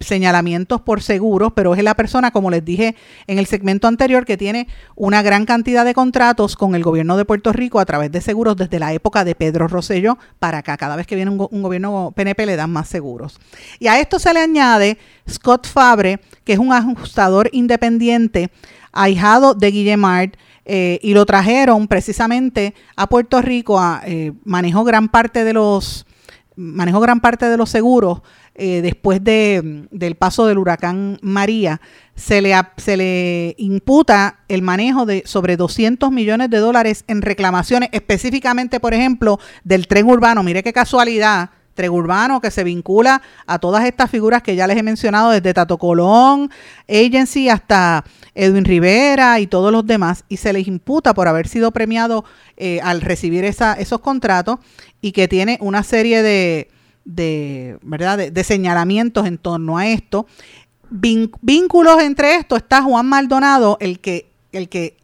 señalamientos 0.00 0.80
por 0.80 1.02
seguros, 1.02 1.52
pero 1.54 1.74
es 1.74 1.82
la 1.82 1.94
persona, 1.94 2.30
como 2.30 2.50
les 2.50 2.64
dije 2.64 2.96
en 3.26 3.38
el 3.38 3.46
segmento 3.46 3.86
anterior, 3.86 4.24
que 4.24 4.38
tiene 4.38 4.66
una 4.94 5.20
gran 5.22 5.44
cantidad 5.44 5.84
de 5.84 5.92
contratos 5.92 6.56
con 6.56 6.74
el 6.74 6.82
gobierno 6.82 7.18
de 7.18 7.26
Puerto 7.26 7.52
Rico 7.52 7.78
a 7.80 7.84
través 7.84 8.10
de 8.10 8.22
seguros 8.22 8.56
desde 8.56 8.78
la 8.78 8.94
época 8.94 9.24
de 9.24 9.34
Pedro 9.34 9.68
Rosselló 9.68 10.16
para 10.38 10.58
acá. 10.58 10.76
Cada 10.78 10.96
vez 10.96 11.06
que 11.06 11.16
viene 11.16 11.32
un, 11.32 11.48
un 11.50 11.62
gobierno 11.62 12.12
PNP 12.16 12.46
le 12.46 12.56
dan 12.56 12.70
más 12.70 12.88
seguros. 12.88 13.38
Y 13.78 13.88
a 13.88 14.00
esto 14.00 14.18
se 14.18 14.32
le 14.32 14.40
añade 14.40 14.98
Scott 15.28 15.66
Fabre, 15.66 16.20
que 16.48 16.54
es 16.54 16.58
un 16.58 16.72
ajustador 16.72 17.50
independiente, 17.52 18.50
ahijado 18.90 19.52
de 19.52 19.70
Guillemard, 19.70 20.30
eh, 20.64 20.98
y 21.02 21.12
lo 21.12 21.26
trajeron 21.26 21.86
precisamente 21.86 22.72
a 22.96 23.06
Puerto 23.06 23.42
Rico, 23.42 23.78
eh, 24.06 24.32
manejó 24.46 24.82
gran 24.82 25.10
parte 25.10 25.44
de 25.44 25.52
los 25.52 26.06
manejó 26.56 27.00
gran 27.00 27.20
parte 27.20 27.50
de 27.50 27.58
los 27.58 27.68
seguros 27.68 28.22
eh, 28.54 28.80
después 28.80 29.22
de, 29.22 29.86
del 29.90 30.14
paso 30.16 30.46
del 30.46 30.56
huracán 30.56 31.18
María, 31.20 31.82
se 32.14 32.40
le, 32.40 32.54
se 32.78 32.96
le 32.96 33.54
imputa 33.58 34.40
el 34.48 34.62
manejo 34.62 35.04
de 35.04 35.22
sobre 35.26 35.58
200 35.58 36.10
millones 36.10 36.48
de 36.48 36.58
dólares 36.58 37.04
en 37.08 37.20
reclamaciones, 37.20 37.90
específicamente, 37.92 38.80
por 38.80 38.94
ejemplo, 38.94 39.38
del 39.64 39.86
tren 39.86 40.06
urbano. 40.06 40.42
Mire 40.42 40.62
qué 40.62 40.72
casualidad, 40.72 41.50
urbano 41.86 42.40
que 42.40 42.50
se 42.50 42.64
vincula 42.64 43.22
a 43.46 43.58
todas 43.58 43.84
estas 43.84 44.10
figuras 44.10 44.42
que 44.42 44.56
ya 44.56 44.66
les 44.66 44.76
he 44.76 44.82
mencionado, 44.82 45.30
desde 45.30 45.54
Tato 45.54 45.78
Colón, 45.78 46.50
Agency 46.88 47.48
hasta 47.48 48.04
Edwin 48.34 48.64
Rivera 48.64 49.38
y 49.40 49.46
todos 49.46 49.70
los 49.70 49.86
demás, 49.86 50.24
y 50.28 50.38
se 50.38 50.52
les 50.52 50.66
imputa 50.66 51.14
por 51.14 51.28
haber 51.28 51.46
sido 51.46 51.70
premiado 51.72 52.24
eh, 52.56 52.80
al 52.82 53.00
recibir 53.00 53.44
esos 53.44 54.00
contratos 54.00 54.58
y 55.00 55.12
que 55.12 55.28
tiene 55.28 55.58
una 55.60 55.82
serie 55.82 56.22
de, 56.22 56.70
de 57.04 57.78
¿verdad? 57.82 58.30
De, 58.30 58.44
señalamientos 58.44 59.26
en 59.26 59.38
torno 59.38 59.78
a 59.78 59.86
esto. 59.86 60.26
vínculos 60.90 62.02
entre 62.02 62.36
esto 62.36 62.56
está 62.56 62.82
Juan 62.82 63.06
Maldonado, 63.06 63.76
el 63.80 63.98
que, 64.00 64.30
el 64.52 64.68
que 64.68 64.96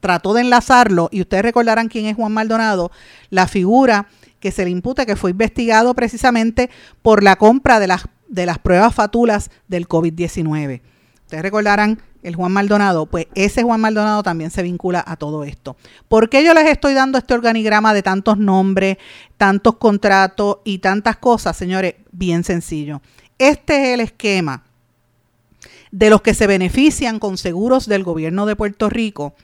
trató 0.00 0.34
de 0.34 0.42
enlazarlo, 0.42 1.08
y 1.10 1.20
ustedes 1.20 1.42
recordarán 1.42 1.88
quién 1.88 2.06
es 2.06 2.16
Juan 2.16 2.32
Maldonado, 2.32 2.90
la 3.30 3.48
figura 3.48 4.06
que 4.40 4.52
se 4.52 4.64
le 4.64 4.70
imputa 4.70 5.06
que 5.06 5.16
fue 5.16 5.30
investigado 5.30 5.94
precisamente 5.94 6.70
por 7.02 7.22
la 7.22 7.36
compra 7.36 7.80
de 7.80 7.86
las, 7.86 8.06
de 8.28 8.46
las 8.46 8.58
pruebas 8.58 8.94
fatulas 8.94 9.50
del 9.68 9.88
COVID-19. 9.88 10.80
Ustedes 11.22 11.42
recordarán 11.42 12.00
el 12.22 12.34
Juan 12.34 12.52
Maldonado, 12.52 13.06
pues 13.06 13.26
ese 13.34 13.62
Juan 13.62 13.80
Maldonado 13.80 14.22
también 14.22 14.50
se 14.50 14.62
vincula 14.62 15.04
a 15.06 15.16
todo 15.16 15.44
esto. 15.44 15.76
¿Por 16.08 16.28
qué 16.28 16.44
yo 16.44 16.54
les 16.54 16.66
estoy 16.66 16.94
dando 16.94 17.18
este 17.18 17.34
organigrama 17.34 17.94
de 17.94 18.02
tantos 18.02 18.38
nombres, 18.38 18.98
tantos 19.36 19.76
contratos 19.76 20.58
y 20.64 20.78
tantas 20.78 21.16
cosas, 21.16 21.56
señores? 21.56 21.94
Bien 22.10 22.44
sencillo. 22.44 23.02
Este 23.38 23.76
es 23.76 23.94
el 23.94 24.00
esquema 24.00 24.64
de 25.90 26.10
los 26.10 26.22
que 26.22 26.34
se 26.34 26.46
benefician 26.46 27.18
con 27.18 27.38
seguros 27.38 27.86
del 27.86 28.04
gobierno 28.04 28.46
de 28.46 28.56
Puerto 28.56 28.88
Rico. 28.88 29.34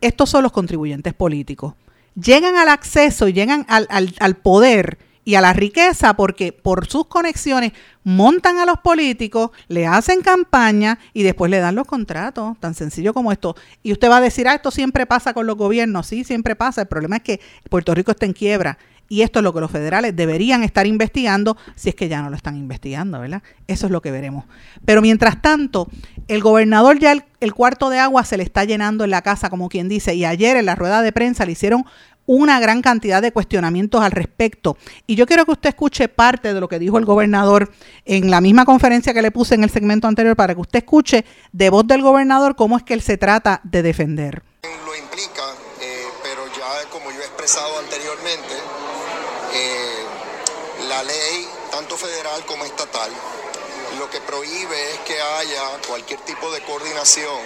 Estos 0.00 0.30
son 0.30 0.42
los 0.42 0.52
contribuyentes 0.52 1.12
políticos 1.12 1.74
llegan 2.20 2.56
al 2.56 2.68
acceso, 2.68 3.28
llegan 3.28 3.66
al, 3.68 4.36
poder 4.36 4.98
y 5.24 5.34
a 5.34 5.40
la 5.40 5.52
riqueza 5.52 6.14
porque 6.14 6.52
por 6.52 6.86
sus 6.86 7.06
conexiones 7.06 7.72
montan 8.02 8.58
a 8.58 8.66
los 8.66 8.78
políticos, 8.78 9.50
le 9.68 9.86
hacen 9.86 10.22
campaña 10.22 10.98
y 11.12 11.22
después 11.22 11.50
le 11.50 11.58
dan 11.58 11.74
los 11.74 11.86
contratos, 11.86 12.58
tan 12.60 12.74
sencillo 12.74 13.12
como 13.12 13.32
esto. 13.32 13.54
Y 13.82 13.92
usted 13.92 14.08
va 14.10 14.16
a 14.18 14.22
decir, 14.22 14.48
ah, 14.48 14.54
esto 14.54 14.70
siempre 14.70 15.06
pasa 15.06 15.34
con 15.34 15.46
los 15.46 15.56
gobiernos, 15.56 16.06
sí, 16.06 16.24
siempre 16.24 16.56
pasa, 16.56 16.82
el 16.82 16.88
problema 16.88 17.16
es 17.16 17.22
que 17.22 17.40
Puerto 17.68 17.94
Rico 17.94 18.12
está 18.12 18.26
en 18.26 18.32
quiebra 18.32 18.78
y 19.08 19.22
esto 19.22 19.38
es 19.38 19.42
lo 19.42 19.54
que 19.54 19.60
los 19.60 19.70
federales 19.70 20.14
deberían 20.14 20.62
estar 20.62 20.86
investigando 20.86 21.56
si 21.74 21.88
es 21.88 21.94
que 21.94 22.08
ya 22.08 22.20
no 22.22 22.30
lo 22.30 22.36
están 22.36 22.56
investigando, 22.56 23.20
¿verdad? 23.20 23.42
Eso 23.66 23.86
es 23.86 23.92
lo 23.92 24.02
que 24.02 24.10
veremos. 24.10 24.44
Pero 24.84 25.00
mientras 25.00 25.40
tanto, 25.40 25.88
el 26.28 26.42
gobernador 26.42 26.98
ya 26.98 27.14
el, 27.40 27.54
cuarto 27.54 27.88
de 27.88 27.98
agua 27.98 28.24
se 28.24 28.36
le 28.36 28.42
está 28.42 28.64
llenando 28.64 29.04
en 29.04 29.10
la 29.10 29.22
casa, 29.22 29.48
como 29.48 29.68
quien 29.68 29.88
dice, 29.88 30.14
y 30.14 30.24
ayer 30.24 30.56
en 30.56 30.66
la 30.66 30.74
rueda 30.74 31.02
de 31.02 31.12
prensa 31.12 31.46
le 31.46 31.52
hicieron 31.52 31.84
una 32.26 32.60
gran 32.60 32.82
cantidad 32.82 33.22
de 33.22 33.32
cuestionamientos 33.32 34.02
al 34.02 34.12
respecto. 34.12 34.76
Y 35.06 35.14
yo 35.14 35.24
quiero 35.24 35.46
que 35.46 35.52
usted 35.52 35.70
escuche 35.70 36.08
parte 36.08 36.52
de 36.52 36.60
lo 36.60 36.68
que 36.68 36.78
dijo 36.78 36.98
el 36.98 37.06
gobernador 37.06 37.72
en 38.04 38.30
la 38.30 38.42
misma 38.42 38.66
conferencia 38.66 39.14
que 39.14 39.22
le 39.22 39.30
puse 39.30 39.54
en 39.54 39.64
el 39.64 39.70
segmento 39.70 40.06
anterior, 40.06 40.36
para 40.36 40.54
que 40.54 40.60
usted 40.60 40.80
escuche 40.80 41.24
de 41.52 41.70
voz 41.70 41.86
del 41.86 42.02
gobernador 42.02 42.54
cómo 42.54 42.76
es 42.76 42.82
que 42.82 42.92
él 42.92 43.00
se 43.00 43.16
trata 43.16 43.62
de 43.64 43.82
defender. 43.82 44.42
Lo 44.84 44.94
implica, 44.94 45.42
eh, 45.80 46.04
pero 46.22 46.46
ya 46.48 46.90
como 46.90 47.10
yo 47.10 47.18
he 47.18 47.24
expresado 47.24 47.78
anteriormente, 47.78 48.57
la 50.98 51.04
ley, 51.04 51.48
tanto 51.70 51.96
federal 51.96 52.44
como 52.44 52.64
estatal, 52.64 53.12
lo 54.00 54.10
que 54.10 54.20
prohíbe 54.20 54.94
es 54.94 54.98
que 55.00 55.20
haya 55.20 55.62
cualquier 55.86 56.18
tipo 56.22 56.50
de 56.50 56.60
coordinación 56.62 57.40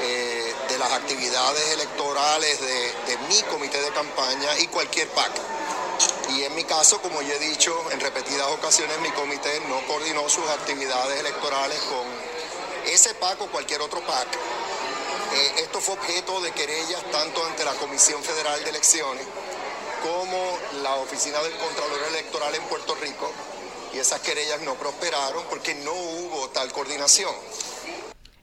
eh, 0.00 0.54
de 0.66 0.78
las 0.78 0.90
actividades 0.92 1.68
electorales 1.72 2.58
de, 2.62 3.18
mi 3.28 3.42
comité 3.50 3.82
de 3.82 3.90
campaña 3.90 4.58
y 4.60 4.68
cualquier 4.68 5.06
PAC. 5.08 5.32
Y 6.30 6.44
en 6.44 6.54
mi 6.54 6.64
caso, 6.64 7.02
como 7.02 7.20
ya 7.20 7.34
he 7.34 7.38
dicho 7.40 7.74
en 7.90 8.00
repetidas 8.00 8.46
ocasiones, 8.46 8.98
mi 9.00 9.10
comité 9.10 9.60
no 9.68 9.86
coordinó 9.86 10.26
sus 10.30 10.48
actividades 10.48 11.20
electorales 11.20 11.78
con 11.80 12.06
ese 12.90 13.12
PAC 13.16 13.42
o 13.42 13.48
cualquier 13.48 13.82
otro 13.82 14.00
PAC. 14.00 14.28
Eh, 15.34 15.52
esto 15.58 15.82
fue 15.82 15.94
objeto 15.94 16.40
de 16.40 16.52
querellas 16.52 17.02
tanto 17.12 17.44
ante 17.44 17.66
la 17.66 17.74
Comisión 17.74 18.22
Federal 18.24 18.64
de 18.64 18.70
Elecciones 18.70 19.26
como 20.06 20.82
la 20.84 20.94
Oficina 20.96 21.38
del 21.42 21.52
Contralor 21.52 21.98
Electoral 22.10 22.54
en 22.54 22.62
Puerto 22.68 22.94
Rico 23.02 23.32
y 23.92 23.98
esas 23.98 24.20
querellas 24.20 24.62
no 24.64 24.74
prosperaron 24.74 25.42
porque 25.50 25.74
no 25.84 25.90
hubo 25.92 26.48
tal 26.50 26.70
coordinación. 26.70 27.30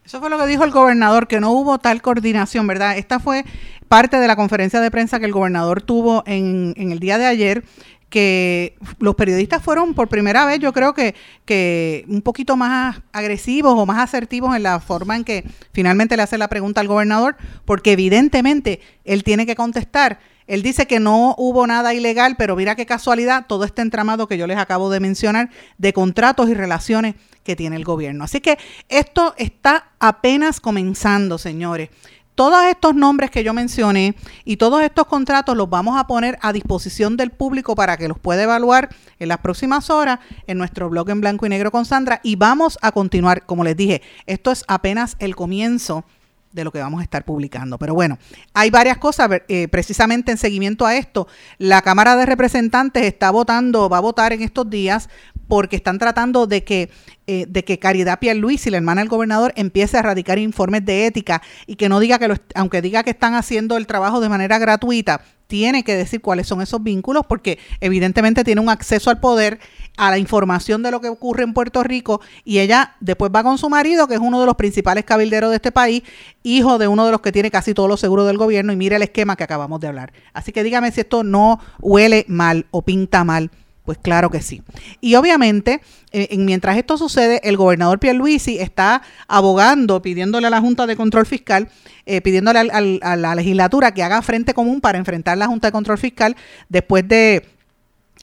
Eso 0.06 0.20
fue 0.20 0.30
lo 0.30 0.38
que 0.38 0.48
dijo 0.48 0.66
el 0.66 0.72
gobernador, 0.72 1.28
que 1.28 1.40
no 1.40 1.52
hubo 1.52 1.78
tal 1.80 2.02
coordinación, 2.02 2.68
¿verdad? 2.68 2.98
Esta 2.98 3.20
fue 3.22 3.46
parte 3.88 4.18
de 4.18 4.28
la 4.28 4.36
conferencia 4.36 4.82
de 4.82 4.92
prensa 4.92 5.20
que 5.20 5.26
el 5.26 5.32
gobernador 5.32 5.82
tuvo 5.82 6.24
en, 6.26 6.74
en 6.76 6.92
el 6.92 7.00
día 7.00 7.18
de 7.18 7.28
ayer 7.28 7.64
que 8.10 8.76
los 9.00 9.16
periodistas 9.16 9.64
fueron 9.64 9.96
por 9.96 10.08
primera 10.08 10.46
vez, 10.46 10.60
yo 10.60 10.72
creo 10.72 10.94
que, 10.94 11.16
que 11.46 12.06
un 12.08 12.22
poquito 12.22 12.56
más 12.56 13.02
agresivos 13.12 13.74
o 13.76 13.88
más 13.88 13.98
asertivos 13.98 14.56
en 14.56 14.62
la 14.64 14.80
forma 14.80 15.16
en 15.16 15.24
que 15.24 15.46
finalmente 15.72 16.16
le 16.16 16.22
hace 16.22 16.38
la 16.38 16.48
pregunta 16.48 16.82
al 16.82 16.88
gobernador, 16.88 17.38
porque 17.66 17.94
evidentemente 17.94 18.82
él 19.04 19.24
tiene 19.24 19.48
que 19.48 19.56
contestar 19.56 20.20
él 20.48 20.62
dice 20.62 20.88
que 20.88 21.00
no 21.00 21.36
hubo 21.38 21.66
nada 21.68 21.94
ilegal, 21.94 22.36
pero 22.38 22.56
mira 22.56 22.76
qué 22.76 22.86
casualidad 22.86 23.46
todo 23.48 23.64
este 23.64 23.82
entramado 23.82 24.28
que 24.28 24.38
yo 24.38 24.48
les 24.48 24.58
acabo 24.58 24.90
de 24.90 25.00
mencionar 25.00 25.50
de 25.78 25.94
contratos 25.94 26.50
y 26.50 26.54
relaciones 26.54 27.16
que 27.44 27.56
tiene 27.56 27.76
el 27.76 27.84
gobierno. 27.84 28.24
Así 28.24 28.42
que 28.42 28.58
esto 28.90 29.34
está 29.38 29.92
apenas 30.00 30.60
comenzando, 30.60 31.38
señores. 31.38 31.90
Todos 32.36 32.64
estos 32.64 32.96
nombres 32.96 33.30
que 33.30 33.44
yo 33.44 33.54
mencioné 33.54 34.16
y 34.44 34.58
todos 34.58 34.82
estos 34.82 35.06
contratos 35.06 35.56
los 35.56 35.70
vamos 35.70 36.00
a 36.00 36.08
poner 36.08 36.40
a 36.42 36.52
disposición 36.52 37.16
del 37.16 37.30
público 37.30 37.76
para 37.76 37.96
que 37.96 38.08
los 38.08 38.18
pueda 38.18 38.42
evaluar 38.42 38.90
en 39.20 39.28
las 39.28 39.38
próximas 39.38 39.92
horas 39.92 40.20
en 40.48 40.58
nuestro 40.58 40.90
blog 40.90 41.12
en 41.12 41.22
blanco 41.22 41.46
y 41.46 41.50
negro 41.50 41.70
con 41.70 41.86
Sandra 41.86 42.22
y 42.24 42.36
vamos 42.36 42.80
a 42.82 42.92
continuar, 42.92 43.46
como 43.46 43.64
les 43.64 43.78
dije, 43.78 44.02
esto 44.26 44.52
es 44.52 44.64
apenas 44.68 45.16
el 45.20 45.36
comienzo 45.36 46.06
de 46.54 46.64
lo 46.64 46.72
que 46.72 46.80
vamos 46.80 47.02
a 47.02 47.04
estar 47.04 47.26
publicando. 47.26 47.78
Pero 47.78 47.94
bueno, 47.94 48.18
hay 48.54 48.70
varias 48.70 48.98
cosas, 48.98 49.30
eh, 49.48 49.68
precisamente 49.68 50.32
en 50.32 50.38
seguimiento 50.38 50.86
a 50.86 50.96
esto. 50.96 51.28
La 51.58 51.82
Cámara 51.82 52.16
de 52.16 52.26
Representantes 52.26 53.04
está 53.04 53.32
votando, 53.32 53.90
va 53.90 53.98
a 53.98 54.02
votar 54.02 54.32
en 54.32 54.42
estos 54.42 54.70
días 54.70 55.10
porque 55.48 55.76
están 55.76 56.00
tratando 56.00 56.48
de 56.48 56.64
que, 56.64 56.90
eh, 57.28 57.46
de 57.50 57.64
que 57.64 57.80
Caridad 57.80 58.20
Pierluisi, 58.20 58.70
la 58.70 58.78
hermana 58.78 59.02
del 59.02 59.10
gobernador, 59.10 59.52
empiece 59.56 59.98
a 59.98 60.02
radicar 60.02 60.40
informes 60.40 60.86
de 60.86 61.06
ética 61.06 61.42
y 61.68 61.76
que 61.76 61.90
no 61.90 62.00
diga 62.00 62.20
que, 62.20 62.28
lo, 62.28 62.36
aunque 62.56 62.82
diga 62.82 63.04
que 63.04 63.10
están 63.10 63.36
haciendo 63.36 63.76
el 63.78 63.88
trabajo 63.88 64.22
de 64.22 64.30
manera 64.30 64.58
gratuita, 64.60 65.22
tiene 65.48 65.84
que 65.84 65.96
decir 65.96 66.22
cuáles 66.22 66.48
son 66.48 66.62
esos 66.62 66.82
vínculos 66.82 67.26
porque 67.28 67.60
evidentemente 67.82 68.44
tiene 68.44 68.62
un 68.62 68.70
acceso 68.70 69.10
al 69.10 69.20
poder 69.20 69.60
a 69.98 70.10
la 70.10 70.18
información 70.18 70.84
de 70.84 70.92
lo 70.92 71.02
que 71.02 71.10
ocurre 71.10 71.44
en 71.44 71.54
Puerto 71.54 71.84
Rico 71.84 72.22
y 72.44 72.60
ella 72.60 72.96
después 73.00 73.32
va 73.34 73.44
con 73.44 73.58
su 73.58 73.70
marido, 73.70 74.08
que 74.08 74.16
es 74.16 74.20
uno 74.20 74.40
de 74.40 74.46
los 74.46 74.56
principales 74.56 75.06
cabilderos 75.06 75.50
de 75.52 75.58
este 75.58 75.72
país, 75.72 76.04
hijo 76.44 76.78
de 76.78 76.88
uno 76.88 77.06
de 77.06 77.12
los 77.12 77.22
que 77.22 77.32
tiene 77.32 77.52
casi 77.52 77.74
todos 77.74 77.90
los 77.90 78.00
seguros 78.00 78.26
del 78.28 78.38
gobierno 78.38 78.74
y 78.74 78.76
mira 78.76 78.96
el 78.96 79.04
esquema 79.04 79.36
que 79.36 79.44
acabamos 79.44 79.80
de 79.80 79.88
hablar. 79.88 80.14
Así 80.34 80.52
que 80.52 80.64
dígame 80.64 80.92
si 80.92 81.02
esto 81.02 81.24
no 81.24 81.60
huele 81.80 82.26
mal 82.28 82.66
o 82.72 82.82
pinta 82.82 83.24
mal. 83.24 83.52
Pues 83.84 83.98
claro 83.98 84.30
que 84.30 84.42
sí. 84.42 84.62
Y 85.02 85.16
obviamente, 85.16 85.82
eh, 86.14 86.38
mientras 86.38 86.78
esto 86.78 86.98
sucede, 86.98 87.42
el 87.44 87.58
gobernador 87.58 88.00
Pierluisi 88.00 88.58
está 88.58 89.02
abogando, 89.28 90.02
pidiéndole 90.02 90.48
a 90.48 90.50
la 90.50 90.62
Junta 90.62 90.88
de 90.88 90.96
Control 90.96 91.26
Fiscal, 91.26 91.68
eh, 92.06 92.22
pidiéndole 92.22 92.60
a 92.60 93.16
la 93.18 93.36
legislatura 93.36 93.94
que 93.94 94.02
haga 94.02 94.22
frente 94.22 94.54
común 94.54 94.80
para 94.80 94.98
enfrentar 94.98 95.38
la 95.38 95.48
Junta 95.48 95.68
de 95.68 95.74
Control 95.74 95.98
Fiscal 95.98 96.38
después 96.70 97.06
de 97.10 97.46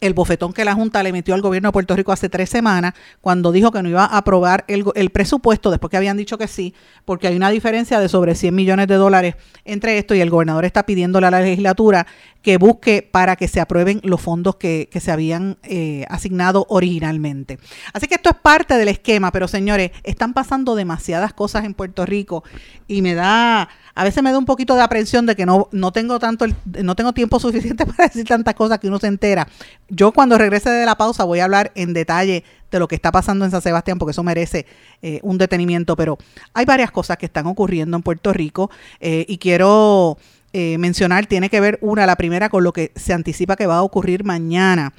el 0.00 0.14
bofetón 0.14 0.52
que 0.52 0.64
la 0.64 0.74
Junta 0.74 1.02
le 1.02 1.12
metió 1.12 1.34
al 1.34 1.42
gobierno 1.42 1.68
de 1.68 1.72
Puerto 1.72 1.94
Rico 1.94 2.12
hace 2.12 2.28
tres 2.28 2.48
semanas 2.48 2.94
cuando 3.20 3.52
dijo 3.52 3.70
que 3.70 3.82
no 3.82 3.88
iba 3.88 4.04
a 4.04 4.18
aprobar 4.18 4.64
el, 4.66 4.84
el, 4.94 5.10
presupuesto 5.10 5.70
después 5.70 5.90
que 5.90 5.96
habían 5.96 6.16
dicho 6.16 6.38
que 6.38 6.48
sí, 6.48 6.74
porque 7.04 7.26
hay 7.28 7.36
una 7.36 7.50
diferencia 7.50 8.00
de 8.00 8.08
sobre 8.08 8.34
100 8.34 8.54
millones 8.54 8.86
de 8.88 8.94
dólares 8.94 9.34
entre 9.64 9.98
esto 9.98 10.14
y 10.14 10.20
el 10.20 10.30
gobernador 10.30 10.64
está 10.64 10.86
pidiéndole 10.86 11.26
a 11.26 11.30
la 11.30 11.40
legislatura 11.40 12.06
que 12.42 12.56
busque 12.56 13.06
para 13.08 13.36
que 13.36 13.48
se 13.48 13.60
aprueben 13.60 14.00
los 14.02 14.20
fondos 14.20 14.56
que, 14.56 14.88
que 14.90 15.00
se 15.00 15.12
habían 15.12 15.58
eh, 15.62 16.04
asignado 16.08 16.66
originalmente. 16.68 17.58
Así 17.92 18.06
que 18.06 18.14
esto 18.14 18.30
es 18.30 18.36
parte 18.36 18.78
del 18.78 18.88
esquema, 18.88 19.30
pero 19.30 19.46
señores, 19.46 19.90
están 20.04 20.32
pasando 20.32 20.74
demasiadas 20.74 21.34
cosas 21.34 21.64
en 21.64 21.74
Puerto 21.74 22.06
Rico 22.06 22.42
y 22.88 23.02
me 23.02 23.14
da, 23.14 23.68
a 23.94 24.04
veces 24.04 24.22
me 24.22 24.32
da 24.32 24.38
un 24.38 24.46
poquito 24.46 24.74
de 24.74 24.82
aprensión 24.82 25.26
de 25.26 25.36
que 25.36 25.44
no, 25.44 25.68
no 25.72 25.92
tengo 25.92 26.18
tanto, 26.18 26.46
no 26.64 26.96
tengo 26.96 27.12
tiempo 27.12 27.38
suficiente 27.40 27.84
para 27.84 28.08
decir 28.08 28.26
tantas 28.26 28.54
cosas 28.54 28.78
que 28.78 28.88
uno 28.88 28.98
se 28.98 29.08
entera. 29.08 29.46
Yo 29.88 30.12
cuando 30.12 30.38
regrese 30.38 30.70
de 30.70 30.86
la 30.86 30.96
pausa 30.96 31.24
voy 31.24 31.40
a 31.40 31.44
hablar 31.44 31.72
en 31.74 31.92
detalle 31.92 32.44
de 32.70 32.78
lo 32.78 32.88
que 32.88 32.94
está 32.94 33.12
pasando 33.12 33.44
en 33.44 33.50
San 33.50 33.60
Sebastián, 33.60 33.98
porque 33.98 34.12
eso 34.12 34.22
merece 34.22 34.64
eh, 35.02 35.20
un 35.22 35.36
detenimiento, 35.38 35.96
pero 35.96 36.16
hay 36.54 36.64
varias 36.64 36.90
cosas 36.90 37.18
que 37.18 37.26
están 37.26 37.46
ocurriendo 37.46 37.96
en 37.96 38.02
Puerto 38.02 38.32
Rico 38.32 38.70
eh, 39.00 39.26
y 39.28 39.38
quiero 39.38 40.16
eh, 40.52 40.78
mencionar 40.78 41.26
tiene 41.26 41.48
que 41.48 41.60
ver 41.60 41.78
una, 41.80 42.06
la 42.06 42.16
primera 42.16 42.48
con 42.48 42.64
lo 42.64 42.72
que 42.72 42.92
se 42.96 43.12
anticipa 43.12 43.56
que 43.56 43.66
va 43.66 43.76
a 43.76 43.82
ocurrir 43.82 44.24
mañana. 44.24 44.92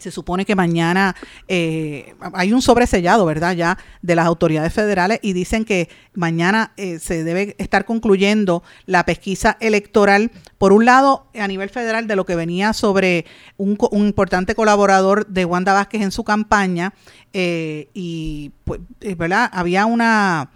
Se 0.00 0.10
supone 0.10 0.44
que 0.44 0.54
mañana 0.54 1.16
eh, 1.48 2.14
hay 2.34 2.52
un 2.52 2.60
sobresellado, 2.60 3.24
¿verdad? 3.24 3.54
Ya 3.54 3.78
de 4.02 4.14
las 4.14 4.26
autoridades 4.26 4.72
federales 4.72 5.20
y 5.22 5.32
dicen 5.32 5.64
que 5.64 5.88
mañana 6.14 6.72
eh, 6.76 6.98
se 6.98 7.24
debe 7.24 7.54
estar 7.58 7.86
concluyendo 7.86 8.62
la 8.84 9.06
pesquisa 9.06 9.56
electoral, 9.60 10.32
por 10.58 10.72
un 10.72 10.84
lado, 10.84 11.28
a 11.34 11.48
nivel 11.48 11.70
federal, 11.70 12.06
de 12.08 12.16
lo 12.16 12.26
que 12.26 12.34
venía 12.34 12.74
sobre 12.74 13.24
un, 13.56 13.78
un 13.90 14.06
importante 14.06 14.54
colaborador 14.54 15.26
de 15.28 15.46
Wanda 15.46 15.72
Vázquez 15.72 16.02
en 16.02 16.10
su 16.10 16.24
campaña 16.24 16.92
y, 17.32 18.50
pues, 18.64 18.80
¿verdad? 19.16 19.48
Había 19.52 19.86
una 19.86 20.50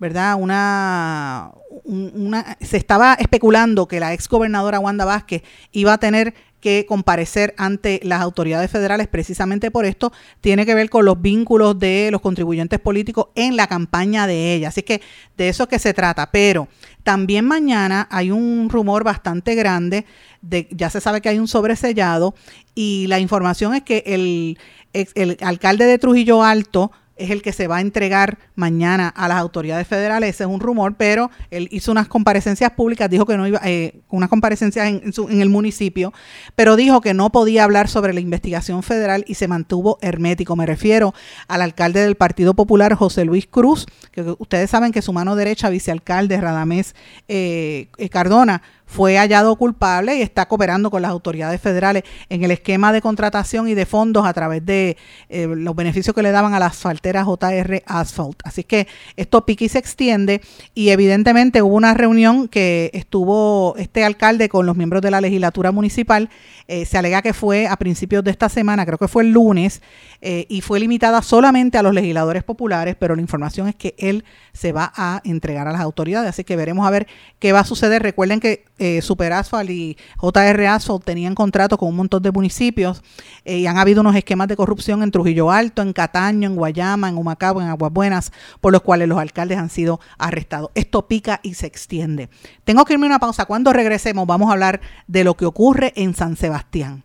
¿verdad? 0.00 0.36
Una, 0.38 1.52
una, 1.84 2.56
se 2.60 2.78
estaba 2.78 3.14
especulando 3.14 3.86
que 3.86 4.00
la 4.00 4.12
ex 4.14 4.28
gobernadora 4.28 4.80
Wanda 4.80 5.04
Vázquez 5.04 5.42
iba 5.72 5.92
a 5.92 5.98
tener 5.98 6.34
que 6.60 6.84
comparecer 6.86 7.54
ante 7.56 8.00
las 8.04 8.20
autoridades 8.20 8.70
federales 8.70 9.08
precisamente 9.08 9.70
por 9.70 9.86
esto, 9.86 10.12
tiene 10.40 10.66
que 10.66 10.74
ver 10.74 10.90
con 10.90 11.04
los 11.04 11.20
vínculos 11.20 11.78
de 11.78 12.10
los 12.10 12.20
contribuyentes 12.20 12.78
políticos 12.78 13.28
en 13.34 13.56
la 13.56 13.66
campaña 13.66 14.26
de 14.26 14.54
ella. 14.54 14.68
Así 14.68 14.82
que 14.82 15.00
de 15.36 15.48
eso 15.48 15.64
es 15.64 15.68
que 15.68 15.78
se 15.78 15.94
trata. 15.94 16.30
Pero 16.30 16.68
también 17.02 17.46
mañana 17.46 18.06
hay 18.10 18.30
un 18.30 18.68
rumor 18.68 19.04
bastante 19.04 19.54
grande, 19.54 20.04
de, 20.42 20.68
ya 20.70 20.90
se 20.90 21.00
sabe 21.00 21.20
que 21.20 21.30
hay 21.30 21.38
un 21.38 21.48
sobresellado 21.48 22.34
y 22.74 23.06
la 23.08 23.18
información 23.18 23.74
es 23.74 23.82
que 23.82 24.02
el, 24.06 24.58
el 24.92 25.38
alcalde 25.40 25.86
de 25.86 25.98
Trujillo 25.98 26.42
Alto, 26.42 26.92
es 27.20 27.30
el 27.30 27.42
que 27.42 27.52
se 27.52 27.66
va 27.66 27.76
a 27.76 27.80
entregar 27.80 28.38
mañana 28.54 29.08
a 29.08 29.28
las 29.28 29.38
autoridades 29.38 29.86
federales. 29.86 30.30
Ese 30.30 30.44
es 30.44 30.50
un 30.50 30.60
rumor, 30.60 30.94
pero 30.96 31.30
él 31.50 31.68
hizo 31.70 31.92
unas 31.92 32.08
comparecencias 32.08 32.72
públicas, 32.72 33.10
dijo 33.10 33.26
que 33.26 33.36
no 33.36 33.46
iba, 33.46 33.60
eh, 33.64 34.00
unas 34.08 34.28
comparecencias 34.28 34.86
en, 34.88 35.40
el 35.40 35.48
municipio, 35.50 36.12
pero 36.56 36.76
dijo 36.76 37.00
que 37.00 37.14
no 37.14 37.30
podía 37.30 37.64
hablar 37.64 37.88
sobre 37.88 38.14
la 38.14 38.20
investigación 38.20 38.82
federal 38.82 39.24
y 39.28 39.34
se 39.34 39.48
mantuvo 39.48 39.98
hermético. 40.00 40.56
Me 40.56 40.66
refiero 40.66 41.14
al 41.46 41.62
alcalde 41.62 42.00
del 42.00 42.16
Partido 42.16 42.54
Popular, 42.54 42.94
José 42.94 43.24
Luis 43.24 43.46
Cruz, 43.46 43.86
que 44.12 44.34
ustedes 44.38 44.70
saben 44.70 44.92
que 44.92 45.02
su 45.02 45.12
mano 45.12 45.36
derecha, 45.36 45.68
vicealcalde 45.68 46.40
Radamés 46.40 46.94
eh, 47.28 47.88
Cardona, 48.10 48.62
fue 48.90 49.16
hallado 49.18 49.54
culpable 49.54 50.16
y 50.16 50.22
está 50.22 50.46
cooperando 50.46 50.90
con 50.90 51.00
las 51.00 51.12
autoridades 51.12 51.60
federales 51.60 52.02
en 52.28 52.42
el 52.42 52.50
esquema 52.50 52.92
de 52.92 53.00
contratación 53.00 53.68
y 53.68 53.74
de 53.74 53.86
fondos 53.86 54.26
a 54.26 54.32
través 54.32 54.66
de 54.66 54.96
eh, 55.28 55.46
los 55.46 55.76
beneficios 55.76 56.12
que 56.12 56.22
le 56.22 56.32
daban 56.32 56.54
a 56.54 56.58
la 56.58 56.66
asfaltera 56.66 57.24
JR 57.24 57.84
Asphalt. 57.86 58.40
Así 58.42 58.64
que 58.64 58.88
esto 59.14 59.46
pique 59.46 59.66
y 59.66 59.68
se 59.68 59.78
extiende 59.78 60.40
y 60.74 60.88
evidentemente 60.88 61.62
hubo 61.62 61.76
una 61.76 61.94
reunión 61.94 62.48
que 62.48 62.90
estuvo 62.92 63.76
este 63.76 64.04
alcalde 64.04 64.48
con 64.48 64.66
los 64.66 64.76
miembros 64.76 65.02
de 65.02 65.12
la 65.12 65.20
legislatura 65.20 65.70
municipal. 65.70 66.28
Eh, 66.66 66.84
se 66.84 66.98
alega 66.98 67.22
que 67.22 67.32
fue 67.32 67.68
a 67.68 67.76
principios 67.76 68.24
de 68.24 68.32
esta 68.32 68.48
semana, 68.48 68.84
creo 68.84 68.98
que 68.98 69.08
fue 69.08 69.22
el 69.22 69.30
lunes, 69.30 69.82
eh, 70.22 70.46
y 70.48 70.60
fue 70.60 70.80
limitada 70.80 71.22
solamente 71.22 71.78
a 71.78 71.82
los 71.82 71.94
legisladores 71.94 72.44
populares, 72.44 72.96
pero 72.98 73.14
la 73.14 73.22
información 73.22 73.68
es 73.68 73.74
que 73.74 73.94
él 73.98 74.24
se 74.52 74.72
va 74.72 74.92
a 74.94 75.20
entregar 75.24 75.66
a 75.66 75.72
las 75.72 75.80
autoridades. 75.80 76.28
Así 76.28 76.44
que 76.44 76.56
veremos 76.56 76.86
a 76.86 76.90
ver 76.90 77.06
qué 77.38 77.52
va 77.52 77.60
a 77.60 77.64
suceder. 77.64 78.02
Recuerden 78.02 78.40
que 78.40 78.64
eh, 78.78 79.00
Super 79.02 79.32
y 79.68 79.96
JR 80.16 80.66
Asphalt 80.66 81.04
tenían 81.04 81.34
contrato 81.34 81.78
con 81.78 81.88
un 81.88 81.96
montón 81.96 82.22
de 82.22 82.32
municipios 82.32 83.02
eh, 83.44 83.58
y 83.58 83.66
han 83.66 83.78
habido 83.78 84.00
unos 84.00 84.16
esquemas 84.16 84.48
de 84.48 84.56
corrupción 84.56 85.02
en 85.02 85.10
Trujillo 85.10 85.50
Alto, 85.50 85.82
en 85.82 85.92
Cataño, 85.92 86.48
en 86.48 86.56
Guayama, 86.56 87.08
en 87.08 87.16
Humacabo, 87.16 87.62
en 87.62 87.68
Aguas 87.68 87.92
Buenas, 87.92 88.32
por 88.60 88.72
los 88.72 88.82
cuales 88.82 89.08
los 89.08 89.18
alcaldes 89.18 89.58
han 89.58 89.70
sido 89.70 90.00
arrestados. 90.18 90.70
Esto 90.74 91.08
pica 91.08 91.40
y 91.42 91.54
se 91.54 91.66
extiende. 91.66 92.28
Tengo 92.64 92.84
que 92.84 92.94
irme 92.94 93.06
a 93.06 93.10
una 93.10 93.18
pausa. 93.18 93.46
Cuando 93.46 93.72
regresemos 93.72 94.26
vamos 94.26 94.48
a 94.50 94.52
hablar 94.52 94.80
de 95.06 95.24
lo 95.24 95.36
que 95.36 95.46
ocurre 95.46 95.92
en 95.96 96.14
San 96.14 96.36
Sebastián. 96.36 97.04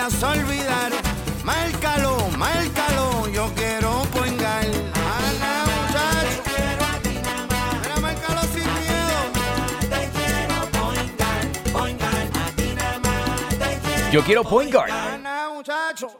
vayas 0.00 0.22
a 0.22 0.30
olvidar. 0.30 0.92
Márcalo, 1.44 2.16
márcalo, 2.38 3.28
yo 3.28 3.50
quiero 3.54 4.02
poingar. 4.12 4.64
Ana, 4.64 5.64
muchacho. 5.66 6.42
Te 6.42 6.50
quiero 6.50 6.84
a 6.84 6.98
ti 7.02 7.14
nada 7.22 7.46
más. 7.46 7.80
Mira, 7.82 7.96
márcalo 8.00 8.40
sin 8.42 8.68
miedo. 8.80 9.18
Te 9.80 10.10
quiero 10.16 10.58
poingar, 10.78 11.72
poingar. 11.72 12.22
A 12.44 12.50
ti 12.56 12.74
nada 12.74 12.98
más 13.00 13.48
te 13.48 13.78
quiero 13.84 14.10
Yo 14.12 14.24
quiero 14.24 14.44
Point 14.44 14.72
Guard. 14.72 14.90
Ana, 14.90 15.50
muchacho. 15.54 16.19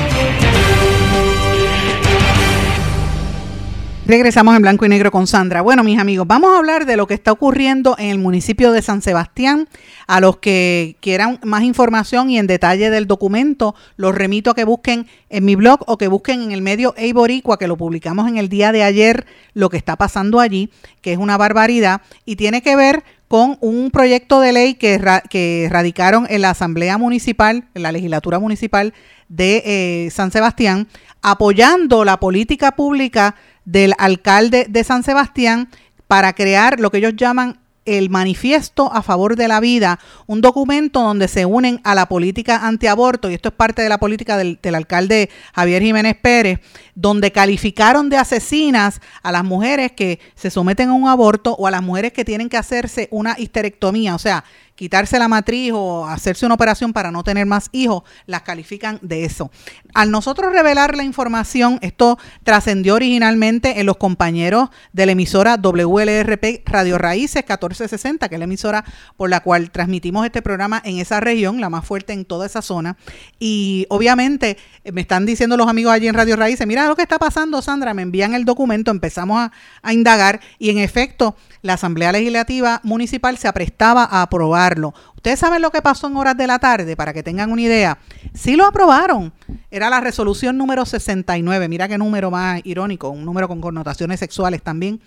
Regresamos 4.11 4.57
en 4.57 4.61
blanco 4.61 4.85
y 4.85 4.89
negro 4.89 5.09
con 5.09 5.25
Sandra. 5.25 5.61
Bueno, 5.61 5.85
mis 5.85 5.97
amigos, 5.97 6.27
vamos 6.27 6.51
a 6.53 6.57
hablar 6.57 6.85
de 6.85 6.97
lo 6.97 7.07
que 7.07 7.13
está 7.13 7.31
ocurriendo 7.31 7.95
en 7.97 8.09
el 8.09 8.17
municipio 8.17 8.73
de 8.73 8.81
San 8.81 9.01
Sebastián. 9.01 9.69
A 10.05 10.19
los 10.19 10.35
que 10.35 10.97
quieran 10.99 11.39
más 11.43 11.63
información 11.63 12.29
y 12.29 12.37
en 12.37 12.45
detalle 12.45 12.89
del 12.89 13.07
documento, 13.07 13.73
los 13.95 14.13
remito 14.13 14.51
a 14.51 14.53
que 14.53 14.65
busquen 14.65 15.07
en 15.29 15.45
mi 15.45 15.55
blog 15.55 15.85
o 15.87 15.97
que 15.97 16.09
busquen 16.09 16.41
en 16.41 16.51
el 16.51 16.61
medio 16.61 16.93
Eiboricua, 16.97 17.57
que 17.57 17.69
lo 17.69 17.77
publicamos 17.77 18.27
en 18.27 18.35
el 18.35 18.49
día 18.49 18.73
de 18.73 18.83
ayer, 18.83 19.25
lo 19.53 19.69
que 19.69 19.77
está 19.77 19.95
pasando 19.95 20.41
allí, 20.41 20.69
que 20.99 21.13
es 21.13 21.17
una 21.17 21.37
barbaridad, 21.37 22.01
y 22.25 22.35
tiene 22.35 22.61
que 22.61 22.75
ver 22.75 23.05
con 23.29 23.57
un 23.61 23.91
proyecto 23.91 24.41
de 24.41 24.51
ley 24.51 24.73
que, 24.73 24.97
ra- 24.97 25.21
que 25.21 25.69
radicaron 25.71 26.27
en 26.29 26.41
la 26.41 26.49
Asamblea 26.49 26.97
Municipal, 26.97 27.63
en 27.75 27.83
la 27.83 27.93
legislatura 27.93 28.39
municipal 28.39 28.93
de 29.29 29.63
eh, 29.65 30.09
San 30.11 30.31
Sebastián, 30.31 30.89
apoyando 31.21 32.03
la 32.03 32.19
política 32.19 32.75
pública 32.75 33.35
del 33.65 33.93
alcalde 33.97 34.65
de 34.69 34.83
San 34.83 35.03
Sebastián 35.03 35.69
para 36.07 36.33
crear 36.33 36.79
lo 36.79 36.91
que 36.91 36.97
ellos 36.97 37.15
llaman 37.15 37.59
el 37.85 38.09
manifiesto 38.09 38.91
a 38.93 39.01
favor 39.01 39.35
de 39.35 39.47
la 39.47 39.59
vida, 39.59 39.99
un 40.27 40.41
documento 40.41 41.01
donde 41.01 41.27
se 41.27 41.45
unen 41.45 41.81
a 41.83 41.95
la 41.95 42.05
política 42.05 42.67
antiaborto, 42.67 43.29
y 43.29 43.33
esto 43.33 43.49
es 43.49 43.55
parte 43.55 43.81
de 43.81 43.89
la 43.89 43.97
política 43.97 44.37
del, 44.37 44.59
del 44.61 44.75
alcalde 44.75 45.29
Javier 45.53 45.81
Jiménez 45.81 46.15
Pérez, 46.21 46.59
donde 46.95 47.31
calificaron 47.31 48.09
de 48.09 48.17
asesinas 48.17 49.01
a 49.23 49.31
las 49.31 49.43
mujeres 49.43 49.91
que 49.91 50.19
se 50.35 50.49
someten 50.49 50.89
a 50.89 50.93
un 50.93 51.07
aborto 51.07 51.55
o 51.55 51.67
a 51.67 51.71
las 51.71 51.83
mujeres 51.83 52.13
que 52.13 52.25
tienen 52.25 52.49
que 52.49 52.57
hacerse 52.57 53.07
una 53.11 53.35
histerectomía, 53.37 54.15
o 54.15 54.19
sea, 54.19 54.43
quitarse 54.81 55.19
la 55.19 55.27
matriz 55.27 55.73
o 55.75 56.07
hacerse 56.07 56.43
una 56.43 56.55
operación 56.55 56.91
para 56.91 57.11
no 57.11 57.23
tener 57.23 57.45
más 57.45 57.69
hijos, 57.71 58.01
las 58.25 58.41
califican 58.41 58.97
de 59.03 59.25
eso. 59.25 59.51
Al 59.93 60.09
nosotros 60.09 60.51
revelar 60.51 60.97
la 60.97 61.03
información, 61.03 61.77
esto 61.83 62.17
trascendió 62.43 62.95
originalmente 62.95 63.79
en 63.79 63.85
los 63.85 63.97
compañeros 63.97 64.69
de 64.91 65.05
la 65.05 65.11
emisora 65.11 65.57
WLRP 65.57 66.67
Radio 66.67 66.97
Raíces 66.97 67.43
1460, 67.43 68.27
que 68.27 68.33
es 68.33 68.39
la 68.39 68.45
emisora 68.45 68.83
por 69.17 69.29
la 69.29 69.41
cual 69.41 69.69
transmitimos 69.69 70.25
este 70.25 70.41
programa 70.41 70.81
en 70.83 70.97
esa 70.97 71.19
región, 71.19 71.61
la 71.61 71.69
más 71.69 71.85
fuerte 71.85 72.13
en 72.13 72.25
toda 72.25 72.47
esa 72.47 72.63
zona. 72.63 72.97
Y 73.37 73.85
obviamente 73.89 74.57
eh, 74.83 74.91
me 74.91 75.01
están 75.01 75.27
diciendo 75.27 75.57
los 75.57 75.67
amigos 75.67 75.93
allí 75.93 76.07
en 76.07 76.15
Radio 76.15 76.35
Raíces, 76.35 76.65
mira 76.65 76.80
lo 76.87 76.95
que 76.95 77.01
está 77.01 77.19
pasando, 77.19 77.61
Sandra, 77.61 77.93
me 77.93 78.01
envían 78.01 78.33
el 78.33 78.45
documento, 78.45 78.91
empezamos 78.91 79.39
a, 79.39 79.51
a 79.81 79.93
indagar 79.93 80.39
y 80.59 80.69
en 80.69 80.77
efecto 80.77 81.35
la 81.61 81.73
Asamblea 81.73 82.11
Legislativa 82.11 82.81
Municipal 82.83 83.37
se 83.37 83.47
aprestaba 83.47 84.03
a 84.03 84.23
aprobarlo. 84.23 84.93
Ustedes 85.15 85.39
saben 85.39 85.61
lo 85.61 85.69
que 85.71 85.81
pasó 85.81 86.07
en 86.07 86.17
horas 86.17 86.35
de 86.35 86.47
la 86.47 86.57
tarde, 86.59 86.95
para 86.95 87.13
que 87.13 87.21
tengan 87.21 87.51
una 87.51 87.61
idea. 87.61 87.99
Sí 88.33 88.55
lo 88.55 88.65
aprobaron. 88.65 89.31
Era 89.69 89.89
la 89.89 90.01
resolución 90.01 90.57
número 90.57 90.85
69. 90.85 91.67
Mira 91.67 91.87
qué 91.87 91.97
número 91.97 92.31
más 92.31 92.61
irónico, 92.63 93.09
un 93.09 93.23
número 93.23 93.47
con 93.47 93.61
connotaciones 93.61 94.19
sexuales 94.19 94.63
también 94.63 94.99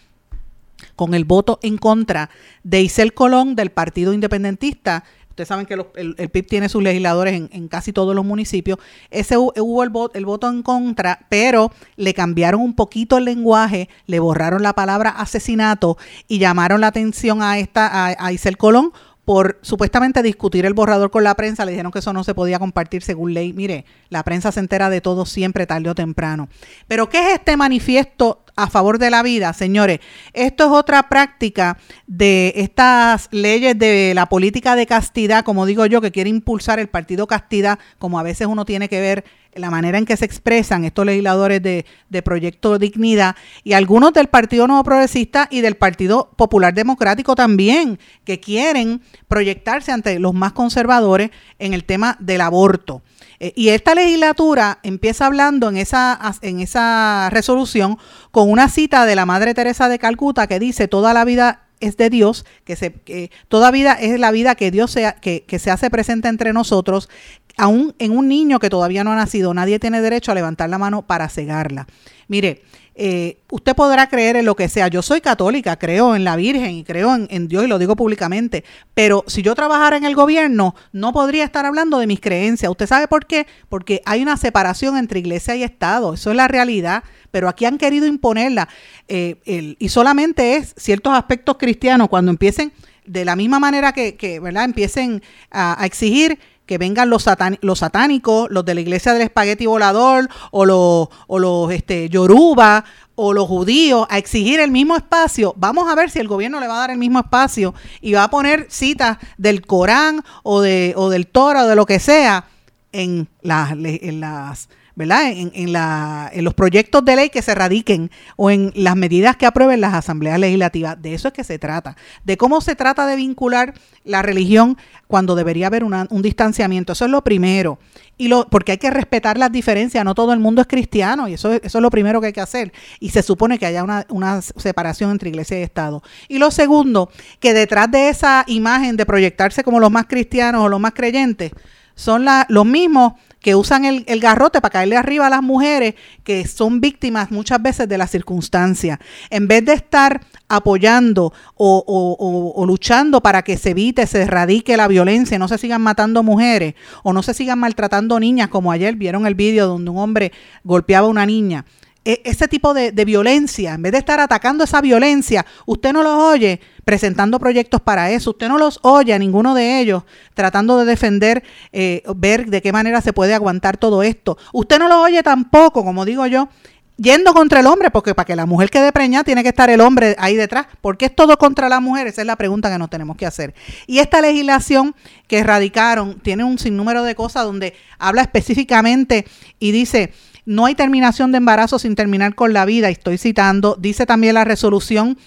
con 0.97 1.14
el 1.14 1.25
voto 1.25 1.59
en 1.62 1.79
contra 1.79 2.31
de 2.62 2.83
Isel 2.83 3.14
Colón 3.14 3.57
del 3.57 3.70
Partido 3.70 4.12
Independentista. 4.12 5.05
Ustedes 5.35 5.49
saben 5.49 5.66
que 5.66 5.74
el, 5.74 6.14
el 6.16 6.28
PIB 6.28 6.47
tiene 6.47 6.68
sus 6.68 6.80
legisladores 6.80 7.35
en, 7.51 7.66
casi 7.66 7.93
todos 7.93 8.14
los 8.14 8.24
municipios. 8.24 8.78
Ese 9.11 9.37
hu- 9.37 9.53
hubo 9.61 9.82
el, 9.82 9.91
voto, 9.91 10.16
el 10.16 10.24
voto 10.24 10.49
en 10.49 10.62
contra, 10.62 11.26
pero 11.28 11.72
le 11.97 12.14
cambiaron 12.14 12.61
un 12.61 12.76
poquito 12.76 13.18
el 13.18 13.24
lenguaje, 13.24 13.89
le 14.07 14.20
borraron 14.20 14.62
la 14.62 14.74
palabra 14.74 15.11
asesinato 15.11 15.99
y 16.28 16.39
llamaron 16.39 16.80
la 16.80 16.87
atención 16.87 17.43
a 17.43 17.59
esta 17.59 17.89
a, 17.89 18.14
a 18.16 18.32
Isel 18.32 18.57
Colón 18.57 18.93
por 19.24 19.59
supuestamente 19.62 20.22
discutir 20.22 20.66
el 20.66 20.74
borrador 20.74 21.11
con 21.11 21.24
la 21.24 21.35
prensa, 21.35 21.64
le 21.64 21.72
dijeron 21.72 21.91
que 21.91 21.99
eso 21.99 22.12
no 22.12 22.22
se 22.22 22.35
podía 22.35 22.59
compartir 22.61 23.03
según 23.03 23.35
ley. 23.35 23.53
Mire, 23.55 23.87
la 24.11 24.22
prensa 24.22 24.53
se 24.53 24.61
entera 24.61 24.89
de 24.89 25.01
todo 25.01 25.26
siempre, 25.26 25.66
tarde 25.66 25.89
o 25.91 25.95
temprano. 25.97 26.49
Pero 26.87 27.09
¿qué 27.09 27.18
es 27.30 27.35
este 27.39 27.57
manifiesto 27.57 28.43
a 28.57 28.68
favor 28.68 28.98
de 28.98 29.11
la 29.11 29.22
vida, 29.22 29.52
señores, 29.52 30.00
esto 30.32 30.64
es 30.64 30.70
otra 30.70 31.09
práctica 31.09 31.78
de 32.07 32.52
estas 32.57 33.28
leyes 33.32 33.78
de 33.78 34.12
la 34.14 34.26
política 34.26 34.76
de 34.76 34.86
castidad, 34.86 35.44
como 35.44 35.66
digo 35.66 35.86
yo, 35.86 36.00
que 36.00 36.12
quiere 36.12 36.30
impulsar 36.30 36.78
el 36.78 36.88
partido 36.88 37.26
castidad, 37.26 37.78
como 37.98 38.18
a 38.18 38.22
veces 38.22 38.46
uno 38.46 38.64
tiene 38.64 38.88
que 38.88 39.00
ver 39.00 39.24
la 39.57 39.70
manera 39.70 39.98
en 39.98 40.07
que 40.07 40.16
se 40.16 40.24
expresan 40.24 40.84
estos 40.84 41.07
legisladores 41.07 41.62
de, 41.62 41.86
de 42.09 42.22
Proyecto 42.22 42.78
Dignidad 42.78 43.36
y 43.62 43.72
algunos 43.72 44.12
del 44.12 44.28
Partido 44.28 44.66
Nuevo 44.66 44.84
Progresista 44.84 45.48
y 45.50 45.61
del 45.61 45.76
Partido 45.76 46.30
Popular 46.36 46.74
Democrático 46.74 47.34
también, 47.34 47.98
que 48.24 48.40
quieren 48.40 49.02
proyectarse 49.28 49.92
ante 49.92 50.18
los 50.18 50.34
más 50.34 50.52
conservadores 50.52 51.30
en 51.59 51.74
el 51.74 51.84
tema 51.84 52.16
del 52.20 52.40
aborto. 52.40 53.02
Eh, 53.40 53.52
y 53.57 53.68
esta 53.70 53.94
legislatura 53.94 54.78
empieza 54.82 55.26
hablando 55.26 55.68
en 55.68 55.76
esa, 55.76 56.18
en 56.42 56.61
esa 56.61 57.28
resolución 57.30 57.98
con 58.30 58.50
una 58.50 58.68
cita 58.68 59.07
de 59.07 59.16
la 59.16 59.26
Madre 59.26 59.55
Teresa 59.55 59.88
de 59.88 59.98
Calcuta 59.98 60.46
que 60.46 60.59
dice, 60.59 60.88
toda 60.88 61.12
la 61.12 61.24
vida 61.24 61.64
es 61.80 61.96
de 61.96 62.11
Dios, 62.11 62.46
que, 62.64 62.76
se, 62.76 62.92
que 62.92 63.30
toda 63.48 63.70
vida 63.70 63.92
es 63.94 64.18
la 64.18 64.30
vida 64.30 64.55
que 64.55 64.70
Dios 64.70 64.90
sea, 64.90 65.12
que, 65.16 65.44
que 65.44 65.59
se 65.59 65.70
hace 65.70 65.90
presente 65.90 66.28
entre 66.28 66.52
nosotros, 66.52 67.09
aún 67.57 67.94
en 67.98 68.16
un 68.16 68.28
niño 68.28 68.59
que 68.59 68.70
todavía 68.70 69.05
no 69.05 69.12
ha 69.12 69.16
nacido, 69.16 69.55
nadie 69.55 69.78
tiene 69.78 70.00
derecho 70.00 70.32
a 70.32 70.34
levantar 70.34 70.68
la 70.70 70.78
mano 70.78 71.02
para 71.02 71.28
cegarla. 71.28 71.86
Mire, 72.28 72.62
eh, 72.96 73.38
usted 73.50 73.74
podrá 73.74 74.09
creer 74.09 74.36
en 74.36 74.44
lo 74.44 74.55
que 74.55 74.68
sea. 74.68 74.86
Yo 74.88 75.02
soy 75.02 75.20
católica, 75.20 75.76
creo 75.76 76.14
en 76.14 76.22
la 76.22 76.36
Virgen 76.36 76.70
y 76.70 76.84
creo 76.84 77.14
en, 77.14 77.48
Dios 77.48 77.64
y 77.64 77.66
lo 77.66 77.78
digo 77.78 77.96
públicamente. 77.96 78.64
Pero 78.94 79.24
si 79.26 79.42
yo 79.42 79.55
trabajara 79.55 79.96
en 79.96 80.05
el 80.05 80.14
gobierno, 80.14 80.74
no 80.92 81.12
podría 81.12 81.44
estar 81.44 81.66
hablando 81.66 81.98
de 81.98 82.07
mis 82.07 82.20
creencias. 82.20 82.70
¿Usted 82.70 82.86
sabe 82.86 83.09
por 83.09 83.26
qué? 83.26 83.46
Porque 83.68 84.00
hay 84.05 84.22
una 84.22 84.36
separación 84.36 84.96
entre 84.96 85.18
iglesia 85.18 85.57
y 85.57 85.64
Estado. 85.64 86.14
Eso 86.14 86.30
es 86.30 86.36
la 86.36 86.48
realidad. 86.48 87.02
Pero 87.30 87.48
aquí 87.48 87.64
han 87.64 87.78
querido 87.78 88.07
imponerla. 88.07 88.68
Eh, 89.09 89.76
y 89.78 89.88
solamente 89.88 90.57
es 90.57 90.72
ciertos 90.76 91.14
aspectos 91.14 91.57
cristianos 91.59 92.09
cuando 92.09 92.30
empiecen, 92.30 92.72
de 93.07 93.24
la 93.24 93.36
misma 93.36 93.59
manera 93.59 93.92
que, 93.92 94.40
¿verdad? 94.40 94.64
Empiecen 94.64 95.22
a 95.50 95.84
exigir 95.84 96.38
que 96.67 96.79
vengan 96.79 97.11
los, 97.11 97.25
los 97.61 97.79
satánicos, 97.79 98.49
los 98.51 98.65
de 98.65 98.75
la 98.75 98.81
iglesia 98.81 99.12
del 99.12 99.23
espagueti 99.23 99.67
volador, 99.67 100.29
o 100.51 100.65
los, 100.65 101.09
o 101.27 101.39
los 101.39 101.73
este, 101.73 102.09
yoruba, 102.09 102.85
o 103.15 103.33
los 103.33 103.47
judíos, 103.47 104.07
a 104.11 104.19
exigir 104.19 104.61
el 104.61 104.71
mismo 104.71 104.97
espacio. 104.97 105.55
Vamos 105.57 105.91
a 105.91 105.95
ver 105.95 106.11
si 106.11 106.19
el 106.19 106.29
gobierno 106.29 106.61
le 106.61 106.69
va 106.69 106.77
a 106.77 106.81
dar 106.81 106.91
el 106.91 106.99
mismo 106.99 107.21
espacio 107.21 107.75
y 108.01 108.12
va 108.15 108.25
a 108.25 108.31
poner 108.31 108.67
citas 108.71 109.19
del 109.37 109.65
Corán 109.67 110.23
o, 110.43 110.61
de, 110.61 110.95
o 110.97 111.11
del 111.11 111.27
Torah 111.27 111.65
o 111.65 111.69
de 111.69 111.77
lo 111.77 111.87
que 111.87 112.01
sea 112.01 112.47
en, 112.93 113.29
la, 113.43 113.71
en 113.71 114.21
las 114.21 114.69
¿verdad? 114.97 115.30
En, 115.30 115.51
en, 115.55 115.72
la, 115.72 116.30
en, 116.32 116.45
los 116.45 116.55
proyectos 116.55 117.05
de 117.05 117.16
ley 117.16 117.30
que 117.30 117.42
se 117.42 117.55
radiquen 117.55 118.11
o 118.36 118.51
en 118.51 118.72
las 118.74 118.97
medidas 118.97 119.36
que 119.36 119.47
aprueben 119.47 119.80
las 119.80 119.95
asambleas 119.95 120.38
legislativas. 120.38 121.01
De 121.01 121.14
eso 121.14 121.28
es 121.28 121.34
que 121.34 121.45
se 121.45 121.59
trata, 121.59 121.97
de 122.24 122.36
cómo 122.36 122.61
se 122.61 122.76
trata 122.76 123.07
de 123.07 123.16
vincular 123.16 123.74
la 124.05 124.22
religión 124.22 124.76
cuando 125.09 125.34
debería 125.34 125.66
haber 125.66 125.84
una, 125.84 126.07
un 126.11 126.22
distanciamiento. 126.22 126.92
Eso 126.92 127.07
es 127.07 127.11
lo 127.11 127.24
primero. 127.24 127.78
Y 128.16 128.28
lo, 128.28 128.49
porque 128.49 128.72
hay 128.72 128.78
que 128.78 128.90
respetar 128.90 129.36
las 129.36 129.51
diferencias, 129.51 130.05
no 130.05 130.14
todo 130.14 130.32
el 130.32 130.38
mundo 130.38 130.61
es 130.61 130.68
cristiano, 130.68 131.26
y 131.26 131.34
eso, 131.34 131.53
eso 131.53 131.78
es 131.78 131.82
lo 131.82 131.90
primero 131.90 132.20
que 132.20 132.28
hay 132.28 132.32
que 132.32 132.40
hacer. 132.40 132.72
Y 133.01 133.11
se 133.11 133.22
supone 133.22 133.59
que 133.59 133.66
haya 133.66 133.82
una, 133.82 134.07
una 134.09 134.40
separación 134.40 135.11
entre 135.11 135.30
iglesia 135.30 135.59
y 135.59 135.62
Estado. 135.62 136.03
Y 136.28 136.38
lo 136.38 136.53
segundo, 136.53 137.11
que 137.40 137.53
detrás 137.53 137.90
de 137.90 138.09
esa 138.09 138.45
imagen 138.47 138.97
de 138.97 139.05
proyectarse 139.05 139.64
como 139.64 139.80
los 139.80 139.90
más 139.90 140.07
cristianos 140.07 140.62
o 140.62 140.68
los 140.68 140.78
más 140.78 140.92
creyentes, 140.92 141.51
son 141.97 142.24
la, 142.24 142.47
los 142.49 142.66
mismos 142.66 143.14
que 143.45 143.55
usan 143.55 143.84
el, 143.84 144.05
el, 144.09 144.20
garrote 144.20 144.62
para 144.62 144.72
caerle 144.72 144.97
arriba 144.97 145.26
a 145.26 145.30
las 145.30 145.42
mujeres 145.42 145.97
que 146.22 146.47
son 146.47 146.80
víctimas 146.80 147.30
muchas 147.30 147.61
veces 147.61 147.86
de 147.86 147.99
las 147.99 148.11
circunstancias. 148.11 148.99
En 149.28 149.47
vez 149.47 149.66
de 149.66 149.74
estar 149.74 150.22
apoyando 150.49 151.30
o, 151.55 151.84
o, 151.86 152.16
o, 152.18 152.62
o, 152.62 152.66
luchando 152.66 153.20
para 153.20 153.42
que 153.42 153.59
se 153.59 153.72
evite, 153.72 154.07
se 154.07 154.22
erradique 154.22 154.78
la 154.78 154.88
violencia, 154.88 155.38
no 155.38 155.47
se 155.47 155.59
sigan 155.59 155.82
matando 155.82 156.22
mujeres 156.22 156.74
o 157.03 157.12
no 157.12 157.22
se 157.22 157.34
sigan 157.34 157.59
maltratando 157.59 158.18
niñas, 158.18 158.49
como 158.49 158.72
ayer 158.72 158.97
vieron 158.97 159.26
el 159.26 159.34
vídeo 159.34 159.66
donde 159.66 159.90
un 159.90 159.99
hombre 159.99 160.32
golpeaba 160.62 161.07
a 161.07 161.11
una 161.11 161.26
niña. 161.26 161.66
E, 162.05 162.20
ese 162.24 162.48
tipo 162.48 162.74
de, 162.74 162.92
violencia, 163.05 163.74
en 163.74 163.82
vez 163.82 163.92
de 163.92 163.98
estar 163.98 164.20
atacando 164.20 164.64
esa 164.64 164.80
violencia, 164.80 165.46
usted 165.66 165.92
no 165.92 166.02
los 166.02 166.14
oye 166.14 166.61
presentando 166.84 167.38
proyectos 167.38 167.80
para 167.80 168.11
eso, 168.11 168.30
usted 168.30 168.48
no 168.48 168.59
los 168.59 168.78
oye 168.82 169.14
a 169.14 169.18
ninguno 169.18 169.55
de 169.55 169.80
ellos 169.80 170.02
tratando 170.34 170.78
de 170.78 170.84
defender, 170.84 171.42
eh, 171.72 172.02
ver 172.14 172.46
de 172.46 172.61
qué 172.61 172.72
manera 172.72 173.00
se 173.00 173.14
puede 173.14 173.32
aguantar 173.32 173.78
todo 173.78 174.02
esto. 174.02 174.36
Usted 174.52 174.78
no 174.78 174.88
los 174.88 174.98
oye 174.98 175.22
tampoco, 175.22 175.82
como 175.82 176.05
digo 176.05 176.26
yo, 176.26 176.48
yendo 176.96 177.32
contra 177.32 177.61
el 177.61 177.66
hombre, 177.66 177.90
porque 177.90 178.14
para 178.14 178.26
que 178.26 178.36
la 178.36 178.46
mujer 178.46 178.70
quede 178.70 178.92
preñada 178.92 179.24
tiene 179.24 179.42
que 179.42 179.48
estar 179.48 179.70
el 179.70 179.80
hombre 179.80 180.14
ahí 180.18 180.36
detrás. 180.36 180.66
¿Por 180.80 180.96
qué 180.96 181.07
es 181.07 181.16
todo 181.16 181.36
contra 181.38 181.68
la 181.68 181.80
mujer? 181.80 182.07
Esa 182.07 182.20
es 182.20 182.26
la 182.26 182.36
pregunta 182.36 182.70
que 182.70 182.78
nos 182.78 182.90
tenemos 182.90 183.16
que 183.16 183.26
hacer. 183.26 183.55
Y 183.86 183.98
esta 183.98 184.20
legislación 184.20 184.94
que 185.26 185.38
erradicaron 185.38 186.20
tiene 186.20 186.44
un 186.44 186.59
sinnúmero 186.59 187.02
de 187.02 187.14
cosas 187.14 187.44
donde 187.44 187.74
habla 187.98 188.22
específicamente 188.22 189.26
y 189.59 189.72
dice 189.72 190.12
no 190.47 190.66
hay 190.66 190.74
terminación 190.74 191.32
de 191.32 191.38
embarazo 191.38 191.78
sin 191.78 191.95
terminar 191.95 192.34
con 192.34 192.53
la 192.53 192.64
vida, 192.64 192.88
estoy 192.88 193.18
citando, 193.18 193.76
dice 193.78 194.07
también 194.07 194.34
la 194.34 194.45
resolución 194.45 195.18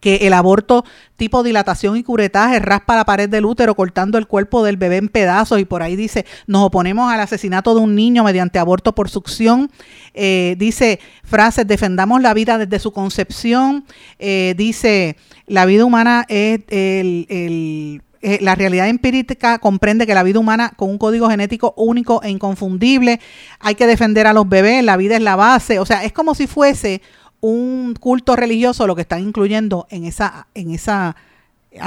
que 0.00 0.16
el 0.26 0.32
aborto 0.32 0.84
tipo 1.16 1.42
dilatación 1.42 1.96
y 1.96 2.02
curetaje 2.02 2.58
raspa 2.58 2.96
la 2.96 3.04
pared 3.04 3.28
del 3.28 3.44
útero 3.44 3.74
cortando 3.74 4.18
el 4.18 4.26
cuerpo 4.26 4.62
del 4.62 4.76
bebé 4.76 4.96
en 4.96 5.08
pedazos. 5.08 5.60
Y 5.60 5.64
por 5.64 5.82
ahí 5.82 5.96
dice 5.96 6.26
nos 6.46 6.64
oponemos 6.64 7.10
al 7.10 7.20
asesinato 7.20 7.74
de 7.74 7.80
un 7.80 7.94
niño 7.94 8.24
mediante 8.24 8.58
aborto 8.58 8.94
por 8.94 9.08
succión. 9.08 9.70
Eh, 10.14 10.56
dice 10.58 11.00
frases 11.22 11.66
defendamos 11.66 12.20
la 12.20 12.34
vida 12.34 12.58
desde 12.58 12.78
su 12.78 12.92
concepción. 12.92 13.84
Eh, 14.18 14.54
dice 14.56 15.16
la 15.46 15.64
vida 15.66 15.84
humana 15.84 16.24
es 16.28 16.60
el, 16.68 17.26
el 17.28 18.02
eh, 18.22 18.38
la 18.40 18.54
realidad 18.54 18.88
empírica 18.88 19.58
comprende 19.58 20.06
que 20.06 20.14
la 20.14 20.22
vida 20.22 20.38
humana 20.38 20.72
con 20.76 20.90
un 20.90 20.98
código 20.98 21.28
genético 21.28 21.74
único 21.76 22.22
e 22.22 22.30
inconfundible, 22.30 23.20
hay 23.60 23.74
que 23.74 23.86
defender 23.86 24.26
a 24.26 24.32
los 24.32 24.48
bebés, 24.48 24.84
la 24.84 24.96
vida 24.96 25.16
es 25.16 25.22
la 25.22 25.36
base, 25.36 25.78
o 25.78 25.86
sea, 25.86 26.04
es 26.04 26.12
como 26.12 26.34
si 26.34 26.46
fuese 26.46 27.02
un 27.40 27.94
culto 27.98 28.36
religioso 28.36 28.86
lo 28.86 28.94
que 28.94 29.02
están 29.02 29.20
incluyendo 29.22 29.86
en 29.90 30.04
esa, 30.04 30.48
en 30.54 30.70
esa 30.70 31.16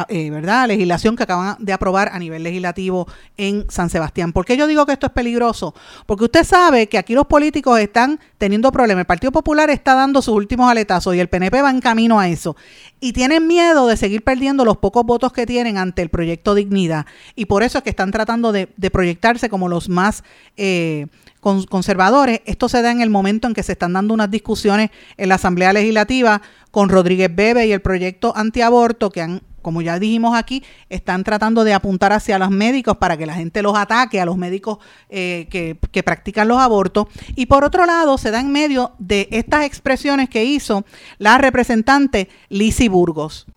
eh, 0.08 0.30
¿verdad? 0.30 0.68
legislación 0.68 1.16
que 1.16 1.24
acaban 1.24 1.58
de 1.60 1.74
aprobar 1.74 2.10
a 2.14 2.20
nivel 2.20 2.44
legislativo 2.44 3.08
en 3.38 3.66
San 3.70 3.90
Sebastián. 3.90 4.34
¿Por 4.34 4.46
qué 4.46 4.56
yo 4.56 4.68
digo 4.68 4.86
que 4.86 4.92
esto 4.92 5.08
es 5.08 5.12
peligroso? 5.12 5.74
Porque 6.06 6.26
usted 6.26 6.44
sabe 6.44 6.88
que 6.88 6.98
aquí 6.98 7.14
los 7.14 7.26
políticos 7.26 7.80
están 7.80 8.20
teniendo 8.38 8.72
problemas. 8.72 9.02
El 9.02 9.08
Partido 9.08 9.32
Popular 9.32 9.70
está 9.70 9.96
dando 9.96 10.22
sus 10.22 10.36
últimos 10.36 10.70
aletazos 10.70 11.16
y 11.16 11.20
el 11.20 11.28
PNP 11.28 11.62
va 11.62 11.72
en 11.72 11.80
camino 11.80 12.20
a 12.20 12.28
eso. 12.28 12.56
Y 13.00 13.14
tienen 13.14 13.48
miedo 13.48 13.88
de 13.88 13.98
seguir 13.98 14.24
perdiendo 14.24 14.64
los 14.64 14.78
pocos 14.78 15.06
votos 15.06 15.34
que 15.34 15.46
tienen 15.46 15.78
ante 15.78 16.02
el 16.02 16.10
proyecto 16.10 16.54
Dignidad. 16.54 17.06
Y 17.36 17.46
por 17.46 17.64
eso 17.64 17.80
es 17.80 17.84
que 17.84 17.90
están 17.90 18.12
tratando 18.12 18.52
de, 18.52 18.68
proyectarse 18.92 19.50
como 19.50 19.70
los 19.70 19.90
más... 19.90 20.24
Eh, 20.58 21.08
conservadores. 21.42 22.42
Esto 22.44 22.68
se 22.68 22.82
da 22.82 22.92
en 22.92 23.00
el 23.00 23.10
momento 23.10 23.48
en 23.48 23.54
que 23.54 23.64
se 23.64 23.72
están 23.72 23.94
dando 23.94 24.14
unas 24.14 24.30
discusiones 24.30 24.90
en 25.16 25.30
la 25.30 25.36
Asamblea 25.36 25.72
Legislativa 25.72 26.42
con 26.70 26.90
Rodríguez 26.90 27.34
Bebe 27.34 27.66
y 27.66 27.72
el 27.72 27.80
proyecto 27.80 28.34
antiaborto 28.36 29.10
que 29.10 29.22
han 29.22 29.42
como 29.62 29.82
ya 29.82 30.00
dijimos 30.00 30.38
aquí, 30.38 30.64
están 30.90 31.24
tratando 31.24 31.64
de 31.64 31.74
apuntar 31.74 32.14
hacia 32.14 32.40
los 32.40 32.50
médicos 32.50 32.98
para 32.98 33.18
que 33.18 33.26
la 33.26 33.34
gente 33.34 33.62
los 33.62 33.78
ataque, 33.78 34.20
a 34.20 34.26
los 34.26 34.38
médicos 34.38 34.80
eh, 35.10 35.48
que, 35.50 35.78
que, 35.92 36.04
practican 36.04 36.48
los 36.48 36.60
abortos. 36.60 37.08
Y 37.36 37.46
por 37.48 37.64
otro 37.64 37.86
lado, 37.86 38.18
se 38.18 38.32
da 38.32 38.40
en 38.40 38.52
medio 38.52 38.94
de 39.00 39.28
estas 39.32 39.66
expresiones 39.66 40.30
que 40.30 40.44
hizo 40.44 40.86
la 41.18 41.38
representante 41.38 42.30
Lizzie 42.50 42.90
Burgos. 42.90 43.48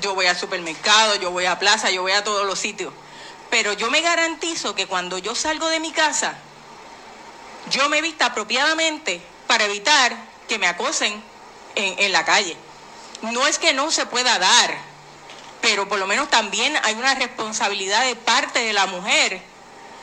Yo 0.00 0.14
voy 0.14 0.26
al 0.26 0.36
supermercado, 0.36 1.16
yo 1.16 1.30
voy 1.30 1.46
a 1.46 1.58
plaza, 1.58 1.90
yo 1.90 2.02
voy 2.02 2.12
a 2.12 2.24
todos 2.24 2.46
los 2.46 2.58
sitios. 2.58 2.92
Pero 3.50 3.72
yo 3.72 3.90
me 3.90 4.00
garantizo 4.00 4.74
que 4.74 4.86
cuando 4.86 5.18
yo 5.18 5.34
salgo 5.34 5.68
de 5.68 5.80
mi 5.80 5.90
casa, 5.90 6.36
yo 7.70 7.88
me 7.88 8.02
vista 8.02 8.26
apropiadamente 8.26 9.20
para 9.46 9.64
evitar 9.64 10.16
que 10.46 10.58
me 10.58 10.66
acosen 10.66 11.12
en, 11.74 11.98
en 11.98 12.12
la 12.12 12.24
calle 12.24 12.56
no 13.22 13.46
es 13.46 13.58
que 13.58 13.72
no 13.72 13.90
se 13.90 14.06
pueda 14.06 14.38
dar, 14.38 14.78
pero 15.60 15.88
por 15.88 15.98
lo 15.98 16.06
menos 16.06 16.30
también 16.30 16.76
hay 16.84 16.94
una 16.94 17.14
responsabilidad 17.14 18.04
de 18.04 18.16
parte 18.16 18.60
de 18.60 18.72
la 18.72 18.86
mujer 18.86 19.42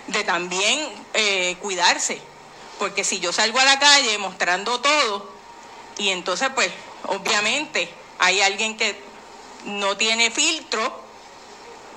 de 0.07 0.23
también 0.23 0.87
eh, 1.13 1.55
cuidarse. 1.61 2.21
Porque 2.77 3.03
si 3.03 3.19
yo 3.19 3.31
salgo 3.31 3.59
a 3.59 3.65
la 3.65 3.79
calle 3.79 4.17
mostrando 4.17 4.81
todo, 4.81 5.31
y 5.97 6.09
entonces 6.09 6.49
pues 6.53 6.69
obviamente 7.07 7.89
hay 8.19 8.41
alguien 8.41 8.75
que 8.77 8.99
no 9.63 9.95
tiene 9.97 10.29
filtro, 10.29 11.03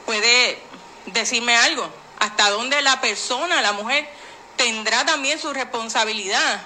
puede 0.07 0.63
decirme 1.07 1.57
algo. 1.57 1.89
Hasta 2.21 2.51
dónde 2.51 2.81
la 2.83 3.01
persona, 3.01 3.61
la 3.61 3.73
mujer, 3.73 4.09
tendrá 4.57 5.05
también 5.05 5.39
su 5.39 5.53
responsabilidad 5.53 6.63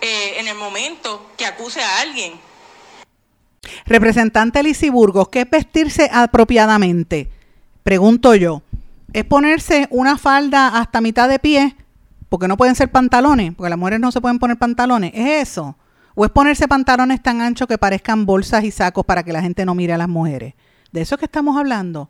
eh, 0.00 0.34
en 0.38 0.48
el 0.48 0.54
momento 0.54 1.30
que 1.36 1.46
acuse 1.46 1.82
a 1.82 2.00
alguien 2.00 2.40
Representante 3.90 4.62
Lizy 4.62 4.88
Burgos, 4.88 5.28
¿qué 5.28 5.40
es 5.40 5.50
vestirse 5.50 6.08
apropiadamente? 6.12 7.28
Pregunto 7.82 8.34
yo. 8.34 8.62
¿Es 9.12 9.24
ponerse 9.24 9.88
una 9.90 10.16
falda 10.16 10.68
hasta 10.78 11.00
mitad 11.00 11.28
de 11.28 11.40
pie? 11.40 11.76
Porque 12.28 12.46
no 12.46 12.56
pueden 12.56 12.76
ser 12.76 12.90
pantalones, 12.90 13.52
porque 13.54 13.70
las 13.70 13.78
mujeres 13.78 13.98
no 13.98 14.12
se 14.12 14.20
pueden 14.20 14.38
poner 14.38 14.56
pantalones. 14.56 15.10
¿Es 15.12 15.48
eso? 15.48 15.76
¿O 16.14 16.24
es 16.24 16.30
ponerse 16.30 16.68
pantalones 16.68 17.20
tan 17.20 17.40
anchos 17.40 17.66
que 17.66 17.78
parezcan 17.78 18.26
bolsas 18.26 18.62
y 18.62 18.70
sacos 18.70 19.04
para 19.04 19.24
que 19.24 19.32
la 19.32 19.42
gente 19.42 19.64
no 19.64 19.74
mire 19.74 19.92
a 19.92 19.98
las 19.98 20.08
mujeres? 20.08 20.54
De 20.92 21.00
eso 21.00 21.16
es 21.16 21.18
que 21.18 21.24
estamos 21.24 21.56
hablando. 21.56 22.08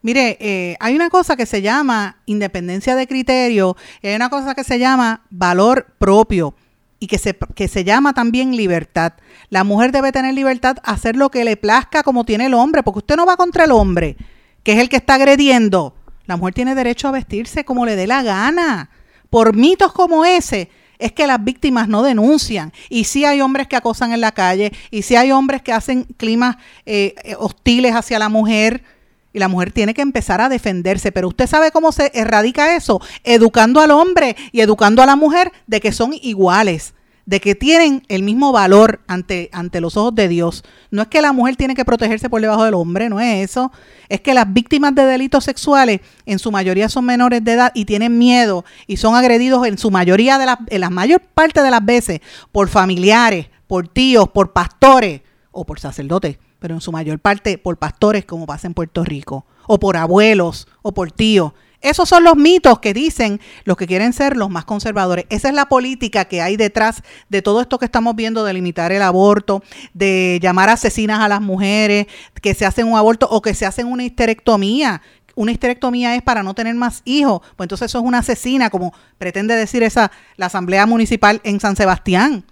Mire, 0.00 0.38
eh, 0.40 0.76
hay 0.80 0.96
una 0.96 1.10
cosa 1.10 1.36
que 1.36 1.44
se 1.44 1.60
llama 1.60 2.16
independencia 2.24 2.96
de 2.96 3.06
criterio, 3.06 3.76
y 4.00 4.08
hay 4.08 4.16
una 4.16 4.30
cosa 4.30 4.54
que 4.54 4.64
se 4.64 4.78
llama 4.78 5.26
valor 5.28 5.88
propio 5.98 6.54
y 7.00 7.06
que 7.06 7.18
se, 7.18 7.36
que 7.54 7.66
se 7.66 7.82
llama 7.82 8.12
también 8.12 8.54
libertad. 8.54 9.14
La 9.48 9.64
mujer 9.64 9.90
debe 9.90 10.12
tener 10.12 10.34
libertad 10.34 10.76
hacer 10.84 11.16
lo 11.16 11.30
que 11.30 11.44
le 11.44 11.56
plazca 11.56 12.02
como 12.02 12.24
tiene 12.24 12.46
el 12.46 12.54
hombre, 12.54 12.82
porque 12.82 12.98
usted 12.98 13.16
no 13.16 13.26
va 13.26 13.36
contra 13.36 13.64
el 13.64 13.72
hombre, 13.72 14.16
que 14.62 14.72
es 14.72 14.78
el 14.78 14.90
que 14.90 14.96
está 14.96 15.14
agrediendo. 15.14 15.94
La 16.26 16.36
mujer 16.36 16.54
tiene 16.54 16.74
derecho 16.74 17.08
a 17.08 17.12
vestirse 17.12 17.64
como 17.64 17.86
le 17.86 17.96
dé 17.96 18.06
la 18.06 18.22
gana. 18.22 18.90
Por 19.30 19.56
mitos 19.56 19.92
como 19.92 20.24
ese, 20.24 20.70
es 20.98 21.12
que 21.12 21.26
las 21.26 21.42
víctimas 21.42 21.88
no 21.88 22.02
denuncian. 22.02 22.72
Y 22.90 23.04
sí 23.04 23.24
hay 23.24 23.40
hombres 23.40 23.66
que 23.66 23.76
acosan 23.76 24.12
en 24.12 24.20
la 24.20 24.32
calle, 24.32 24.70
y 24.90 25.02
sí 25.02 25.16
hay 25.16 25.32
hombres 25.32 25.62
que 25.62 25.72
hacen 25.72 26.04
climas 26.16 26.56
eh, 26.84 27.14
eh, 27.24 27.34
hostiles 27.38 27.94
hacia 27.94 28.18
la 28.18 28.28
mujer. 28.28 28.84
Y 29.32 29.38
la 29.38 29.48
mujer 29.48 29.72
tiene 29.72 29.94
que 29.94 30.02
empezar 30.02 30.40
a 30.40 30.48
defenderse. 30.48 31.12
Pero 31.12 31.28
usted 31.28 31.46
sabe 31.46 31.70
cómo 31.70 31.92
se 31.92 32.10
erradica 32.14 32.74
eso. 32.76 33.00
Educando 33.24 33.80
al 33.80 33.90
hombre 33.90 34.36
y 34.52 34.60
educando 34.60 35.02
a 35.02 35.06
la 35.06 35.16
mujer 35.16 35.52
de 35.66 35.80
que 35.80 35.92
son 35.92 36.12
iguales 36.14 36.94
de 37.30 37.40
que 37.40 37.54
tienen 37.54 38.02
el 38.08 38.24
mismo 38.24 38.50
valor 38.50 39.02
ante, 39.06 39.50
ante 39.52 39.80
los 39.80 39.96
ojos 39.96 40.12
de 40.16 40.26
Dios. 40.26 40.64
No 40.90 41.02
es 41.02 41.06
que 41.06 41.22
la 41.22 41.32
mujer 41.32 41.54
tiene 41.54 41.76
que 41.76 41.84
protegerse 41.84 42.28
por 42.28 42.40
debajo 42.40 42.64
del 42.64 42.74
hombre, 42.74 43.08
no 43.08 43.20
es 43.20 43.50
eso. 43.50 43.70
Es 44.08 44.20
que 44.20 44.34
las 44.34 44.52
víctimas 44.52 44.96
de 44.96 45.04
delitos 45.04 45.44
sexuales 45.44 46.00
en 46.26 46.40
su 46.40 46.50
mayoría 46.50 46.88
son 46.88 47.04
menores 47.04 47.44
de 47.44 47.52
edad 47.52 47.70
y 47.72 47.84
tienen 47.84 48.18
miedo 48.18 48.64
y 48.88 48.96
son 48.96 49.14
agredidos 49.14 49.64
en 49.68 49.78
su 49.78 49.92
mayoría 49.92 50.38
de 50.38 50.46
las, 50.46 50.58
en 50.66 50.80
la 50.80 50.90
mayor 50.90 51.20
parte 51.20 51.62
de 51.62 51.70
las 51.70 51.84
veces 51.84 52.20
por 52.50 52.68
familiares, 52.68 53.46
por 53.68 53.86
tíos, 53.86 54.28
por 54.30 54.52
pastores 54.52 55.20
o 55.52 55.64
por 55.64 55.78
sacerdotes, 55.78 56.38
pero 56.60 56.74
en 56.74 56.80
su 56.80 56.92
mayor 56.92 57.18
parte 57.18 57.58
por 57.58 57.76
pastores 57.78 58.24
como 58.24 58.46
pasa 58.46 58.68
en 58.68 58.74
Puerto 58.74 59.04
Rico, 59.04 59.46
o 59.66 59.80
por 59.80 59.96
abuelos 59.96 60.68
o 60.82 60.92
por 60.92 61.10
tíos. 61.10 61.52
Esos 61.82 62.10
son 62.10 62.24
los 62.24 62.36
mitos 62.36 62.78
que 62.80 62.92
dicen 62.92 63.40
los 63.64 63.76
que 63.78 63.86
quieren 63.86 64.12
ser 64.12 64.36
los 64.36 64.50
más 64.50 64.66
conservadores. 64.66 65.24
Esa 65.30 65.48
es 65.48 65.54
la 65.54 65.66
política 65.66 66.26
que 66.26 66.42
hay 66.42 66.56
detrás 66.56 67.02
de 67.30 67.40
todo 67.40 67.62
esto 67.62 67.78
que 67.78 67.86
estamos 67.86 68.14
viendo 68.16 68.44
de 68.44 68.52
limitar 68.52 68.92
el 68.92 69.00
aborto, 69.00 69.62
de 69.94 70.38
llamar 70.42 70.68
asesinas 70.68 71.20
a 71.20 71.28
las 71.28 71.40
mujeres, 71.40 72.06
que 72.42 72.54
se 72.54 72.66
hacen 72.66 72.86
un 72.86 72.98
aborto 72.98 73.26
o 73.30 73.40
que 73.40 73.54
se 73.54 73.64
hacen 73.64 73.86
una 73.86 74.04
histerectomía. 74.04 75.00
Una 75.36 75.52
histerectomía 75.52 76.16
es 76.16 76.22
para 76.22 76.42
no 76.42 76.52
tener 76.52 76.74
más 76.74 77.00
hijos. 77.06 77.40
Pues 77.56 77.64
entonces 77.64 77.86
eso 77.86 77.98
es 77.98 78.04
una 78.04 78.18
asesina, 78.18 78.68
como 78.68 78.92
pretende 79.16 79.56
decir 79.56 79.82
esa 79.82 80.12
la 80.36 80.46
Asamblea 80.46 80.84
Municipal 80.84 81.40
en 81.44 81.60
San 81.60 81.76
Sebastián. 81.76 82.44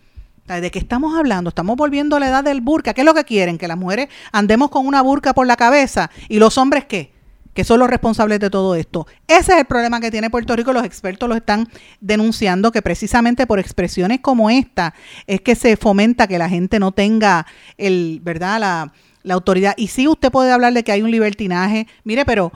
¿De 0.48 0.70
qué 0.70 0.78
estamos 0.78 1.14
hablando? 1.14 1.50
Estamos 1.50 1.76
volviendo 1.76 2.16
a 2.16 2.20
la 2.20 2.28
edad 2.28 2.42
del 2.42 2.62
burka. 2.62 2.94
¿Qué 2.94 3.02
es 3.02 3.04
lo 3.04 3.12
que 3.12 3.24
quieren? 3.24 3.58
Que 3.58 3.68
las 3.68 3.76
mujeres 3.76 4.08
andemos 4.32 4.70
con 4.70 4.86
una 4.86 5.02
burka 5.02 5.34
por 5.34 5.46
la 5.46 5.56
cabeza 5.56 6.10
y 6.28 6.38
los 6.38 6.56
hombres 6.56 6.86
qué? 6.86 7.12
que 7.58 7.64
son 7.64 7.80
los 7.80 7.90
responsables 7.90 8.38
de 8.38 8.50
todo 8.50 8.76
esto. 8.76 9.08
Ese 9.26 9.52
es 9.52 9.58
el 9.58 9.64
problema 9.64 10.00
que 10.00 10.12
tiene 10.12 10.30
Puerto 10.30 10.54
Rico, 10.54 10.72
los 10.72 10.84
expertos 10.84 11.28
lo 11.28 11.34
están 11.34 11.68
denunciando, 12.00 12.70
que 12.70 12.82
precisamente 12.82 13.48
por 13.48 13.58
expresiones 13.58 14.20
como 14.20 14.48
esta 14.48 14.94
es 15.26 15.40
que 15.40 15.56
se 15.56 15.76
fomenta 15.76 16.28
que 16.28 16.38
la 16.38 16.48
gente 16.48 16.78
no 16.78 16.92
tenga 16.92 17.46
el, 17.76 18.20
¿verdad? 18.22 18.60
La, 18.60 18.92
autoridad. 19.34 19.74
Y 19.76 19.88
sí, 19.88 20.06
usted 20.06 20.30
puede 20.30 20.52
hablar 20.52 20.72
de 20.72 20.84
que 20.84 20.92
hay 20.92 21.02
un 21.02 21.10
libertinaje, 21.10 21.88
mire, 22.04 22.24
pero 22.24 22.52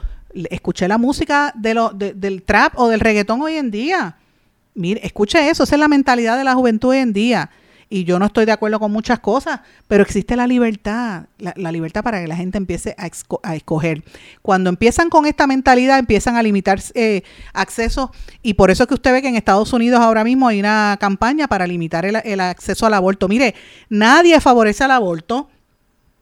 escuché 0.51 0.86
la 0.86 0.99
música 0.99 1.53
de 1.57 1.74
lo, 1.74 1.90
de, 1.90 2.14
del 2.14 2.45
trap 2.45 2.78
o 2.78 2.88
del 2.88 3.01
reggaetón 3.01 3.43
hoy 3.43 3.57
en 3.57 3.72
día. 3.72 4.16
Mire, 4.74 5.05
escuche 5.05 5.51
eso, 5.51 5.64
esa 5.64 5.74
es 5.74 5.80
la 5.80 5.88
mentalidad 5.88 6.38
de 6.38 6.45
la 6.45 6.55
juventud 6.55 6.90
hoy 6.90 6.99
en 6.99 7.12
día 7.12 7.51
y 7.93 8.05
yo 8.05 8.18
no 8.18 8.24
estoy 8.24 8.47
de 8.47 8.53
acuerdo 8.53 8.80
con 8.80 8.90
muchas 8.90 9.20
cosas, 9.20 9.61
pero 9.86 10.03
existe 10.03 10.34
la 10.34 10.47
libertad, 10.47 11.24
la, 11.36 11.70
libertad 11.70 12.03
para 12.03 12.22
que 12.22 12.26
la 12.26 12.36
gente 12.36 12.57
empiece 12.57 12.97
a, 12.97 13.55
escoger. 13.55 14.03
Cuando 14.40 14.70
empiezan 14.70 15.11
con 15.11 15.26
esta 15.26 15.47
mentalidad, 15.47 15.99
empiezan 15.99 16.36
a 16.36 16.43
limitar 16.43 16.80
eh, 16.95 17.22
acceso 17.53 18.11
y 18.43 18.55
por 18.55 18.70
eso 18.70 18.84
es 18.84 18.88
que 18.88 18.95
usted 18.95 19.12
ve 19.12 19.20
que 19.20 19.28
en 19.28 19.36
Estados 19.36 19.74
Unidos 19.74 20.01
ahora 20.01 20.24
mismo 20.24 20.49
hay 20.49 20.59
una 20.59 20.97
campaña 20.99 21.49
para 21.49 21.66
limitar 21.66 22.07
el, 22.07 22.16
el 22.24 22.40
acceso 22.40 22.86
al 22.86 22.95
aborto. 22.95 23.28
Mire, 23.28 23.55
nadie 23.90 24.40
favorece 24.40 24.84
al 24.84 24.93
aborto, 24.93 25.51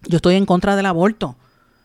yo 0.09 0.16
estoy 0.16 0.35
en 0.35 0.47
contra 0.47 0.75
del 0.75 0.87
aborto, 0.87 1.37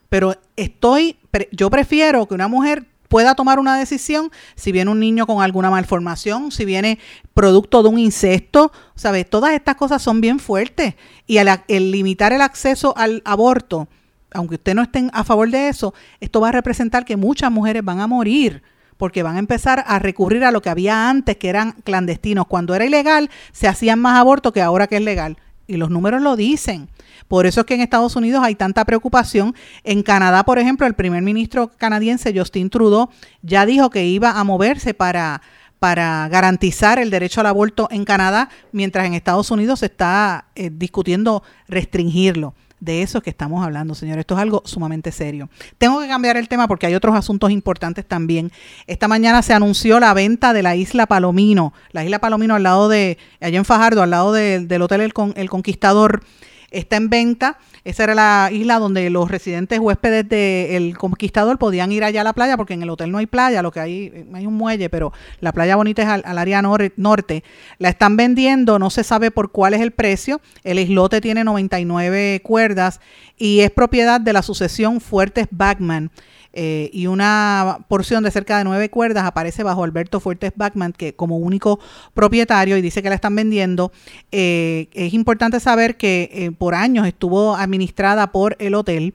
pero 0.08 0.34
estoy, 0.56 1.16
yo 1.52 1.70
prefiero 1.70 2.26
que 2.26 2.34
una 2.34 2.48
mujer 2.48 2.86
pueda 3.16 3.34
tomar 3.34 3.58
una 3.58 3.78
decisión 3.78 4.30
si 4.56 4.72
viene 4.72 4.90
un 4.90 5.00
niño 5.00 5.26
con 5.26 5.42
alguna 5.42 5.70
malformación, 5.70 6.52
si 6.52 6.66
viene 6.66 6.98
producto 7.32 7.82
de 7.82 7.88
un 7.88 7.98
incesto, 7.98 8.72
¿sabes? 8.94 9.30
Todas 9.30 9.54
estas 9.54 9.76
cosas 9.76 10.02
son 10.02 10.20
bien 10.20 10.38
fuertes 10.38 10.96
y 11.26 11.38
el, 11.38 11.48
el 11.68 11.92
limitar 11.92 12.34
el 12.34 12.42
acceso 12.42 12.92
al 12.94 13.22
aborto, 13.24 13.88
aunque 14.32 14.56
usted 14.56 14.74
no 14.74 14.82
esté 14.82 15.08
a 15.14 15.24
favor 15.24 15.50
de 15.50 15.70
eso, 15.70 15.94
esto 16.20 16.42
va 16.42 16.50
a 16.50 16.52
representar 16.52 17.06
que 17.06 17.16
muchas 17.16 17.50
mujeres 17.50 17.82
van 17.82 18.00
a 18.00 18.06
morir 18.06 18.62
porque 18.98 19.22
van 19.22 19.36
a 19.36 19.38
empezar 19.38 19.82
a 19.86 19.98
recurrir 19.98 20.44
a 20.44 20.50
lo 20.50 20.60
que 20.60 20.68
había 20.68 21.08
antes, 21.08 21.38
que 21.38 21.48
eran 21.48 21.72
clandestinos. 21.84 22.46
Cuando 22.46 22.74
era 22.74 22.84
ilegal, 22.84 23.30
se 23.50 23.66
hacían 23.66 23.98
más 23.98 24.20
abortos 24.20 24.52
que 24.52 24.60
ahora 24.60 24.88
que 24.88 24.96
es 24.96 25.02
legal. 25.02 25.38
Y 25.66 25.78
los 25.78 25.88
números 25.88 26.20
lo 26.20 26.36
dicen. 26.36 26.90
Por 27.28 27.46
eso 27.46 27.60
es 27.60 27.66
que 27.66 27.74
en 27.74 27.80
Estados 27.80 28.16
Unidos 28.16 28.42
hay 28.44 28.54
tanta 28.54 28.84
preocupación. 28.84 29.54
En 29.84 30.02
Canadá, 30.02 30.44
por 30.44 30.58
ejemplo, 30.58 30.86
el 30.86 30.94
primer 30.94 31.22
ministro 31.22 31.70
canadiense, 31.76 32.32
Justin 32.36 32.70
Trudeau, 32.70 33.10
ya 33.42 33.66
dijo 33.66 33.90
que 33.90 34.04
iba 34.06 34.32
a 34.32 34.44
moverse 34.44 34.94
para, 34.94 35.42
para 35.78 36.28
garantizar 36.28 36.98
el 36.98 37.10
derecho 37.10 37.40
al 37.40 37.46
aborto 37.46 37.88
en 37.90 38.04
Canadá, 38.04 38.48
mientras 38.72 39.06
en 39.06 39.14
Estados 39.14 39.50
Unidos 39.50 39.80
se 39.80 39.86
está 39.86 40.46
eh, 40.54 40.70
discutiendo 40.72 41.42
restringirlo. 41.68 42.54
De 42.80 43.02
eso 43.02 43.18
es 43.18 43.24
que 43.24 43.30
estamos 43.30 43.64
hablando, 43.64 43.94
señores. 43.94 44.20
Esto 44.20 44.34
es 44.34 44.40
algo 44.40 44.62
sumamente 44.66 45.10
serio. 45.10 45.48
Tengo 45.78 46.00
que 46.00 46.08
cambiar 46.08 46.36
el 46.36 46.46
tema 46.46 46.68
porque 46.68 46.86
hay 46.86 46.94
otros 46.94 47.16
asuntos 47.16 47.50
importantes 47.50 48.04
también. 48.06 48.52
Esta 48.86 49.08
mañana 49.08 49.40
se 49.40 49.54
anunció 49.54 49.98
la 49.98 50.12
venta 50.12 50.52
de 50.52 50.62
la 50.62 50.76
isla 50.76 51.06
Palomino. 51.06 51.72
La 51.92 52.04
isla 52.04 52.18
Palomino 52.18 52.54
al 52.54 52.62
lado 52.62 52.90
de, 52.90 53.16
allá 53.40 53.56
en 53.56 53.64
Fajardo, 53.64 54.02
al 54.02 54.10
lado 54.10 54.32
de, 54.32 54.60
del 54.60 54.82
Hotel 54.82 55.00
el 55.00 55.48
Conquistador 55.50 56.22
está 56.70 56.96
en 56.96 57.08
venta. 57.08 57.58
Esa 57.84 58.04
era 58.04 58.14
la 58.14 58.50
isla 58.52 58.78
donde 58.78 59.08
los 59.10 59.30
residentes 59.30 59.78
huéspedes 59.78 60.28
del 60.28 60.98
Conquistador 60.98 61.58
podían 61.58 61.92
ir 61.92 62.04
allá 62.04 62.22
a 62.22 62.24
la 62.24 62.32
playa, 62.32 62.56
porque 62.56 62.74
en 62.74 62.82
el 62.82 62.90
hotel 62.90 63.12
no 63.12 63.18
hay 63.18 63.26
playa, 63.26 63.62
lo 63.62 63.70
que 63.70 63.80
hay, 63.80 64.26
hay 64.32 64.46
un 64.46 64.54
muelle, 64.54 64.90
pero 64.90 65.12
la 65.40 65.52
playa 65.52 65.76
bonita 65.76 66.02
es 66.02 66.08
al, 66.08 66.38
área 66.38 66.62
nor 66.62 66.92
norte. 66.96 67.44
La 67.78 67.88
están 67.88 68.16
vendiendo, 68.16 68.78
no 68.78 68.90
se 68.90 69.04
sabe 69.04 69.30
por 69.30 69.52
cuál 69.52 69.74
es 69.74 69.80
el 69.80 69.92
precio. 69.92 70.40
El 70.64 70.78
islote 70.78 71.20
tiene 71.20 71.44
99 71.44 72.40
cuerdas 72.42 73.00
y 73.36 73.60
es 73.60 73.70
propiedad 73.70 74.20
de 74.20 74.32
la 74.32 74.42
sucesión 74.42 75.00
Fuertes 75.00 75.46
Backman. 75.50 76.10
Eh, 76.58 76.88
y 76.90 77.06
una 77.06 77.84
porción 77.86 78.24
de 78.24 78.30
cerca 78.30 78.56
de 78.56 78.64
nueve 78.64 78.88
cuerdas 78.88 79.26
aparece 79.26 79.62
bajo 79.62 79.84
Alberto 79.84 80.20
Fuertes 80.20 80.52
Backman 80.56 80.94
que 80.94 81.14
como 81.14 81.36
único 81.36 81.78
propietario 82.14 82.78
y 82.78 82.80
dice 82.80 83.02
que 83.02 83.10
la 83.10 83.14
están 83.14 83.36
vendiendo. 83.36 83.92
Eh, 84.32 84.88
es 84.94 85.12
importante 85.12 85.60
saber 85.60 85.98
que 85.98 86.30
eh, 86.32 86.50
por 86.52 86.74
años 86.74 87.06
estuvo 87.06 87.54
administrada 87.56 88.32
por 88.32 88.56
el 88.58 88.74
hotel 88.74 89.12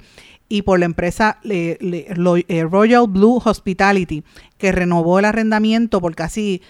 y 0.52 0.64
por 0.64 0.80
la 0.80 0.86
empresa 0.86 1.38
le, 1.44 1.78
Royal 2.70 3.08
Blue 3.08 3.42
Hospitality, 3.44 4.22
que 4.58 4.74
renovó 4.74 5.18
el 5.18 5.24
arrendamiento 5.24 6.02
por 6.02 6.14
casi, 6.14 6.62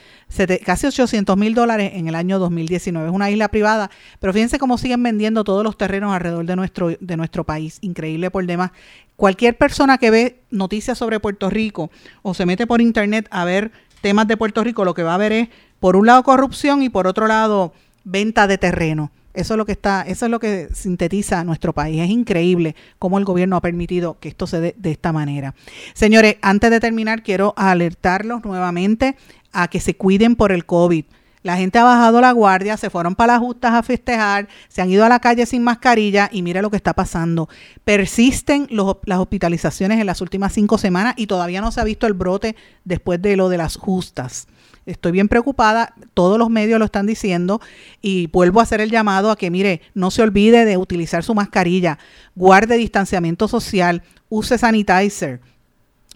casi 0.64 0.86
800 0.86 1.36
mil 1.36 1.56
dólares 1.56 1.94
en 1.96 2.08
el 2.08 2.14
año 2.14 2.38
2019. 2.38 3.08
Es 3.08 3.14
una 3.14 3.32
isla 3.32 3.48
privada, 3.48 3.90
pero 4.20 4.34
fíjense 4.34 4.60
cómo 4.60 4.78
siguen 4.78 5.02
vendiendo 5.02 5.44
todos 5.44 5.64
los 5.64 5.80
terrenos 5.80 6.14
alrededor 6.14 6.46
de 6.46 6.56
nuestro, 6.56 6.90
de 7.00 7.18
nuestro 7.18 7.44
país. 7.44 7.80
Increíble 7.82 8.30
por 8.30 8.46
demás. 8.46 8.70
Cualquier 9.16 9.58
persona 9.58 9.98
que 9.98 10.12
ve 10.12 10.42
noticias 10.52 11.00
sobre 11.00 11.20
Puerto 11.20 11.50
Rico 11.50 11.90
o 12.22 12.36
se 12.36 12.46
mete 12.46 12.68
por 12.68 12.82
internet 12.82 13.28
a 13.32 13.46
ver 13.46 13.72
temas 14.02 14.28
de 14.28 14.38
Puerto 14.38 14.64
Rico, 14.64 14.86
lo 14.86 14.94
que 14.94 15.02
va 15.02 15.16
a 15.16 15.18
ver 15.18 15.32
es, 15.32 15.50
por 15.80 15.96
un 15.96 16.06
lado, 16.06 16.22
corrupción 16.22 16.84
y 16.84 16.90
por 16.90 17.08
otro 17.08 17.26
lado, 17.26 17.74
venta 18.04 18.46
de 18.46 18.60
terreno. 18.60 19.12
Eso 19.34 19.54
es 19.54 19.58
lo 19.58 19.66
que 19.66 19.72
está, 19.72 20.02
eso 20.02 20.26
es 20.26 20.32
lo 20.32 20.40
que 20.40 20.68
sintetiza 20.74 21.44
nuestro 21.44 21.74
país. 21.74 22.02
Es 22.02 22.10
increíble 22.10 22.76
cómo 23.00 23.18
el 23.18 23.26
gobierno 23.26 23.56
ha 23.56 23.62
permitido 23.62 24.20
que 24.20 24.30
esto 24.30 24.48
se 24.48 24.60
dé 24.60 24.76
de 24.78 24.92
esta 24.92 25.12
manera. 25.14 25.56
Señores, 25.94 26.38
antes 26.42 26.70
de 26.70 26.80
terminar, 26.80 27.24
quiero 27.24 27.54
alertarlos 27.56 28.44
nuevamente 28.44 29.16
a 29.52 29.68
que 29.70 29.80
se 29.80 29.96
cuiden 29.96 30.36
por 30.36 30.52
el 30.52 30.66
COVID. 30.66 31.06
La 31.44 31.58
gente 31.58 31.80
ha 31.80 31.84
bajado 31.84 32.22
la 32.22 32.32
guardia, 32.34 32.78
se 32.78 32.92
fueron 32.92 33.16
para 33.16 33.34
las 33.34 33.42
justas 33.42 33.74
a 33.74 33.82
festejar, 33.82 34.48
se 34.68 34.82
han 34.82 34.92
ido 34.92 35.04
a 35.04 35.10
la 35.10 35.20
calle 35.20 35.48
sin 35.48 35.64
mascarilla 35.64 36.30
y 36.32 36.44
mira 36.44 36.62
lo 36.62 36.70
que 36.70 36.78
está 36.78 36.94
pasando. 36.94 37.50
Persisten 37.84 38.68
las 38.70 39.20
hospitalizaciones 39.20 40.00
en 40.00 40.06
las 40.06 40.22
últimas 40.22 40.54
cinco 40.54 40.78
semanas 40.78 41.16
y 41.18 41.26
todavía 41.26 41.62
no 41.62 41.72
se 41.72 41.82
ha 41.82 41.84
visto 41.84 42.06
el 42.06 42.14
brote 42.14 42.56
después 42.86 43.20
de 43.22 43.38
lo 43.38 43.50
de 43.50 43.58
las 43.58 43.76
justas. 43.76 44.48
Estoy 44.86 45.12
bien 45.12 45.28
preocupada, 45.28 45.94
todos 46.14 46.40
los 46.40 46.50
medios 46.50 46.80
lo 46.80 46.86
están 46.86 47.06
diciendo 47.06 47.62
y 48.02 48.28
vuelvo 48.28 48.60
a 48.60 48.64
hacer 48.64 48.82
el 48.82 48.90
llamado 48.90 49.30
a 49.30 49.36
que, 49.36 49.52
mire, 49.52 49.82
no 49.94 50.10
se 50.10 50.24
olvide 50.24 50.66
de 50.66 50.78
utilizar 50.78 51.24
su 51.24 51.36
mascarilla, 51.36 52.00
guarde 52.36 52.78
distanciamiento 52.78 53.48
social, 53.48 54.02
use 54.30 54.58
sanitizer. 54.58 55.40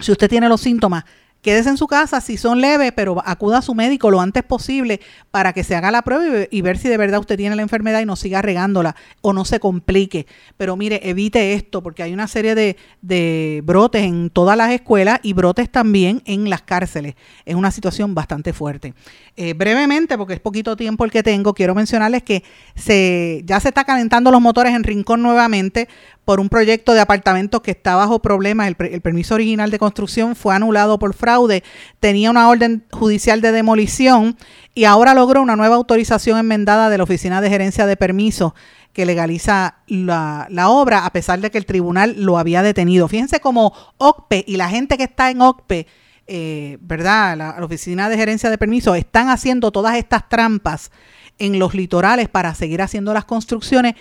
Si 0.00 0.10
usted 0.10 0.28
tiene 0.28 0.48
los 0.48 0.60
síntomas, 0.60 1.04
quédese 1.46 1.68
en 1.68 1.76
su 1.76 1.86
casa 1.86 2.20
si 2.20 2.36
son 2.36 2.60
leves, 2.60 2.90
pero 2.90 3.22
acuda 3.24 3.58
a 3.58 3.62
su 3.62 3.72
médico 3.72 4.10
lo 4.10 4.20
antes 4.20 4.42
posible 4.42 5.00
para 5.30 5.52
que 5.52 5.62
se 5.62 5.76
haga 5.76 5.92
la 5.92 6.02
prueba 6.02 6.48
y, 6.50 6.60
ver 6.60 6.76
si 6.76 6.88
de 6.88 6.96
verdad 6.96 7.20
usted 7.20 7.36
tiene 7.36 7.54
la 7.54 7.62
enfermedad 7.62 8.00
y 8.00 8.04
no 8.04 8.16
siga 8.16 8.42
regándola 8.42 8.96
o 9.20 9.32
no 9.32 9.44
se 9.44 9.60
complique. 9.60 10.26
Pero 10.56 10.74
mire, 10.74 11.08
evite 11.08 11.52
esto 11.52 11.84
porque 11.84 12.02
hay 12.02 12.12
una 12.12 12.26
serie 12.26 12.56
de, 12.56 12.76
de 13.00 13.62
brotes 13.62 14.02
en 14.02 14.28
todas 14.28 14.56
las 14.56 14.72
escuelas 14.72 15.20
y 15.22 15.34
brotes 15.34 15.70
también 15.70 16.20
en 16.24 16.50
las 16.50 16.62
cárceles. 16.62 17.14
Es 17.44 17.54
una 17.54 17.70
situación 17.70 18.12
bastante 18.12 18.52
fuerte. 18.52 18.94
Eh, 19.36 19.54
brevemente, 19.54 20.18
porque 20.18 20.34
es 20.34 20.40
poquito 20.40 20.74
tiempo 20.74 21.04
el 21.04 21.12
que 21.12 21.22
tengo, 21.22 21.54
quiero 21.54 21.76
mencionarles 21.76 22.24
que 22.24 22.42
se, 22.74 23.42
ya 23.44 23.60
se 23.60 23.68
está 23.68 23.84
calentando 23.84 24.32
los 24.32 24.40
motores 24.40 24.74
en 24.74 24.82
Rincón 24.82 25.22
nuevamente 25.22 25.86
por 26.26 26.40
un 26.40 26.50
proyecto 26.50 26.92
de 26.92 27.00
apartamentos 27.00 27.62
que 27.62 27.70
está 27.70 27.94
bajo 27.94 28.20
problemas. 28.20 28.66
El, 28.66 28.74
per- 28.74 28.92
el 28.92 29.00
permiso 29.00 29.34
original 29.36 29.70
de 29.70 29.78
construcción 29.78 30.36
fue 30.36 30.54
anulado 30.54 30.98
por 30.98 31.14
fraude, 31.14 31.62
tenía 32.00 32.30
una 32.30 32.48
orden 32.50 32.84
judicial 32.90 33.40
de 33.40 33.52
demolición 33.52 34.36
y 34.74 34.84
ahora 34.84 35.14
logró 35.14 35.40
una 35.40 35.56
nueva 35.56 35.76
autorización 35.76 36.38
enmendada 36.38 36.90
de 36.90 36.98
la 36.98 37.04
Oficina 37.04 37.40
de 37.40 37.48
Gerencia 37.48 37.86
de 37.86 37.96
Permisos 37.96 38.52
que 38.92 39.06
legaliza 39.06 39.76
la, 39.86 40.46
la 40.50 40.68
obra 40.68 41.06
a 41.06 41.12
pesar 41.12 41.40
de 41.40 41.50
que 41.50 41.58
el 41.58 41.64
tribunal 41.64 42.16
lo 42.18 42.38
había 42.38 42.62
detenido. 42.62 43.06
Fíjense 43.08 43.40
cómo 43.40 43.72
OCPE 43.98 44.44
y 44.48 44.56
la 44.56 44.68
gente 44.68 44.96
que 44.96 45.04
está 45.04 45.30
en 45.30 45.40
OCPE 45.42 45.86
eh, 46.26 46.78
¿verdad? 46.80 47.36
La, 47.36 47.54
la 47.56 47.64
Oficina 47.64 48.08
de 48.08 48.16
Gerencia 48.16 48.50
de 48.50 48.58
Permisos 48.58 48.96
están 48.98 49.28
haciendo 49.28 49.70
todas 49.70 49.94
estas 49.96 50.28
trampas 50.28 50.90
en 51.38 51.60
los 51.60 51.72
litorales 51.74 52.28
para 52.28 52.52
seguir 52.56 52.82
haciendo 52.82 53.14
las 53.14 53.26
construcciones 53.26 53.94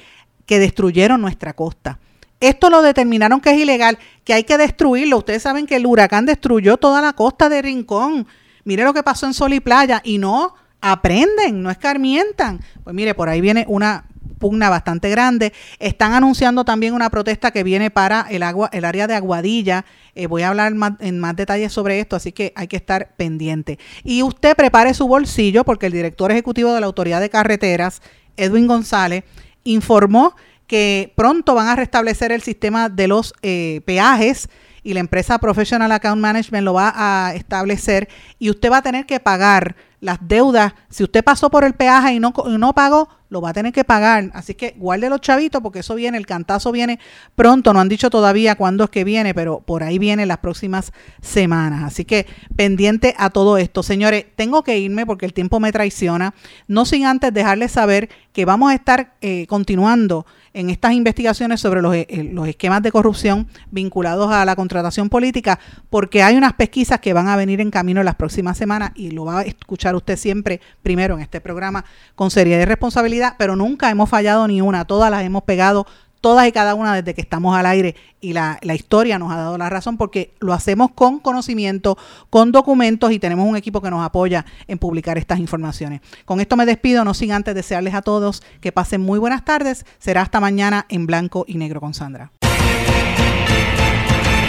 que 0.48 0.58
destruyeron 0.58 1.22
nuestra 1.22 1.54
costa. 1.54 2.00
Esto 2.40 2.70
lo 2.70 2.82
determinaron 2.82 3.40
que 3.40 3.52
es 3.52 3.58
ilegal, 3.58 3.98
que 4.24 4.34
hay 4.34 4.44
que 4.44 4.58
destruirlo. 4.58 5.18
Ustedes 5.20 5.44
saben 5.44 5.66
que 5.66 5.78
el 5.78 5.86
huracán 5.86 6.26
destruyó 6.26 6.78
toda 6.78 7.02
la 7.02 7.14
costa 7.14 7.50
de 7.50 7.62
Rincón. 7.62 8.28
Mire 8.64 8.84
lo 8.84 8.94
que 8.94 9.04
pasó 9.04 9.26
en 9.26 9.34
Sol 9.34 9.54
y 9.54 9.60
Playa 9.60 10.02
y 10.04 10.18
no 10.18 10.54
aprenden, 10.82 11.64
no 11.64 11.72
escarmientan. 11.72 12.60
Pues 12.84 12.96
mire, 12.96 13.16
por 13.16 13.30
ahí 13.30 13.42
viene 13.42 13.66
una 13.68 14.06
pugna 14.38 14.70
bastante 14.70 15.10
grande. 15.10 15.54
Están 15.80 16.14
anunciando 16.14 16.66
también 16.66 16.94
una 16.94 17.10
protesta 17.10 17.52
que 17.52 17.64
viene 17.64 17.90
para 17.90 18.28
el 18.30 18.44
agua, 18.44 18.70
el 18.72 18.86
área 18.86 19.08
de 19.08 19.16
Aguadilla. 19.16 19.86
Eh, 20.14 20.28
voy 20.28 20.44
a 20.44 20.50
hablar 20.50 20.74
en 21.00 21.20
más 21.20 21.36
detalles 21.36 21.72
sobre 21.74 22.00
esto, 22.00 22.16
así 22.16 22.32
que 22.32 22.54
hay 22.56 22.68
que 22.68 22.76
estar 22.76 23.16
pendiente. 23.16 23.80
Y 24.04 24.24
usted 24.24 24.56
prepare 24.56 24.94
su 24.94 25.08
bolsillo 25.08 25.64
porque 25.64 25.88
el 25.88 25.94
director 25.94 26.32
ejecutivo 26.32 26.74
de 26.74 26.82
la 26.82 26.86
Autoridad 26.86 27.22
de 27.22 27.30
Carreteras, 27.30 28.02
Edwin 28.38 28.68
González, 28.68 29.24
informó 29.64 30.36
que 30.68 31.14
pronto 31.16 31.56
van 31.56 31.68
a 31.68 31.76
restablecer 31.76 32.32
el 32.32 32.42
sistema 32.42 32.90
de 32.90 33.08
los 33.08 33.34
eh, 33.42 33.82
peajes 33.86 34.50
y 34.84 34.94
la 34.94 35.00
empresa 35.00 35.40
Professional 35.40 35.92
Account 35.92 36.22
Management 36.22 36.64
lo 36.64 36.74
va 36.74 36.94
a 36.96 37.34
establecer 37.34 38.08
y 38.38 38.52
usted 38.52 38.72
va 38.72 38.78
a 38.78 38.82
tener 38.84 39.06
que 39.08 39.20
pagar 39.20 39.76
las 40.00 40.20
deudas. 40.22 40.74
Si 40.90 41.04
usted 41.04 41.24
pasó 41.24 41.50
por 41.50 41.64
el 41.64 41.74
peaje 41.74 42.14
y 42.14 42.20
no, 42.20 42.32
y 42.46 42.58
no 42.58 42.74
pagó, 42.74 43.10
lo 43.30 43.42
va 43.42 43.50
a 43.50 43.54
tener 43.54 43.74
que 43.74 43.84
pagar. 43.84 44.30
Así 44.34 44.54
que 44.54 44.76
guarde 44.78 45.10
los 45.10 45.22
chavitos 45.22 45.62
porque 45.62 45.80
eso 45.80 45.96
viene, 45.96 46.18
el 46.20 46.28
cantazo 46.28 46.72
viene 46.72 47.00
pronto. 47.34 47.74
No 47.74 47.80
han 47.80 47.90
dicho 47.90 48.12
todavía 48.12 48.56
cuándo 48.56 48.84
es 48.84 48.92
que 48.92 49.04
viene, 49.04 49.34
pero 49.34 49.62
por 49.62 49.82
ahí 49.82 49.98
viene 49.98 50.28
las 50.28 50.38
próximas 50.38 50.94
semanas. 51.22 51.84
Así 51.84 52.06
que 52.06 52.28
pendiente 52.56 53.16
a 53.18 53.32
todo 53.32 53.58
esto. 53.58 53.82
Señores, 53.82 54.26
tengo 54.36 54.64
que 54.64 54.78
irme 54.78 55.08
porque 55.08 55.26
el 55.26 55.34
tiempo 55.34 55.60
me 55.60 55.72
traiciona. 55.72 56.36
No 56.68 56.86
sin 56.86 57.06
antes 57.06 57.34
dejarles 57.34 57.72
saber 57.72 58.10
que 58.32 58.46
vamos 58.46 58.72
a 58.72 58.76
estar 58.76 59.16
eh, 59.22 59.48
continuando 59.48 60.28
en 60.56 60.70
estas 60.70 60.94
investigaciones 60.94 61.60
sobre 61.60 61.82
los, 61.82 61.94
eh, 61.94 62.30
los 62.32 62.48
esquemas 62.48 62.82
de 62.82 62.92
corrupción 62.92 63.48
vinculados 63.72 64.32
a 64.32 64.46
la 64.46 64.56
contratación 64.56 65.10
política, 65.10 65.60
porque 65.90 66.24
hay 66.24 66.38
unas 66.38 66.54
pesquisas 66.54 67.02
que 67.02 67.14
van 67.14 67.28
a 67.28 67.36
venir 67.36 67.60
en 67.60 67.70
camino 67.70 68.00
en 68.00 68.06
las 68.06 68.16
próximas 68.16 68.58
semanas 68.58 68.92
y 68.96 69.12
lo 69.12 69.26
va 69.26 69.40
a 69.40 69.44
escuchar 69.44 69.96
usted 69.96 70.18
siempre 70.18 70.62
primero 70.82 71.16
en 71.16 71.22
este 71.22 71.42
programa 71.42 71.84
con 72.16 72.32
seriedad 72.32 72.62
y 72.62 72.66
responsabilidad, 72.66 73.36
pero 73.38 73.58
nunca 73.58 73.90
hemos 73.90 74.10
fallado 74.10 74.48
ni 74.48 74.62
una, 74.62 74.86
todas 74.86 75.12
las 75.12 75.24
hemos 75.24 75.44
pegado 75.44 75.86
todas 76.26 76.48
y 76.48 76.52
cada 76.52 76.74
una 76.74 76.96
desde 76.96 77.14
que 77.14 77.22
estamos 77.22 77.56
al 77.56 77.68
aire 77.68 77.94
y 78.20 78.34
la, 78.34 78.58
la 78.64 78.74
historia 78.74 79.20
nos 79.20 79.32
ha 79.32 79.36
dado 79.36 79.60
la 79.60 79.70
razón 79.70 79.96
porque 79.96 80.34
lo 80.40 80.54
hacemos 80.54 80.90
con 80.90 81.20
conocimiento, 81.20 82.00
con 82.32 82.52
documentos 82.52 83.12
y 83.12 83.20
tenemos 83.20 83.48
un 83.48 83.56
equipo 83.56 83.80
que 83.80 83.92
nos 83.92 84.04
apoya 84.04 84.44
en 84.68 84.80
publicar 84.80 85.20
estas 85.20 85.38
informaciones. 85.38 86.02
Con 86.26 86.40
esto 86.40 86.58
me 86.58 86.66
despido, 86.66 87.06
no 87.06 87.14
sin 87.14 87.32
antes 87.32 87.54
desearles 87.54 87.94
a 87.94 88.02
todos 88.02 88.42
que 88.60 88.72
pasen 88.72 89.02
muy 89.02 89.20
buenas 89.20 89.46
tardes. 89.46 89.86
Será 90.00 90.24
hasta 90.24 90.40
mañana 90.40 90.88
en 90.90 91.06
blanco 91.06 91.46
y 91.48 91.60
negro 91.60 91.80
con 91.80 91.94
Sandra. 91.94 92.32